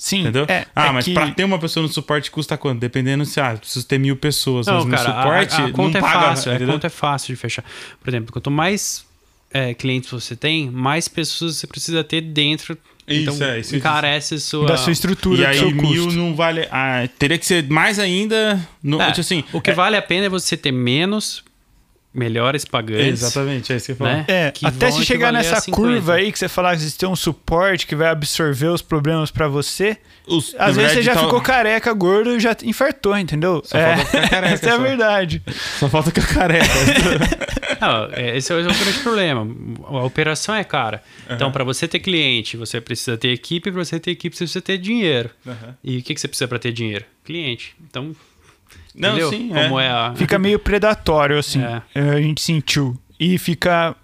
Sim. 0.00 0.20
Entendeu? 0.22 0.46
É, 0.48 0.66
ah, 0.74 0.86
é 0.86 0.90
mas 0.92 1.04
que- 1.04 1.12
pra 1.12 1.30
ter 1.30 1.44
uma 1.44 1.58
pessoa 1.58 1.82
no 1.86 1.92
suporte 1.92 2.30
custa 2.30 2.56
quanto? 2.56 2.80
Dependendo 2.80 3.24
se, 3.26 3.38
ah, 3.38 3.54
preciso 3.54 3.86
ter 3.86 3.98
mil 3.98 4.16
pessoas. 4.16 4.66
Não, 4.66 4.84
mas 4.86 5.02
cara, 5.02 5.14
no 5.14 5.22
suporte 5.22 5.54
a, 5.60 5.66
a 5.66 5.70
conta 5.72 6.00
não 6.00 6.08
é 6.08 6.10
paga. 6.12 6.26
fácil, 6.28 6.50
a 6.50 6.54
entendeu? 6.54 6.74
conta 6.74 6.86
é 6.86 6.90
fácil 6.90 7.34
de 7.34 7.40
fechar. 7.40 7.64
Por 8.02 8.08
exemplo, 8.08 8.32
quanto 8.32 8.50
mais 8.50 9.04
é, 9.52 9.74
clientes 9.74 10.10
você 10.10 10.34
tem, 10.34 10.70
mais 10.70 11.06
pessoas 11.06 11.56
você 11.56 11.66
precisa 11.66 12.02
ter 12.02 12.22
dentro. 12.22 12.78
Isso, 13.06 13.34
então, 13.34 13.46
é, 13.48 13.58
isso 13.58 13.74
encarece 13.76 14.36
a 14.36 14.38
sua... 14.38 14.66
Da 14.68 14.76
sua 14.76 14.92
estrutura, 14.92 15.42
E 15.42 15.46
aí 15.46 15.58
seu 15.58 15.70
mil 15.70 16.04
custo. 16.04 16.12
não 16.18 16.34
vale. 16.34 16.66
Ah, 16.70 17.06
teria 17.18 17.36
que 17.36 17.44
ser 17.44 17.68
mais 17.68 17.98
ainda. 17.98 18.58
No, 18.82 19.00
É, 19.02 19.06
tipo 19.08 19.20
assim, 19.20 19.42
o 19.52 19.60
que 19.60 19.70
é- 19.72 19.74
vale 19.74 19.96
a 19.96 20.02
pena 20.02 20.26
é 20.26 20.28
você 20.28 20.56
ter 20.56 20.70
menos, 20.72 21.42
melhores 22.12 22.64
pagantes. 22.64 23.22
Exatamente, 23.22 23.72
é 23.72 23.76
isso 23.76 23.86
que 23.86 23.92
eu 23.92 23.96
falo. 23.96 24.10
Né? 24.10 24.24
É, 24.26 24.50
que 24.50 24.66
até 24.66 24.90
se 24.90 25.04
chegar 25.04 25.32
nessa 25.32 25.60
50. 25.60 25.76
curva 25.76 26.14
aí 26.14 26.32
que 26.32 26.38
você 26.38 26.48
falar 26.48 26.76
que 26.76 26.90
tem 26.92 27.08
um 27.08 27.14
suporte 27.16 27.86
que 27.86 27.94
vai 27.94 28.08
absorver 28.08 28.66
os 28.66 28.82
problemas 28.82 29.30
pra 29.30 29.46
você, 29.46 29.96
Os- 30.26 30.54
às 30.58 30.74
vezes 30.76 30.92
você 30.94 31.02
já 31.02 31.14
tá- 31.14 31.22
ficou 31.22 31.40
careca, 31.40 31.92
gordo 31.92 32.36
e 32.36 32.40
já 32.40 32.56
infartou, 32.64 33.16
entendeu? 33.16 33.62
Só 33.64 33.78
falta 33.78 34.04
ficar 34.06 34.28
careca, 34.30 34.54
essa 34.54 34.66
é 34.70 34.72
a 34.72 34.76
verdade. 34.78 35.42
Só 35.78 35.88
falta 35.88 36.10
que 36.10 36.20
eu 36.20 36.24
careca. 36.26 36.64
Não, 37.80 38.08
é, 38.12 38.36
esse 38.36 38.52
é 38.52 38.56
o 38.56 38.62
grande 38.62 38.98
problema. 39.02 39.46
A 39.86 40.04
operação 40.04 40.54
é 40.54 40.62
cara. 40.64 41.02
Então, 41.30 41.50
para 41.50 41.64
você 41.64 41.88
ter 41.88 41.98
cliente, 42.00 42.56
você 42.56 42.78
precisa 42.80 43.16
ter 43.16 43.28
equipe. 43.28 43.70
Para 43.70 43.82
você 43.84 43.98
ter 43.98 44.10
equipe, 44.10 44.36
você 44.36 44.44
precisa 44.44 44.60
ter 44.60 44.76
dinheiro. 44.76 45.30
Aham. 45.46 45.74
E 45.82 45.98
o 45.98 46.02
que, 46.02 46.12
que 46.14 46.20
você 46.20 46.28
precisa 46.28 46.46
para 46.46 46.58
ter 46.58 46.72
dinheiro? 46.72 47.04
Cliente. 47.24 47.74
Então, 47.88 48.14
Não, 49.00 49.10
entendeu? 49.10 49.30
sim, 49.30 49.48
Como 49.48 49.80
é. 49.80 49.86
é, 49.86 49.90
a... 49.90 50.14
Fica 50.14 50.38
meio 50.38 50.58
predatório, 50.58 51.38
assim, 51.38 51.62
É. 51.62 51.82
é, 51.94 52.00
a 52.10 52.20
gente 52.20 52.40
sentiu. 52.40 52.96
E 53.18 53.38
fica 53.38 53.94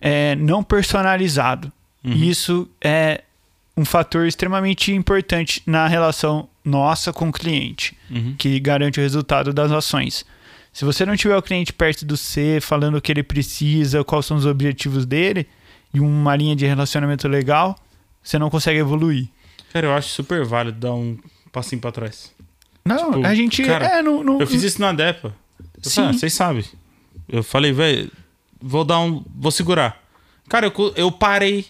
é, 0.00 0.34
não 0.36 0.62
personalizado. 0.62 1.72
Uhum. 2.04 2.12
E 2.12 2.28
isso 2.30 2.68
é 2.82 3.22
um 3.76 3.84
fator 3.84 4.26
extremamente 4.26 4.92
importante 4.92 5.62
na 5.66 5.86
relação 5.86 6.48
nossa 6.64 7.12
com 7.12 7.28
o 7.28 7.32
cliente, 7.32 7.96
Uhum. 8.10 8.34
que 8.38 8.58
garante 8.58 8.98
o 8.98 9.02
resultado 9.02 9.52
das 9.52 9.70
ações. 9.70 10.24
Se 10.72 10.84
você 10.84 11.06
não 11.06 11.16
tiver 11.16 11.36
o 11.36 11.42
cliente 11.42 11.72
perto 11.72 12.04
do 12.04 12.16
C, 12.16 12.58
falando 12.60 12.96
o 12.96 13.00
que 13.00 13.10
ele 13.12 13.22
precisa, 13.22 14.04
quais 14.04 14.26
são 14.26 14.36
os 14.36 14.44
objetivos 14.46 15.06
dele, 15.06 15.46
e 15.94 16.00
uma 16.00 16.34
linha 16.36 16.54
de 16.56 16.66
relacionamento 16.66 17.26
legal, 17.28 17.76
você 18.22 18.38
não 18.38 18.50
consegue 18.50 18.78
evoluir. 18.78 19.28
Cara, 19.72 19.86
eu 19.86 19.94
acho 19.94 20.08
super 20.08 20.44
válido 20.44 20.78
dar 20.78 20.92
um 20.92 21.16
passinho 21.52 21.80
pra 21.80 21.92
trás. 21.92 22.34
Não, 22.86 23.12
Tipo, 23.12 23.26
a 23.26 23.34
gente. 23.34 23.62
cara, 23.64 23.86
é, 23.98 24.02
não, 24.02 24.22
não, 24.22 24.40
Eu 24.40 24.46
fiz 24.46 24.62
isso 24.62 24.80
na 24.80 24.92
Depa. 24.92 25.34
Eu 25.82 25.90
Sim. 25.90 25.96
falei, 25.96 26.10
ah, 26.10 26.12
vocês 26.14 26.32
sabem. 26.32 26.64
Eu 27.28 27.42
falei, 27.42 27.72
velho, 27.72 28.10
vou 28.60 28.84
dar 28.84 29.00
um. 29.00 29.24
Vou 29.34 29.50
segurar. 29.50 30.00
Cara, 30.48 30.66
eu, 30.66 30.92
eu 30.96 31.10
parei 31.12 31.66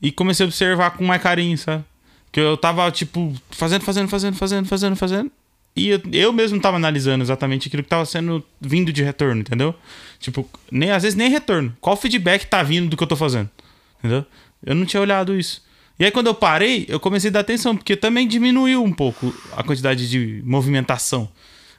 e 0.00 0.10
comecei 0.10 0.44
a 0.44 0.48
observar 0.48 0.92
com 0.92 1.04
mais 1.04 1.22
carinho, 1.22 1.56
sabe? 1.58 1.84
Que 2.32 2.40
eu 2.40 2.56
tava, 2.56 2.90
tipo, 2.90 3.34
fazendo, 3.50 3.82
fazendo, 3.82 4.08
fazendo, 4.08 4.36
fazendo, 4.36 4.66
fazendo, 4.66 4.96
fazendo. 4.96 5.30
E 5.74 5.88
eu, 5.90 6.00
eu 6.10 6.32
mesmo 6.32 6.58
tava 6.58 6.76
analisando 6.76 7.22
exatamente 7.22 7.68
aquilo 7.68 7.82
que 7.82 7.88
tava 7.88 8.06
sendo 8.06 8.42
vindo 8.58 8.90
de 8.90 9.02
retorno, 9.02 9.42
entendeu? 9.42 9.74
Tipo, 10.18 10.48
nem, 10.70 10.90
às 10.90 11.02
vezes 11.02 11.16
nem 11.16 11.28
retorno. 11.30 11.76
Qual 11.80 11.94
feedback 11.96 12.46
tá 12.46 12.62
vindo 12.62 12.88
do 12.88 12.96
que 12.96 13.02
eu 13.02 13.06
tô 13.06 13.16
fazendo? 13.16 13.50
Entendeu? 13.98 14.24
Eu 14.64 14.74
não 14.74 14.86
tinha 14.86 15.00
olhado 15.02 15.38
isso. 15.38 15.62
E 15.98 16.04
aí, 16.04 16.10
quando 16.10 16.26
eu 16.26 16.34
parei, 16.34 16.84
eu 16.88 17.00
comecei 17.00 17.30
a 17.30 17.32
dar 17.32 17.40
atenção, 17.40 17.76
porque 17.76 17.96
também 17.96 18.28
diminuiu 18.28 18.84
um 18.84 18.92
pouco 18.92 19.34
a 19.52 19.62
quantidade 19.62 20.08
de 20.08 20.42
movimentação. 20.44 21.28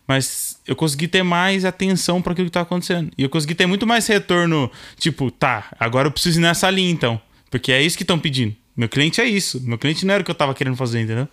Mas 0.08 0.58
eu 0.66 0.76
consegui 0.76 1.08
ter 1.08 1.22
mais 1.22 1.66
atenção 1.66 2.22
para 2.22 2.32
aquilo 2.32 2.48
que 2.48 2.54
tá 2.54 2.62
acontecendo. 2.62 3.12
E 3.18 3.24
eu 3.24 3.30
consegui 3.30 3.54
ter 3.54 3.66
muito 3.66 3.86
mais 3.86 4.08
retorno, 4.08 4.72
tipo, 4.98 5.30
tá, 5.30 5.66
agora 5.78 6.08
eu 6.08 6.12
preciso 6.12 6.40
ir 6.40 6.42
nessa 6.42 6.70
linha 6.72 6.90
então. 6.90 7.22
Porque 7.52 7.72
é 7.72 7.82
isso 7.82 7.98
que 7.98 8.04
estão 8.04 8.18
pedindo. 8.18 8.56
Meu 8.76 8.88
cliente 8.88 9.20
é 9.20 9.26
isso. 9.26 9.62
Meu 9.62 9.78
cliente 9.78 10.06
não 10.06 10.14
era 10.14 10.22
o 10.22 10.26
que 10.26 10.32
eu 10.32 10.36
tava 10.36 10.54
querendo 10.54 10.78
fazer, 10.78 11.02
entendeu? 11.02 11.28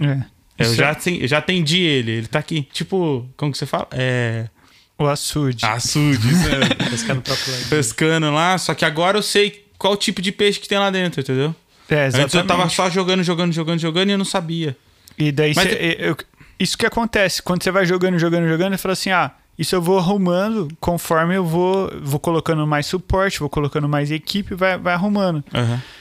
É. 0.00 0.24
Eu 0.58 0.74
já, 0.74 0.90
é 0.90 1.10
eu 1.22 1.28
já 1.28 1.38
atendi 1.38 1.80
ele, 1.80 2.12
ele 2.12 2.26
tá 2.26 2.38
aqui. 2.38 2.68
Tipo, 2.72 3.28
como 3.36 3.50
que 3.50 3.58
você 3.58 3.66
fala? 3.66 3.88
É. 3.92 4.48
o 4.98 5.06
açude. 5.06 5.64
Açude, 5.64 6.28
isso 6.28 6.48
é. 6.48 6.58
lado. 6.58 7.66
pescando 7.68 8.30
lá, 8.30 8.56
só 8.58 8.74
que 8.74 8.84
agora 8.84 9.18
eu 9.18 9.22
sei 9.22 9.64
qual 9.78 9.96
tipo 9.96 10.22
de 10.22 10.30
peixe 10.30 10.60
que 10.60 10.68
tem 10.68 10.78
lá 10.78 10.90
dentro, 10.90 11.20
entendeu? 11.20 11.54
É, 11.88 12.06
Antes 12.06 12.34
eu 12.34 12.46
tava 12.46 12.68
só 12.68 12.88
jogando, 12.88 13.22
jogando, 13.22 13.52
jogando, 13.52 13.78
jogando 13.78 14.08
e 14.08 14.12
eu 14.12 14.18
não 14.18 14.24
sabia. 14.24 14.76
E 15.18 15.30
daí 15.30 15.52
Mas 15.54 15.68
cê- 15.68 15.96
eu- 15.98 16.16
isso 16.58 16.78
que 16.78 16.86
acontece, 16.86 17.42
quando 17.42 17.62
você 17.62 17.70
vai 17.70 17.84
jogando, 17.84 18.18
jogando, 18.18 18.48
jogando, 18.48 18.72
você 18.72 18.78
fala 18.78 18.92
assim: 18.94 19.10
ah, 19.10 19.30
isso 19.58 19.74
eu 19.74 19.82
vou 19.82 19.98
arrumando 19.98 20.68
conforme 20.80 21.34
eu 21.34 21.44
vou, 21.44 21.90
vou 22.00 22.18
colocando 22.18 22.66
mais 22.66 22.86
suporte, 22.86 23.40
vou 23.40 23.50
colocando 23.50 23.88
mais 23.88 24.10
equipe, 24.10 24.54
vai, 24.54 24.78
vai 24.78 24.94
arrumando. 24.94 25.44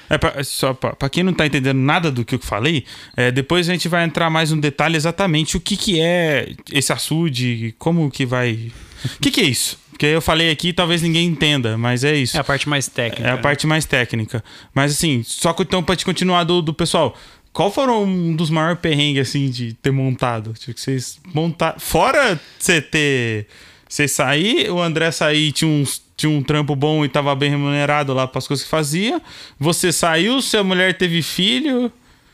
É 0.10 0.18
pra, 0.18 0.44
só 0.44 0.74
pra, 0.74 0.94
pra 0.94 1.10
quem 1.10 1.24
não 1.24 1.34
tá 1.34 1.46
entendendo 1.46 1.78
nada 1.78 2.10
do 2.12 2.24
que 2.24 2.36
eu 2.36 2.40
falei, 2.40 2.86
é, 3.18 3.32
depois 3.32 3.68
a 3.68 3.72
gente 3.74 3.88
vai 3.90 4.04
entrar 4.06 4.30
mais 4.30 4.52
no 4.52 4.62
detalhe 4.62 4.96
exatamente 4.96 5.58
o 5.58 5.60
que 5.60 5.76
que 5.76 6.00
é 6.00 6.54
esse 6.72 6.94
açude, 6.94 7.74
como 7.80 8.10
que 8.12 8.26
vai... 8.26 8.72
O 9.16 9.20
que 9.20 9.32
que 9.32 9.42
é 9.42 9.46
isso? 9.46 9.80
Porque 10.02 10.16
eu 10.16 10.20
falei 10.22 10.50
aqui 10.50 10.74
talvez 10.74 11.04
ninguém 11.04 11.28
entenda, 11.28 11.78
mas 11.78 12.04
é 12.04 12.16
isso. 12.16 12.36
É 12.36 12.40
a 12.40 12.44
parte 12.44 12.68
mais 12.68 12.88
técnica. 12.88 13.28
É 13.30 13.32
a 13.34 13.38
parte 13.38 13.68
mais 13.68 13.86
técnica. 13.86 14.44
Mas 14.74 14.94
assim, 14.94 15.22
só 15.24 15.54
que 15.54 15.62
então 15.62 15.84
pra 15.84 15.96
te 15.96 16.04
continuar 16.04 16.44
do, 16.44 16.60
do 16.60 16.74
pessoal, 16.74 17.16
qual 17.54 17.72
foram 17.72 18.04
um 18.04 18.36
dos 18.36 18.50
maiores 18.50 18.80
perrengues 18.80 19.30
assim 19.30 19.48
de 19.52 19.74
ter 19.74 19.92
montado? 19.92 20.54
Tipo, 20.54 20.74
que 20.74 20.82
vocês 20.82 21.20
montaram. 21.36 21.80
Fora 21.80 22.40
você 22.58 22.82
ter. 22.82 23.46
Você 23.88 24.08
sair, 24.08 24.72
o 24.72 24.82
André 24.82 25.12
sair 25.12 25.52
tinha, 25.52 25.70
uns, 25.70 26.02
tinha 26.18 26.32
um 26.32 26.42
trampo 26.42 26.76
bom 26.76 27.06
e 27.06 27.10
tava 27.10 27.36
bem 27.36 27.52
remunerado 27.52 28.12
lá 28.12 28.26
pras 28.26 28.48
coisas 28.48 28.64
que 28.64 28.72
fazia. 28.72 29.22
Você 29.60 29.92
saiu, 29.92 30.42
sua 30.42 30.64
mulher 30.64 30.98
teve 30.98 31.22
filho. 31.22 31.92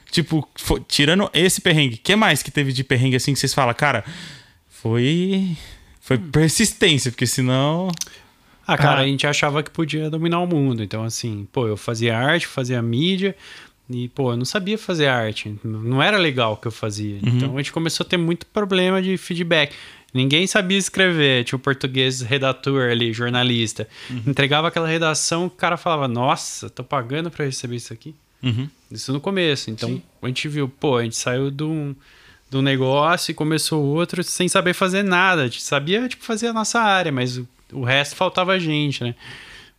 Tipo, 0.09 0.47
fo- 0.55 0.79
tirando 0.79 1.29
esse 1.33 1.59
perrengue, 1.59 1.95
o 1.95 1.99
que 2.01 2.15
mais 2.15 2.41
que 2.41 2.49
teve 2.49 2.71
de 2.71 2.81
perrengue 2.85 3.17
assim 3.17 3.33
que 3.33 3.39
vocês 3.39 3.53
falam, 3.53 3.73
cara? 3.73 4.05
Foi. 4.69 5.57
Foi 6.07 6.17
persistência, 6.17 7.11
porque 7.11 7.27
senão. 7.27 7.91
Ah, 8.65 8.77
cara, 8.77 9.01
Ah. 9.01 9.03
a 9.03 9.07
gente 9.07 9.27
achava 9.27 9.61
que 9.61 9.69
podia 9.69 10.09
dominar 10.09 10.39
o 10.39 10.47
mundo. 10.47 10.81
Então, 10.81 11.03
assim, 11.03 11.45
pô, 11.51 11.67
eu 11.67 11.75
fazia 11.75 12.17
arte, 12.17 12.47
fazia 12.47 12.81
mídia. 12.81 13.35
E, 13.89 14.07
pô, 14.09 14.31
eu 14.31 14.37
não 14.37 14.45
sabia 14.45 14.77
fazer 14.77 15.07
arte. 15.07 15.53
Não 15.63 16.01
era 16.01 16.17
legal 16.17 16.53
o 16.53 16.57
que 16.57 16.67
eu 16.67 16.71
fazia. 16.71 17.19
Então, 17.21 17.53
a 17.55 17.57
gente 17.57 17.71
começou 17.73 18.05
a 18.05 18.09
ter 18.09 18.17
muito 18.17 18.45
problema 18.45 19.01
de 19.01 19.17
feedback. 19.17 19.73
Ninguém 20.13 20.47
sabia 20.47 20.77
escrever. 20.77 21.43
Tinha 21.43 21.57
o 21.57 21.59
português 21.59 22.21
redator 22.21 22.89
ali, 22.89 23.11
jornalista. 23.13 23.87
Entregava 24.25 24.67
aquela 24.69 24.87
redação, 24.87 25.45
o 25.45 25.49
cara 25.49 25.75
falava, 25.77 26.07
nossa, 26.07 26.69
tô 26.69 26.83
pagando 26.83 27.29
pra 27.29 27.43
receber 27.45 27.75
isso 27.77 27.91
aqui. 27.93 28.15
Uhum. 28.43 28.69
Isso 28.91 29.11
no 29.11 29.19
começo. 29.21 29.69
Então, 29.71 30.01
a 30.21 30.27
gente 30.27 30.47
viu, 30.47 30.67
pô, 30.69 30.97
a 30.97 31.03
gente 31.03 31.15
saiu 31.17 31.49
de 31.51 31.63
um, 31.63 31.93
um 32.53 32.61
negócio 32.61 33.31
e 33.31 33.33
começou 33.33 33.83
outro 33.83 34.23
sem 34.23 34.47
saber 34.47 34.73
fazer 34.73 35.03
nada. 35.03 35.43
A 35.43 35.45
gente 35.47 35.61
sabia, 35.61 36.07
tipo, 36.07 36.23
fazer 36.23 36.47
a 36.47 36.53
nossa 36.53 36.79
área, 36.79 37.11
mas 37.11 37.37
o, 37.37 37.47
o 37.73 37.83
resto 37.83 38.15
faltava 38.15 38.53
a 38.53 38.59
gente, 38.59 39.03
né? 39.03 39.13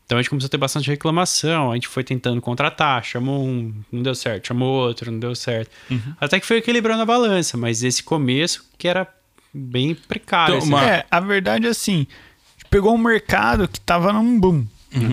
Então 0.05 0.17
a 0.19 0.23
gente 0.23 0.31
começou 0.31 0.47
a 0.47 0.51
ter 0.51 0.57
bastante 0.57 0.89
reclamação, 0.89 1.71
a 1.71 1.75
gente 1.75 1.87
foi 1.89 2.03
tentando 2.03 2.41
contratar, 2.41 3.05
chamou 3.05 3.45
um, 3.47 3.75
não 3.93 4.03
deu 4.03 4.15
certo, 4.15 4.49
chamou 4.49 4.87
outro, 4.87 5.11
não 5.13 5.19
deu 5.19 5.35
certo. 5.35 5.71
Até 6.19 6.41
que 6.41 6.47
foi 6.47 6.59
equilibrando 6.59 7.03
a 7.03 7.07
balança, 7.07 7.57
mas 7.59 7.83
esse 7.83 8.03
começo 8.03 8.65
que 8.79 8.89
era 8.89 9.07
bem 9.53 9.95
precário. 9.95 10.55
Então, 10.57 10.59
assim. 10.59 10.69
uma- 10.69 10.85
É, 10.91 11.05
a 11.11 11.21
verdade 11.21 11.67
é 11.67 11.71
assim: 11.71 12.07
a 12.09 12.53
gente 12.61 12.71
pegou 12.71 12.95
um 12.95 12.99
mercado 12.99 13.69
que 13.69 13.79
tava 13.81 14.11
num 14.13 14.39
boom. 14.41 14.65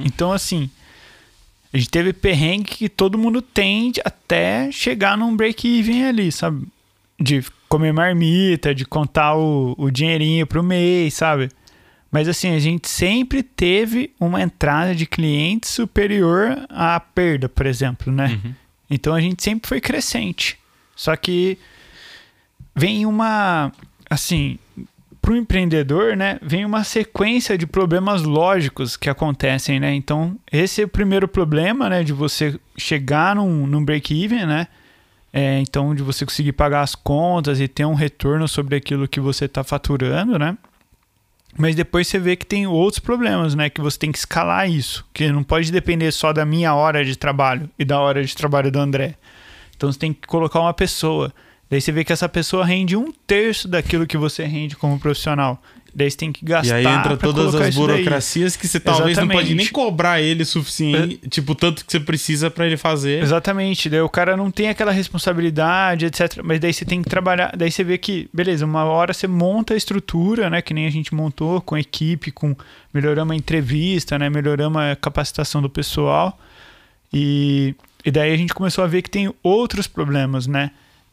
Então, 0.06 0.32
assim, 0.32 0.70
a 1.74 1.78
gente 1.78 1.90
teve 1.90 2.14
perrengue 2.14 2.64
que 2.64 2.88
todo 2.88 3.18
mundo 3.18 3.42
tem 3.42 3.92
até 4.06 4.72
chegar 4.72 5.18
num 5.18 5.36
break-even 5.36 6.06
ali, 6.06 6.32
sabe? 6.32 6.66
De 7.20 7.44
comer 7.70 7.94
marmita, 7.94 8.76
de 8.76 8.86
contar 8.86 9.36
o, 9.36 9.76
o 9.78 9.90
dinheirinho 9.90 10.46
pro 10.46 10.64
mês, 10.64 11.14
sabe? 11.14 11.50
Mas 12.12 12.28
assim, 12.28 12.54
a 12.56 12.60
gente 12.60 12.88
sempre 12.88 13.44
teve 13.44 14.14
uma 14.20 14.42
entrada 14.42 14.96
de 14.96 15.06
clientes 15.06 15.70
superior 15.70 16.66
à 16.70 17.00
perda, 17.00 17.50
por 17.50 17.66
exemplo, 17.66 18.12
né? 18.12 18.40
Então 18.90 19.14
a 19.14 19.20
gente 19.20 19.44
sempre 19.44 19.68
foi 19.68 19.82
crescente. 19.82 20.58
Só 20.96 21.16
que 21.16 21.58
vem 22.76 23.06
uma 23.06 23.72
assim, 24.10 24.60
para 25.22 25.34
o 25.34 25.36
empreendedor, 25.36 26.16
né, 26.16 26.38
vem 26.42 26.64
uma 26.64 26.84
sequência 26.84 27.58
de 27.58 27.66
problemas 27.66 28.22
lógicos 28.22 28.96
que 28.96 29.10
acontecem, 29.10 29.80
né? 29.80 29.92
Então, 29.94 30.38
esse 30.52 30.84
é 30.84 30.86
o 30.86 30.88
primeiro 30.88 31.28
problema, 31.28 31.90
né, 31.90 32.04
de 32.04 32.14
você 32.14 32.60
chegar 32.78 33.36
num, 33.36 33.66
num 33.66 33.84
break-even, 33.84 34.46
né? 34.46 34.68
É, 35.38 35.60
então, 35.60 35.94
de 35.94 36.02
você 36.02 36.26
conseguir 36.26 36.54
pagar 36.54 36.80
as 36.80 36.96
contas 36.96 37.60
e 37.60 37.68
ter 37.68 37.84
um 37.84 37.94
retorno 37.94 38.48
sobre 38.48 38.78
aquilo 38.78 39.06
que 39.06 39.20
você 39.20 39.44
está 39.44 39.66
faturando, 39.66 40.40
né? 40.40 40.58
Mas 41.58 41.76
depois 41.76 42.08
você 42.08 42.18
vê 42.18 42.38
que 42.38 42.46
tem 42.46 42.66
outros 42.66 43.00
problemas, 43.00 43.54
né? 43.54 43.70
Que 43.70 43.82
você 43.82 44.00
tem 44.00 44.14
que 44.14 44.18
escalar 44.18 44.70
isso. 44.70 45.06
Que 45.14 45.30
não 45.30 45.44
pode 45.44 45.74
depender 45.74 46.10
só 46.14 46.32
da 46.32 46.46
minha 46.46 46.74
hora 46.74 47.04
de 47.04 47.18
trabalho 47.18 47.70
e 47.78 47.84
da 47.84 48.00
hora 48.00 48.24
de 48.24 48.34
trabalho 48.34 48.72
do 48.72 48.80
André. 48.80 49.16
Então 49.76 49.92
você 49.92 50.00
tem 50.00 50.14
que 50.14 50.26
colocar 50.26 50.62
uma 50.62 50.74
pessoa. 50.74 51.34
Daí 51.70 51.82
você 51.82 51.92
vê 51.92 52.06
que 52.06 52.14
essa 52.14 52.30
pessoa 52.30 52.64
rende 52.64 52.96
um 52.96 53.12
terço 53.12 53.68
daquilo 53.68 54.08
que 54.08 54.18
você 54.18 54.46
rende 54.46 54.78
como 54.78 54.98
profissional. 54.98 55.62
Daí 55.96 56.12
você 56.12 56.18
tem 56.18 56.34
que 56.34 56.44
gastar. 56.44 56.82
E 56.82 56.86
aí 56.86 56.94
entra 56.94 57.16
todas 57.16 57.56
as 57.56 57.74
burocracias 57.74 58.58
que 58.58 58.68
você 58.68 58.82
talvez 58.82 59.18
não 59.18 59.28
pode 59.28 59.38
Exatamente. 59.38 59.56
nem 59.56 59.68
cobrar 59.68 60.22
ele 60.22 60.44
o 60.44 60.46
suficiente, 60.46 61.22
tipo, 61.30 61.56
tanto 61.56 61.86
que 61.86 61.92
você 61.92 62.02
precisa 62.02 62.52
pra 62.52 62.68
ele 62.68 62.76
fazer. 62.76 63.24
Exatamente, 63.24 63.90
daí 63.90 64.02
o 64.02 64.10
cara 64.10 64.36
não 64.36 64.52
tem 64.52 64.68
aquela 64.68 64.92
responsabilidade, 64.92 66.06
etc. 66.06 66.42
Mas 66.44 66.60
daí 66.60 66.74
você 66.74 66.84
tem 66.84 67.02
que 67.02 67.10
trabalhar, 67.10 67.56
daí 67.56 67.72
você 67.72 67.82
vê 67.82 67.98
que, 67.98 68.28
beleza, 68.34 68.66
uma 68.66 68.84
hora 68.84 69.14
você 69.14 69.26
monta 69.26 69.74
a 69.74 69.78
estrutura, 69.78 70.50
né? 70.50 70.62
Que 70.62 70.74
nem 70.74 70.86
a 70.86 70.90
gente 70.90 71.16
montou 71.16 71.62
com 71.62 71.76
a 71.76 71.80
equipe, 71.80 72.30
com 72.30 72.54
melhoramos 72.94 73.34
a 73.34 73.38
entrevista, 73.38 74.20
né? 74.20 74.30
Melhoramos 74.30 74.82
a 74.82 74.98
capacitação 74.98 75.62
do 75.62 75.70
pessoal. 75.70 76.38
E, 77.14 77.74
e 78.04 78.12
daí 78.12 78.34
a 78.34 78.38
gente 78.38 78.54
começou 78.54 78.84
a 78.84 78.88
ver 78.88 79.02
que 79.02 79.10
tem 79.10 79.34
outros 79.42 79.88
problemas, 79.88 80.46
né? 80.46 80.72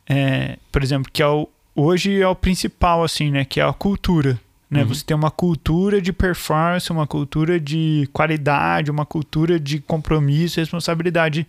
É, 0.09 0.59
por 0.73 0.83
exemplo, 0.83 1.09
que 1.13 1.23
é 1.23 1.27
o, 1.29 1.49
hoje 1.73 2.21
é 2.21 2.27
o 2.27 2.35
principal, 2.35 3.05
assim, 3.05 3.31
né? 3.31 3.45
Que 3.45 3.61
é 3.61 3.63
a 3.63 3.73
cultura. 3.73 4.41
Né? 4.73 4.81
Uhum. 4.81 4.89
Você 4.89 5.05
tem 5.05 5.15
uma 5.15 5.31
cultura 5.31 6.01
de 6.01 6.15
performance, 6.15 6.91
uma 6.91 7.07
cultura 7.07 7.61
de 7.61 8.09
qualidade, 8.11 8.91
uma 8.91 9.05
cultura 9.05 9.61
de 9.61 9.79
compromisso 9.79 10.59
e 10.59 10.63
responsabilidade 10.63 11.47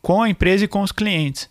com 0.00 0.22
a 0.22 0.30
empresa 0.30 0.64
e 0.64 0.68
com 0.68 0.80
os 0.80 0.90
clientes. 0.90 1.46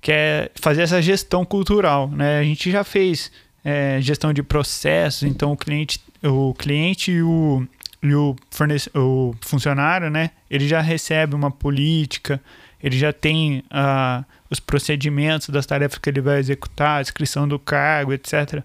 Que 0.00 0.10
é 0.10 0.50
fazer 0.54 0.82
essa 0.82 1.02
gestão 1.02 1.44
cultural. 1.44 2.08
Né? 2.08 2.38
A 2.38 2.42
gente 2.44 2.70
já 2.70 2.82
fez 2.82 3.30
é, 3.62 3.98
gestão 4.00 4.32
de 4.32 4.42
processos, 4.42 5.24
então 5.24 5.52
o 5.52 5.56
cliente, 5.56 6.00
o 6.24 6.54
cliente 6.54 7.12
e 7.12 7.22
o, 7.22 7.68
e 8.02 8.14
o, 8.14 8.34
fornece, 8.50 8.90
o 8.96 9.34
funcionário, 9.42 10.08
né? 10.08 10.30
ele 10.50 10.66
já 10.66 10.80
recebe 10.80 11.34
uma 11.34 11.50
política, 11.50 12.40
ele 12.82 12.96
já 12.98 13.12
tem 13.12 13.62
ah, 13.70 14.24
os 14.48 14.58
procedimentos 14.58 15.50
das 15.50 15.66
tarefas 15.66 15.98
que 15.98 16.08
ele 16.08 16.22
vai 16.22 16.38
executar, 16.38 17.00
a 17.00 17.02
descrição 17.02 17.46
do 17.46 17.58
cargo, 17.58 18.14
etc. 18.14 18.62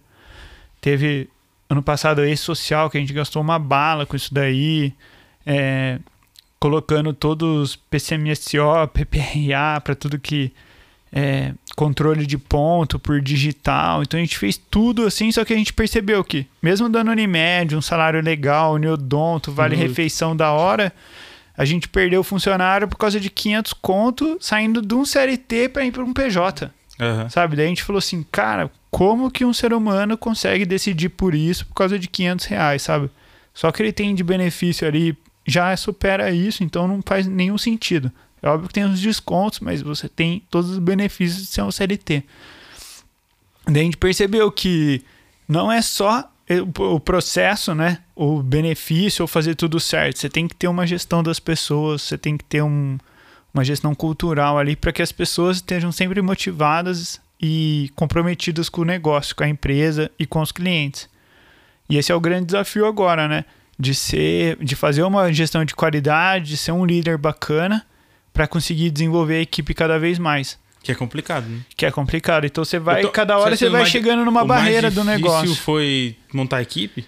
Teve 0.80 1.30
ano 1.70 1.82
passado 1.82 2.24
esse 2.24 2.44
social 2.44 2.90
que 2.90 2.98
a 2.98 3.02
gente 3.02 3.14
gastou 3.14 3.42
uma 3.42 3.60
bala 3.60 4.06
com 4.06 4.16
isso 4.16 4.34
daí, 4.34 4.94
é, 5.46 6.00
colocando 6.60 7.14
todos 7.14 7.76
PCMSO, 7.76 8.88
PPRA 8.94 9.82
para 9.84 9.96
tudo 9.96 10.20
que 10.20 10.52
é, 11.12 11.54
controle 11.76 12.26
de 12.26 12.38
ponto 12.38 13.00
por 13.00 13.22
digital. 13.22 14.02
Então 14.02 14.20
a 14.20 14.24
gente 14.24 14.38
fez 14.38 14.58
tudo 14.58 15.06
assim, 15.06 15.32
só 15.32 15.46
que 15.46 15.54
a 15.54 15.58
gente 15.58 15.74
percebeu 15.74 16.24
que, 16.24 16.46
mesmo 16.62 16.90
dando 16.90 17.12
Unimed, 17.12 17.76
um 17.76 17.82
salário 17.82 18.22
legal, 18.22 18.78
Neodonto, 18.78 19.52
vale 19.52 19.76
Uhum. 19.76 19.82
refeição 19.82 20.36
da 20.36 20.52
hora, 20.52 20.94
a 21.56 21.66
gente 21.66 21.88
perdeu 21.88 22.22
o 22.22 22.24
funcionário 22.24 22.88
por 22.88 22.98
causa 22.98 23.20
de 23.20 23.30
500 23.30 23.74
conto 23.74 24.38
saindo 24.40 24.82
de 24.82 24.94
um 24.94 25.06
CLT 25.06 25.70
para 25.70 25.86
ir 25.86 25.92
para 25.92 26.04
um 26.04 26.14
PJ. 26.14 26.72
Aham. 27.00 27.30
Sabe? 27.30 27.56
Daí 27.56 27.66
a 27.66 27.70
gente 27.70 27.84
falou 27.84 28.00
assim, 28.00 28.26
cara, 28.32 28.72
como 28.90 29.30
que 29.30 29.46
um 29.46 29.54
ser 29.54 29.74
humano 29.74 30.18
consegue 30.18 30.66
decidir 30.66 31.10
por 31.10 31.36
isso 31.36 31.66
por 31.68 31.76
causa 31.76 32.00
de 32.00 32.08
500 32.08 32.46
reais, 32.46 32.82
sabe? 32.82 33.10
Só 33.54 33.72
que 33.72 33.82
ele 33.82 33.92
tem 33.92 34.16
de 34.16 34.24
benefício 34.24 34.88
ali 34.88 35.18
já 35.46 35.76
supera 35.78 36.32
isso, 36.32 36.64
então 36.64 36.88
não 36.88 37.02
faz 37.06 37.26
nenhum 37.26 37.58
sentido. 37.58 38.12
É 38.42 38.50
óbvio 38.50 38.68
que 38.68 38.74
tem 38.74 38.84
os 38.84 39.00
descontos, 39.00 39.60
mas 39.60 39.82
você 39.82 40.08
tem 40.08 40.44
todos 40.50 40.72
os 40.72 40.80
benefícios 40.80 41.42
de 41.42 41.48
ser 41.48 41.62
um 41.62 41.72
CLT. 41.72 42.24
Daí 43.66 43.82
a 43.82 43.86
gente 43.86 43.98
percebeu 43.98 44.52
que 44.52 45.04
não 45.48 45.72
é 45.72 45.82
só 45.82 46.30
o 46.80 47.00
processo, 47.00 47.74
né? 47.76 48.00
O 48.16 48.42
benefício 48.42 49.24
ou 49.24 49.28
fazer 49.28 49.56
tudo 49.56 49.80
certo. 49.80 50.20
Você 50.20 50.30
tem 50.30 50.48
que 50.48 50.56
ter 50.56 50.68
uma 50.68 50.88
gestão 50.88 51.22
das 51.22 51.40
pessoas, 51.40 52.04
você 52.04 52.18
tem 52.18 52.38
que 52.38 52.44
ter 52.44 52.62
um, 52.62 52.98
uma 53.58 53.64
gestão 53.66 53.94
cultural 53.96 54.58
ali 54.58 54.76
para 54.76 54.92
que 54.92 55.02
as 55.02 55.12
pessoas 55.12 55.58
estejam 55.58 55.92
sempre 55.92 56.22
motivadas 56.22 57.20
e 57.42 57.92
comprometidas 57.96 58.70
com 58.70 58.82
o 58.82 58.86
negócio, 58.86 59.36
com 59.36 59.44
a 59.44 59.48
empresa 59.50 60.10
e 60.18 60.26
com 60.26 60.42
os 60.42 60.52
clientes. 60.52 61.10
E 61.90 61.98
esse 61.98 62.12
é 62.12 62.16
o 62.16 62.20
grande 62.20 62.46
desafio 62.48 62.86
agora, 62.86 63.28
né? 63.28 63.46
De 63.80 63.94
ser, 63.94 64.58
de 64.64 64.76
fazer 64.76 65.04
uma 65.04 65.32
gestão 65.32 65.64
de 65.64 65.74
qualidade, 65.76 66.50
de 66.50 66.58
ser 66.58 66.72
um 66.72 66.86
líder 66.86 67.18
bacana 67.18 67.86
para 68.34 68.48
conseguir 68.48 68.90
desenvolver 68.92 69.36
a 69.38 69.42
equipe 69.42 69.74
cada 69.74 69.98
vez 70.00 70.18
mais. 70.20 70.58
Que 70.84 70.92
é 70.92 70.96
complicado, 70.96 71.48
né? 71.48 71.60
Que 71.76 71.86
é 71.86 71.92
complicado. 71.92 72.46
Então 72.46 72.64
você 72.64 72.80
vai, 72.80 73.02
tô- 73.02 73.10
cada 73.10 73.38
hora 73.38 73.56
você 73.56 73.68
o 73.68 73.72
vai 73.72 73.82
mais- 73.82 73.92
chegando 73.92 74.24
numa 74.26 74.44
o 74.44 74.48
mais 74.48 74.62
barreira 74.62 74.90
do 74.90 75.02
difícil 75.02 75.12
negócio. 75.18 75.56
foi 75.56 76.16
montar 76.34 76.58
a 76.58 76.62
equipe? 76.62 77.06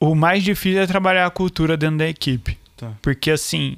O 0.00 0.14
mais 0.14 0.42
difícil 0.42 0.80
é 0.80 0.86
trabalhar 0.86 1.26
a 1.26 1.30
cultura 1.30 1.76
dentro 1.76 1.98
da 1.98 2.08
equipe. 2.08 2.58
Tá. 2.76 2.92
Porque 3.00 3.30
assim. 3.30 3.76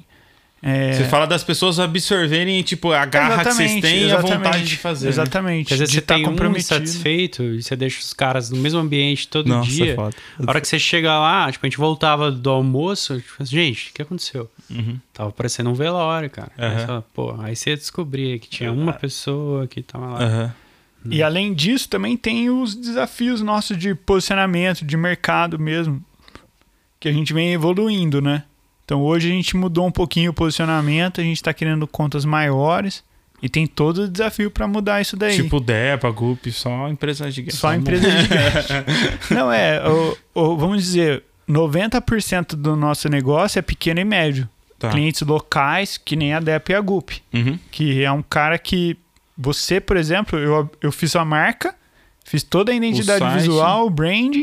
É, 0.61 0.93
Você 0.93 1.03
fala 1.05 1.27
das 1.27 1.43
pessoas 1.43 1.79
absorverem, 1.79 2.61
tipo, 2.63 2.91
a 2.91 3.05
garra 3.05 3.43
que 3.43 3.51
vocês 3.53 3.79
têm 3.81 4.07
e 4.07 4.11
a 4.11 4.17
vontade 4.17 4.33
exatamente, 4.41 4.65
de 4.65 4.77
fazer. 4.77 5.05
né? 5.05 5.09
Exatamente. 5.11 5.63
Porque 5.65 5.73
às 5.75 5.79
vezes 5.79 5.91
de 5.91 5.97
você 5.99 6.03
estar 6.03 6.15
tem 6.15 6.23
um 6.25 6.29
comprometido. 6.29 6.59
insatisfeito 6.75 7.43
e 7.43 7.61
você 7.61 7.75
deixa 7.75 7.99
os 7.99 8.13
caras 8.13 8.49
no 8.49 8.57
mesmo 8.57 8.79
ambiente 8.79 9.27
todo 9.27 9.47
Nossa, 9.47 9.69
dia. 9.69 9.95
foda. 9.95 10.15
A 10.45 10.49
hora 10.49 10.59
que 10.61 10.67
você 10.67 10.79
chega 10.79 11.17
lá, 11.19 11.51
tipo, 11.51 11.65
a 11.65 11.69
gente 11.69 11.77
voltava 11.77 12.31
do 12.31 12.49
almoço, 12.49 13.17
tipo, 13.21 13.45
gente, 13.45 13.91
o 13.91 13.93
que 13.93 14.01
aconteceu? 14.01 14.49
Uhum. 14.69 14.99
Tava 15.13 15.31
parecendo 15.31 15.69
um 15.69 15.73
velório, 15.75 16.29
cara. 16.29 16.51
Aí, 16.57 16.65
Aham. 16.65 16.79
você 16.79 16.85
fala, 16.87 17.05
pô, 17.13 17.35
aí 17.39 17.55
você 17.55 17.75
descobria 17.75 18.39
que 18.39 18.49
tinha 18.49 18.71
uma 18.71 18.93
pessoa 18.93 19.67
que 19.67 19.81
tava 19.83 20.05
lá. 20.07 20.23
Aham. 20.23 20.53
E 21.09 21.23
além 21.23 21.53
disso, 21.53 21.87
também 21.87 22.17
tem 22.17 22.49
os 22.49 22.75
desafios 22.75 23.41
nossos 23.41 23.77
de 23.77 23.95
posicionamento, 23.95 24.83
de 24.83 24.97
mercado 24.97 25.57
mesmo, 25.57 26.03
que 26.99 27.07
a 27.07 27.11
gente 27.13 27.31
vem 27.33 27.53
evoluindo, 27.53 28.19
né? 28.21 28.43
Então 28.87 29.01
hoje 29.03 29.27
a 29.27 29.31
gente 29.33 29.57
mudou 29.57 29.85
um 29.85 29.91
pouquinho 29.91 30.31
o 30.31 30.33
posicionamento, 30.33 31.19
a 31.19 31.23
gente 31.23 31.35
está 31.35 31.53
querendo 31.53 31.85
contas 31.85 32.23
maiores 32.23 33.03
e 33.43 33.49
tem 33.49 33.67
todo 33.67 34.03
o 34.03 34.07
desafio 34.07 34.49
para 34.49 34.65
mudar 34.65 35.01
isso 35.01 35.17
daí. 35.17 35.35
Tipo 35.35 35.59
Depa, 35.59 36.09
Gup, 36.09 36.47
só 36.51 36.87
empresas 36.87 37.33
gigantes. 37.33 37.59
Só 37.59 37.73
empresas 37.73 38.09
gigantes. 38.23 38.69
Não, 39.29 39.51
é, 39.51 39.83
o- 39.89 40.17
o- 40.33 40.55
vamos 40.55 40.81
dizer, 40.81 41.21
90% 41.49 42.55
do 42.55 42.77
nosso 42.77 43.09
negócio 43.09 43.59
é 43.59 43.61
pequeno 43.61 43.99
e 43.99 44.05
médio. 44.05 44.47
Tá. 44.79 44.89
Clientes 44.89 45.21
locais, 45.21 45.97
que 45.97 46.15
nem 46.15 46.33
a 46.33 46.39
DEP 46.39 46.71
e 46.71 46.75
a 46.75 46.79
GUP. 46.79 47.21
Uhum. 47.33 47.59
que 47.69 48.03
é 48.03 48.11
um 48.11 48.21
cara 48.21 48.57
que 48.57 48.95
você, 49.37 49.81
por 49.81 49.97
exemplo, 49.97 50.39
eu, 50.39 50.69
eu 50.81 50.91
fiz 50.93 51.13
a 51.15 51.25
marca, 51.25 51.75
fiz 52.23 52.41
toda 52.41 52.71
a 52.71 52.75
identidade 52.75 53.19
site. 53.19 53.33
visual, 53.39 53.85
o 53.85 53.89
brand, 53.89 54.35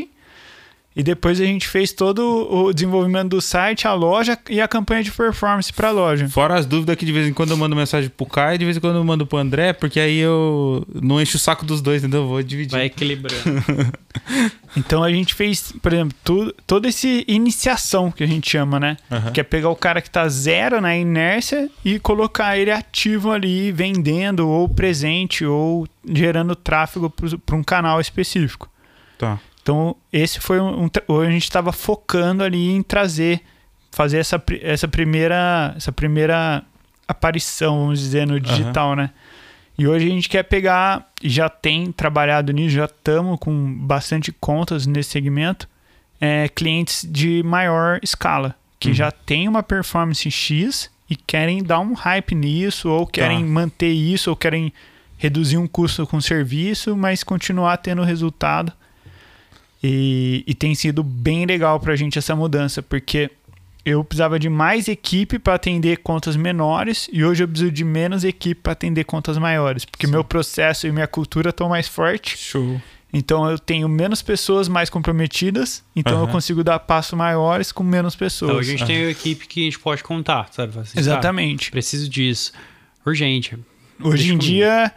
e 0.95 1.03
depois 1.03 1.41
a 1.41 1.45
gente 1.45 1.67
fez 1.67 1.91
todo 1.91 2.21
o 2.49 2.71
desenvolvimento 2.71 3.29
do 3.29 3.41
site, 3.41 3.87
a 3.87 3.93
loja 3.93 4.37
e 4.49 4.61
a 4.61 4.67
campanha 4.67 5.03
de 5.03 5.11
performance 5.11 5.71
para 5.73 5.89
a 5.89 5.91
loja. 5.91 6.29
Fora 6.29 6.55
as 6.55 6.65
dúvidas 6.65 6.95
que 6.95 7.05
de 7.05 7.11
vez 7.11 7.27
em 7.27 7.33
quando 7.33 7.51
eu 7.51 7.57
mando 7.57 7.75
mensagem 7.75 8.09
pro 8.09 8.25
Caio 8.25 8.55
e 8.55 8.57
de 8.59 8.65
vez 8.65 8.77
em 8.77 8.79
quando 8.79 8.95
eu 8.95 9.03
mando 9.03 9.25
pro 9.25 9.37
André, 9.37 9.73
porque 9.73 9.99
aí 9.99 10.19
eu 10.19 10.87
não 10.93 11.21
encho 11.21 11.35
o 11.35 11.39
saco 11.39 11.65
dos 11.65 11.81
dois, 11.81 12.01
entendeu? 12.01 12.21
Eu 12.21 12.27
vou 12.27 12.41
dividir. 12.41 12.71
Vai 12.71 12.85
equilibrando. 12.85 13.43
Então 14.77 15.03
a 15.03 15.09
gente 15.09 15.33
fez, 15.33 15.71
por 15.81 15.93
exemplo, 15.93 16.17
tudo, 16.23 16.53
toda 16.67 16.87
essa 16.89 17.07
iniciação 17.27 18.11
que 18.11 18.23
a 18.23 18.27
gente 18.27 18.49
chama, 18.49 18.77
né? 18.79 18.97
Aham. 19.09 19.31
Que 19.31 19.39
é 19.39 19.43
pegar 19.43 19.69
o 19.69 19.75
cara 19.75 20.01
que 20.01 20.09
tá 20.09 20.27
zero 20.27 20.81
na 20.81 20.97
inércia 20.97 21.69
e 21.83 21.97
colocar 21.97 22.57
ele 22.57 22.71
ativo 22.71 23.31
ali, 23.31 23.71
vendendo 23.71 24.49
ou 24.49 24.67
presente 24.67 25.45
ou 25.45 25.87
gerando 26.05 26.55
tráfego 26.55 27.09
para 27.09 27.55
um 27.55 27.63
canal 27.63 28.01
específico. 28.01 28.69
Tá. 29.17 29.39
Então, 29.65 29.95
esse 30.13 30.39
foi 30.39 30.59
um. 30.59 30.87
um 31.09 31.19
a 31.21 31.31
gente 31.31 31.41
estava 31.41 31.71
focando 31.71 32.43
ali 32.43 32.69
em 32.69 32.83
trazer, 32.83 33.41
fazer 33.89 34.19
essa, 34.19 34.39
essa 34.61 34.87
primeira 34.87 35.73
essa 35.75 35.91
primeira 35.91 36.63
aparição, 37.07 37.79
vamos 37.79 37.99
dizer, 37.99 38.27
no 38.27 38.39
digital, 38.39 38.95
né? 38.95 39.09
E 39.75 39.87
hoje 39.87 40.05
a 40.05 40.09
gente 40.09 40.29
quer 40.29 40.43
pegar, 40.43 41.11
já 41.23 41.49
tem 41.49 41.91
trabalhado 41.91 42.53
nisso, 42.53 42.75
já 42.75 42.85
estamos 42.85 43.39
com 43.39 43.73
bastante 43.79 44.31
contas 44.31 44.85
nesse 44.85 45.09
segmento, 45.09 45.67
é, 46.21 46.47
clientes 46.47 47.03
de 47.03 47.41
maior 47.41 47.99
escala, 48.03 48.53
que 48.79 48.93
já 48.93 49.09
tem 49.09 49.47
uma 49.47 49.63
performance 49.63 50.29
X 50.29 50.91
e 51.09 51.15
querem 51.15 51.63
dar 51.63 51.79
um 51.79 51.93
hype 51.93 52.35
nisso, 52.35 52.87
ou 52.87 53.07
querem 53.07 53.43
manter 53.43 53.91
isso, 53.91 54.29
ou 54.29 54.35
querem 54.35 54.71
reduzir 55.17 55.57
um 55.57 55.65
custo 55.65 56.05
com 56.05 56.17
o 56.17 56.21
serviço, 56.21 56.95
mas 56.95 57.23
continuar 57.23 57.77
tendo 57.77 58.03
resultado. 58.03 58.71
E, 59.87 60.43
e 60.47 60.53
tem 60.55 60.73
sido 60.73 61.03
bem 61.03 61.45
legal 61.45 61.79
pra 61.79 61.95
gente 61.95 62.17
essa 62.17 62.35
mudança, 62.35 62.81
porque 62.81 63.29
eu 63.85 64.03
precisava 64.03 64.39
de 64.39 64.49
mais 64.49 64.87
equipe 64.87 65.37
para 65.37 65.53
atender 65.53 65.97
contas 65.97 66.35
menores 66.35 67.07
e 67.13 67.23
hoje 67.23 67.43
eu 67.43 67.47
preciso 67.47 67.71
de 67.71 67.83
menos 67.83 68.23
equipe 68.23 68.59
para 68.61 68.71
atender 68.73 69.03
contas 69.03 69.37
maiores, 69.37 69.85
porque 69.85 70.07
meu 70.07 70.23
processo 70.23 70.87
e 70.87 70.91
minha 70.91 71.05
cultura 71.07 71.51
estão 71.51 71.69
mais 71.69 71.87
fortes. 71.87 72.39
Show. 72.39 72.81
Então 73.13 73.47
eu 73.49 73.59
tenho 73.59 73.87
menos 73.87 74.23
pessoas 74.23 74.67
mais 74.67 74.89
comprometidas, 74.89 75.83
então 75.95 76.13
eu 76.17 76.23
Aham. 76.23 76.31
consigo 76.31 76.63
dar 76.63 76.79
passos 76.79 77.13
maiores 77.13 77.71
com 77.71 77.83
menos 77.83 78.15
Então, 78.15 78.25
pessoas. 78.25 78.57
hoje 78.57 78.73
a 78.73 78.77
gente 78.77 78.87
tem 78.87 79.03
uma 79.03 79.11
equipe 79.11 79.47
que 79.47 79.61
a 79.61 79.63
gente 79.65 79.79
pode 79.79 80.03
contar, 80.03 80.49
sabe? 80.51 80.79
Assim, 80.79 80.97
Exatamente. 80.99 81.65
"Cara, 81.65 81.71
preciso 81.73 82.09
disso. 82.09 82.51
Urgente. 83.05 83.55
Hoje 84.01 84.17
Deixa 84.17 84.33
em 84.33 84.37
comigo." 84.37 84.39
dia 84.55 84.91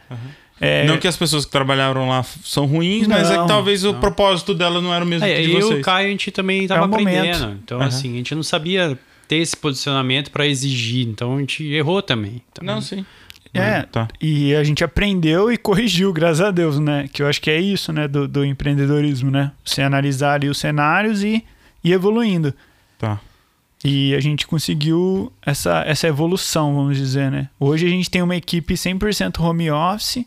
é, 0.61 0.85
Não 0.87 0.99
que 0.99 1.07
as 1.09 1.17
pessoas 1.17 1.45
que 1.45 1.51
trabalharam 1.51 2.09
lá 2.09 2.23
são 2.45 2.67
ruins, 2.67 3.07
mas 3.07 3.31
é 3.31 3.37
Não, 3.37 3.43
que 3.43 3.49
talvez 3.49 3.85
o 3.85 3.95
propósito 3.95 4.55
dela 4.55 4.81
não 4.81 4.93
era 4.93 5.05
o 5.05 5.09
mesmo 5.09 5.27
É, 5.27 5.37
que 5.37 5.43
de 5.43 5.53
eu 5.53 5.59
e 5.59 5.63
vocês. 5.63 5.81
o 5.81 5.83
Caio, 5.83 6.09
a 6.09 6.11
gente 6.11 6.31
também 6.31 6.67
tava 6.67 6.83
É 6.83 6.85
um 6.85 6.89
momento. 6.89 7.09
aprendendo. 7.19 7.61
Então, 7.65 7.79
Aham. 7.79 7.89
assim, 7.89 8.13
a 8.15 8.17
gente 8.17 8.35
não 8.35 8.43
sabia 8.43 8.99
ter 9.27 9.37
esse 9.37 9.57
posicionamento 9.57 10.31
para 10.31 10.47
exigir. 10.47 11.07
Então, 11.07 11.37
a 11.37 11.41
gente 11.41 11.65
errou 11.73 12.01
também. 12.03 12.43
Então, 12.51 12.65
Não, 12.65 12.81
sim. 12.81 13.05
É, 13.55 13.83
tá. 13.83 14.07
e 14.21 14.55
a 14.55 14.63
gente 14.63 14.85
aprendeu 14.85 15.51
e 15.51 15.57
corrigiu, 15.57 16.13
graças 16.13 16.41
a 16.43 16.51
Deus, 16.51 16.79
né? 16.79 17.09
Que 17.13 17.23
eu 17.23 17.27
acho 17.27 17.41
que 17.41 17.51
é 17.51 17.59
isso, 17.61 17.93
né, 17.93 18.07
do, 18.07 18.29
do 18.29 18.45
empreendedorismo, 18.45 19.31
né? 19.31 19.53
Você 19.65 19.81
analisar 19.83 20.35
ali 20.35 20.49
os 20.49 20.59
cenários 20.59 21.23
e 21.25 21.43
ir 21.83 21.93
evoluindo. 21.93 22.53
Tá. 22.99 23.19
E 23.85 24.15
a 24.15 24.21
gente 24.21 24.47
conseguiu 24.47 25.33
essa, 25.45 25.83
essa 25.87 26.07
evolução, 26.07 26.75
vamos 26.75 26.97
dizer, 26.97 27.31
né? 27.31 27.49
Hoje 27.59 27.87
a 27.87 27.89
gente 27.89 28.11
tem 28.11 28.21
uma 28.23 28.37
equipe 28.37 28.75
100% 28.75 29.41
home 29.41 29.71
office 29.71 30.25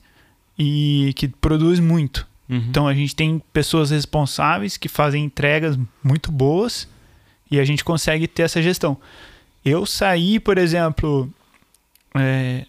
e 0.64 1.14
que 1.14 1.28
produz 1.28 1.80
muito. 1.80 2.28
Uhum. 2.48 2.66
Então 2.70 2.88
a 2.88 2.94
gente 2.94 3.16
tem 3.16 3.42
pessoas 3.52 3.90
responsáveis 3.90 4.78
que 4.78 4.88
fazem 4.88 5.24
entregas 5.24 5.78
muito 6.04 6.32
boas 6.32 6.88
e 7.50 7.60
a 7.60 7.66
gente 7.66 7.84
consegue 7.84 8.28
ter 8.28 8.44
essa 8.44 8.62
gestão. 8.62 8.98
Eu 9.66 9.88
saí, 9.88 10.40
por 10.40 10.60
exemplo, 10.60 11.28
é, 12.16 12.66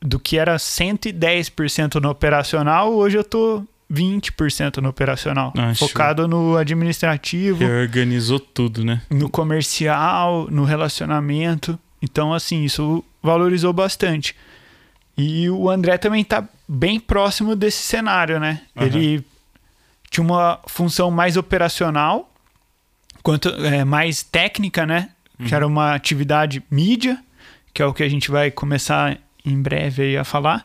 do 0.00 0.18
que 0.18 0.38
era 0.38 0.56
110% 0.56 2.00
no 2.00 2.08
operacional, 2.08 2.94
hoje 2.94 3.18
eu 3.18 3.24
tô 3.24 3.62
20% 3.92 4.78
no 4.78 4.88
operacional. 4.88 5.52
Ah, 5.56 5.74
show. 5.74 5.88
focado 5.88 6.26
no 6.26 6.56
administrativo, 6.56 7.58
Reorganizou 7.58 8.40
tudo, 8.40 8.82
né? 8.82 9.02
no 9.10 9.28
comercial, 9.28 10.48
no 10.50 10.64
relacionamento. 10.64 11.78
Então, 12.00 12.32
assim, 12.32 12.64
isso 12.64 13.04
valorizou 13.22 13.72
bastante. 13.74 14.34
E 15.16 15.48
o 15.50 15.70
André 15.70 15.96
também 15.98 16.22
tá 16.24 16.46
bem 16.68 17.00
próximo 17.00 17.56
desse 17.56 17.82
cenário, 17.82 18.38
né? 18.38 18.62
Aham. 18.76 18.86
Ele 18.86 19.24
tinha 20.10 20.22
uma 20.24 20.60
função 20.66 21.10
mais 21.10 21.36
operacional, 21.36 22.30
quanto 23.22 23.48
é, 23.48 23.84
mais 23.84 24.22
técnica, 24.22 24.84
né? 24.86 25.10
Que 25.46 25.54
era 25.54 25.66
uma 25.66 25.94
atividade 25.94 26.62
mídia, 26.70 27.18
que 27.74 27.82
é 27.82 27.86
o 27.86 27.92
que 27.92 28.02
a 28.02 28.08
gente 28.08 28.30
vai 28.30 28.50
começar 28.50 29.18
em 29.44 29.60
breve 29.60 30.16
a 30.16 30.24
falar. 30.24 30.64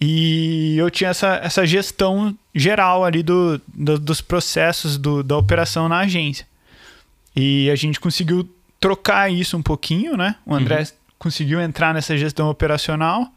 E 0.00 0.76
eu 0.76 0.90
tinha 0.90 1.10
essa, 1.10 1.36
essa 1.42 1.64
gestão 1.66 2.36
geral 2.54 3.04
ali 3.04 3.22
do, 3.22 3.60
do- 3.72 3.98
dos 3.98 4.20
processos 4.20 4.98
do- 4.98 5.22
da 5.22 5.36
operação 5.36 5.88
na 5.88 5.98
agência. 6.00 6.46
E 7.36 7.70
a 7.70 7.76
gente 7.76 8.00
conseguiu 8.00 8.48
trocar 8.80 9.30
isso 9.32 9.56
um 9.56 9.62
pouquinho, 9.62 10.16
né? 10.16 10.36
O 10.44 10.54
André 10.54 10.86
conseguiu 11.18 11.60
entrar 11.60 11.94
nessa 11.94 12.16
gestão 12.16 12.48
operacional 12.50 13.30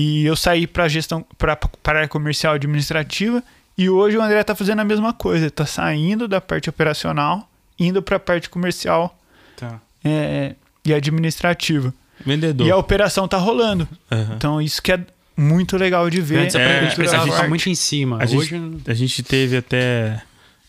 e 0.00 0.24
eu 0.24 0.34
saí 0.36 0.66
para 0.66 0.88
gestão 0.88 1.24
para 1.36 1.52
a 1.84 1.90
área 1.90 2.08
comercial 2.08 2.54
e 2.54 2.56
administrativa 2.56 3.42
e 3.76 3.88
hoje 3.88 4.16
o 4.16 4.22
André 4.22 4.42
tá 4.44 4.54
fazendo 4.54 4.80
a 4.80 4.84
mesma 4.84 5.12
coisa, 5.12 5.44
ele 5.44 5.50
tá 5.50 5.66
saindo 5.66 6.26
da 6.28 6.40
parte 6.40 6.68
operacional, 6.70 7.48
indo 7.78 8.00
para 8.02 8.16
a 8.16 8.20
parte 8.20 8.48
comercial 8.48 9.16
Tá. 9.56 9.80
é, 10.04 10.54
e 10.84 10.94
administrativa. 10.94 11.92
Vendedor. 12.24 12.66
E 12.66 12.70
a 12.70 12.76
operação 12.76 13.26
tá 13.28 13.36
rolando. 13.38 13.88
Aham. 14.10 14.34
Então 14.36 14.60
isso 14.62 14.80
que 14.82 14.92
é 14.92 15.00
muito 15.36 15.76
legal 15.76 16.08
de 16.10 16.20
ver. 16.20 16.46
É, 16.46 16.50
gente 16.50 16.56
a 17.00 17.04
gente- 17.18 17.32
ficar 17.32 17.48
muito 17.48 17.68
em 17.68 17.74
cima. 17.74 18.18
a 18.22 18.26
gente- 18.26 18.38
Hoje 18.40 18.60
A 18.86 18.94
gente 18.94 19.22
teve 19.22 19.56
até 19.56 20.22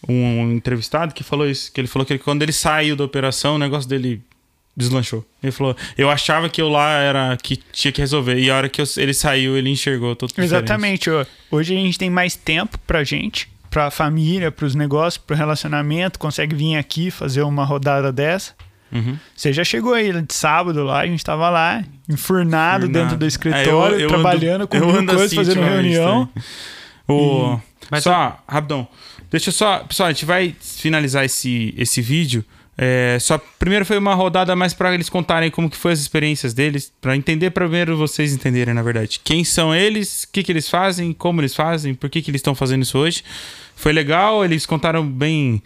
um, 0.07 0.13
um 0.41 0.51
entrevistado 0.53 1.13
que 1.13 1.23
falou 1.23 1.47
isso, 1.49 1.71
que 1.71 1.79
ele 1.81 1.87
falou 1.87 2.05
que 2.05 2.13
ele- 2.13 2.19
quando 2.23 2.41
ele 2.43 2.53
saiu 2.53 2.95
da 2.95 3.03
operação, 3.03 3.55
o 3.55 3.57
negócio 3.59 3.89
dele 3.89 4.21
deslanchou. 4.75 5.25
Ele 5.43 5.51
falou, 5.51 5.75
eu 5.97 6.09
achava 6.09 6.49
que 6.49 6.61
eu 6.61 6.69
lá 6.69 6.91
era 6.93 7.37
que 7.41 7.57
tinha 7.71 7.91
que 7.91 7.99
resolver, 8.01 8.37
e 8.39 8.49
a 8.49 8.55
hora 8.57 8.69
que 8.69 8.81
eu- 8.81 8.85
ele 8.97 9.13
saiu, 9.13 9.57
ele 9.57 9.69
enxergou 9.69 10.15
tudo. 10.15 10.33
Exatamente. 10.37 11.09
ó. 11.09 11.25
Hoje 11.51 11.75
a 11.75 11.79
gente 11.79 11.97
tem 11.97 12.09
mais 12.09 12.35
tempo 12.35 12.77
pra 12.87 13.03
gente, 13.03 13.49
pra 13.69 13.91
família, 13.91 14.51
pros 14.51 14.75
negócios, 14.75 15.17
pro 15.17 15.35
relacionamento, 15.35 16.17
consegue 16.19 16.55
vir 16.55 16.75
aqui 16.77 17.11
fazer 17.11 17.41
uma 17.43 17.63
rodada 17.65 18.11
dessa. 18.11 18.53
Uhum. 18.91 19.17
Você 19.35 19.53
já 19.53 19.63
chegou 19.63 19.93
aí 19.93 20.11
de 20.21 20.33
sábado 20.33 20.83
lá, 20.83 20.99
a 20.99 21.07
gente 21.07 21.23
tava 21.23 21.49
lá, 21.49 21.81
enfurnado, 22.09 22.87
dentro 22.89 23.15
do 23.15 23.23
É, 23.23 23.27
escritório, 23.27 23.95
eu- 23.95 24.01
eu 24.01 24.07
trabalhando 24.09 24.61
ando- 24.63 24.67
com 24.67 24.77
mil 24.77 24.89
ando 24.89 25.05
coisas, 25.13 25.27
assim 25.27 25.35
fazendo 25.37 25.61
reunião. 25.63 26.25
também. 26.27 26.43
O... 27.07 27.59
Mas 27.89 28.03
só, 28.03 28.37
rapidão. 28.47 28.87
Deixa 29.29 29.49
eu 29.49 29.53
só. 29.53 29.79
Pessoal, 29.79 30.09
a 30.09 30.11
gente 30.11 30.25
vai 30.25 30.53
finalizar 30.59 31.23
esse, 31.25 31.73
esse 31.77 32.01
vídeo. 32.01 32.43
É, 32.77 33.17
só 33.19 33.37
primeiro 33.59 33.85
foi 33.85 33.97
uma 33.97 34.15
rodada 34.15 34.55
mais 34.55 34.73
para 34.73 34.93
eles 34.93 35.09
contarem 35.09 35.51
como 35.51 35.69
que 35.69 35.77
foi 35.77 35.91
as 35.91 35.99
experiências 35.99 36.53
deles, 36.53 36.91
para 37.01 37.15
entender 37.15 37.51
primeiro 37.51 37.97
vocês 37.97 38.33
entenderem 38.33 38.73
na 38.73 38.81
verdade 38.81 39.19
quem 39.23 39.43
são 39.43 39.75
eles, 39.75 40.23
o 40.23 40.29
que 40.31 40.41
que 40.41 40.51
eles 40.51 40.69
fazem, 40.69 41.13
como 41.13 41.41
eles 41.41 41.53
fazem, 41.53 41.93
por 41.93 42.09
que 42.09 42.21
que 42.21 42.31
eles 42.31 42.39
estão 42.39 42.55
fazendo 42.55 42.83
isso 42.83 42.97
hoje. 42.97 43.23
Foi 43.75 43.91
legal, 43.91 44.43
eles 44.45 44.65
contaram 44.65 45.05
bem 45.05 45.61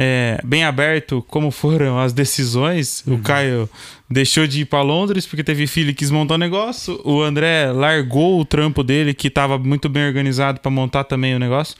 é, 0.00 0.40
bem 0.44 0.62
aberto 0.62 1.24
como 1.26 1.50
foram 1.50 1.98
as 1.98 2.12
decisões. 2.12 3.02
O 3.04 3.18
Caio 3.18 3.68
deixou 4.08 4.46
de 4.46 4.60
ir 4.60 4.64
para 4.64 4.80
Londres 4.80 5.26
porque 5.26 5.42
teve 5.42 5.66
filho 5.66 5.90
e 5.90 5.94
quis 5.94 6.08
montar 6.08 6.34
um 6.34 6.38
negócio. 6.38 7.00
O 7.04 7.20
André 7.20 7.72
largou 7.72 8.40
o 8.40 8.44
trampo 8.44 8.84
dele 8.84 9.12
que 9.12 9.26
estava 9.26 9.58
muito 9.58 9.88
bem 9.88 10.06
organizado 10.06 10.60
para 10.60 10.70
montar 10.70 11.02
também 11.02 11.34
o 11.34 11.38
negócio. 11.38 11.76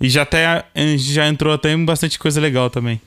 E 0.00 0.08
já 0.08 0.22
até 0.22 0.64
já 0.96 1.28
entrou 1.28 1.52
até 1.52 1.72
em 1.72 1.84
bastante 1.84 2.18
coisa 2.18 2.40
legal 2.40 2.70
também. 2.70 3.02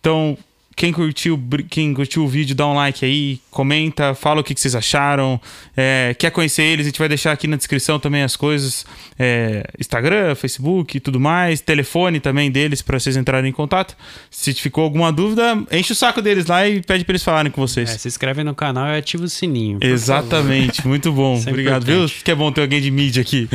Então, 0.00 0.36
quem 0.74 0.92
curtiu, 0.92 1.40
quem 1.68 1.92
curtiu 1.92 2.24
o 2.24 2.28
vídeo, 2.28 2.54
dá 2.54 2.66
um 2.66 2.74
like 2.74 3.04
aí, 3.04 3.40
comenta, 3.50 4.14
fala 4.14 4.40
o 4.40 4.44
que, 4.44 4.54
que 4.54 4.60
vocês 4.60 4.74
acharam. 4.74 5.40
É, 5.76 6.14
quer 6.18 6.30
conhecer 6.30 6.62
eles? 6.62 6.86
A 6.86 6.88
gente 6.88 6.98
vai 6.98 7.08
deixar 7.08 7.32
aqui 7.32 7.46
na 7.46 7.56
descrição 7.56 7.98
também 7.98 8.22
as 8.22 8.36
coisas: 8.36 8.86
é, 9.18 9.64
Instagram, 9.78 10.34
Facebook 10.34 10.96
e 10.96 11.00
tudo 11.00 11.20
mais, 11.20 11.60
telefone 11.60 12.20
também 12.20 12.50
deles 12.50 12.82
para 12.82 12.98
vocês 12.98 13.16
entrarem 13.16 13.50
em 13.50 13.52
contato. 13.52 13.96
Se 14.30 14.52
ficou 14.54 14.84
alguma 14.84 15.12
dúvida, 15.12 15.62
enche 15.70 15.92
o 15.92 15.96
saco 15.96 16.22
deles 16.22 16.46
lá 16.46 16.66
e 16.66 16.80
pede 16.80 17.04
para 17.04 17.12
eles 17.12 17.24
falarem 17.24 17.52
com 17.52 17.60
vocês. 17.60 17.90
é, 17.90 17.98
se 17.98 18.08
inscreve 18.08 18.42
no 18.42 18.54
canal 18.54 18.88
e 18.88 18.96
ativa 18.96 19.24
o 19.24 19.28
sininho. 19.28 19.78
Exatamente, 19.80 20.86
muito 20.86 21.12
bom. 21.12 21.40
Obrigado, 21.46 21.84
viu? 21.84 22.06
Que 22.24 22.30
é 22.30 22.34
bom 22.34 22.50
ter 22.50 22.62
alguém 22.62 22.80
de 22.80 22.90
mídia 22.90 23.20
aqui. 23.20 23.48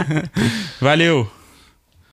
Valeu! 0.80 1.39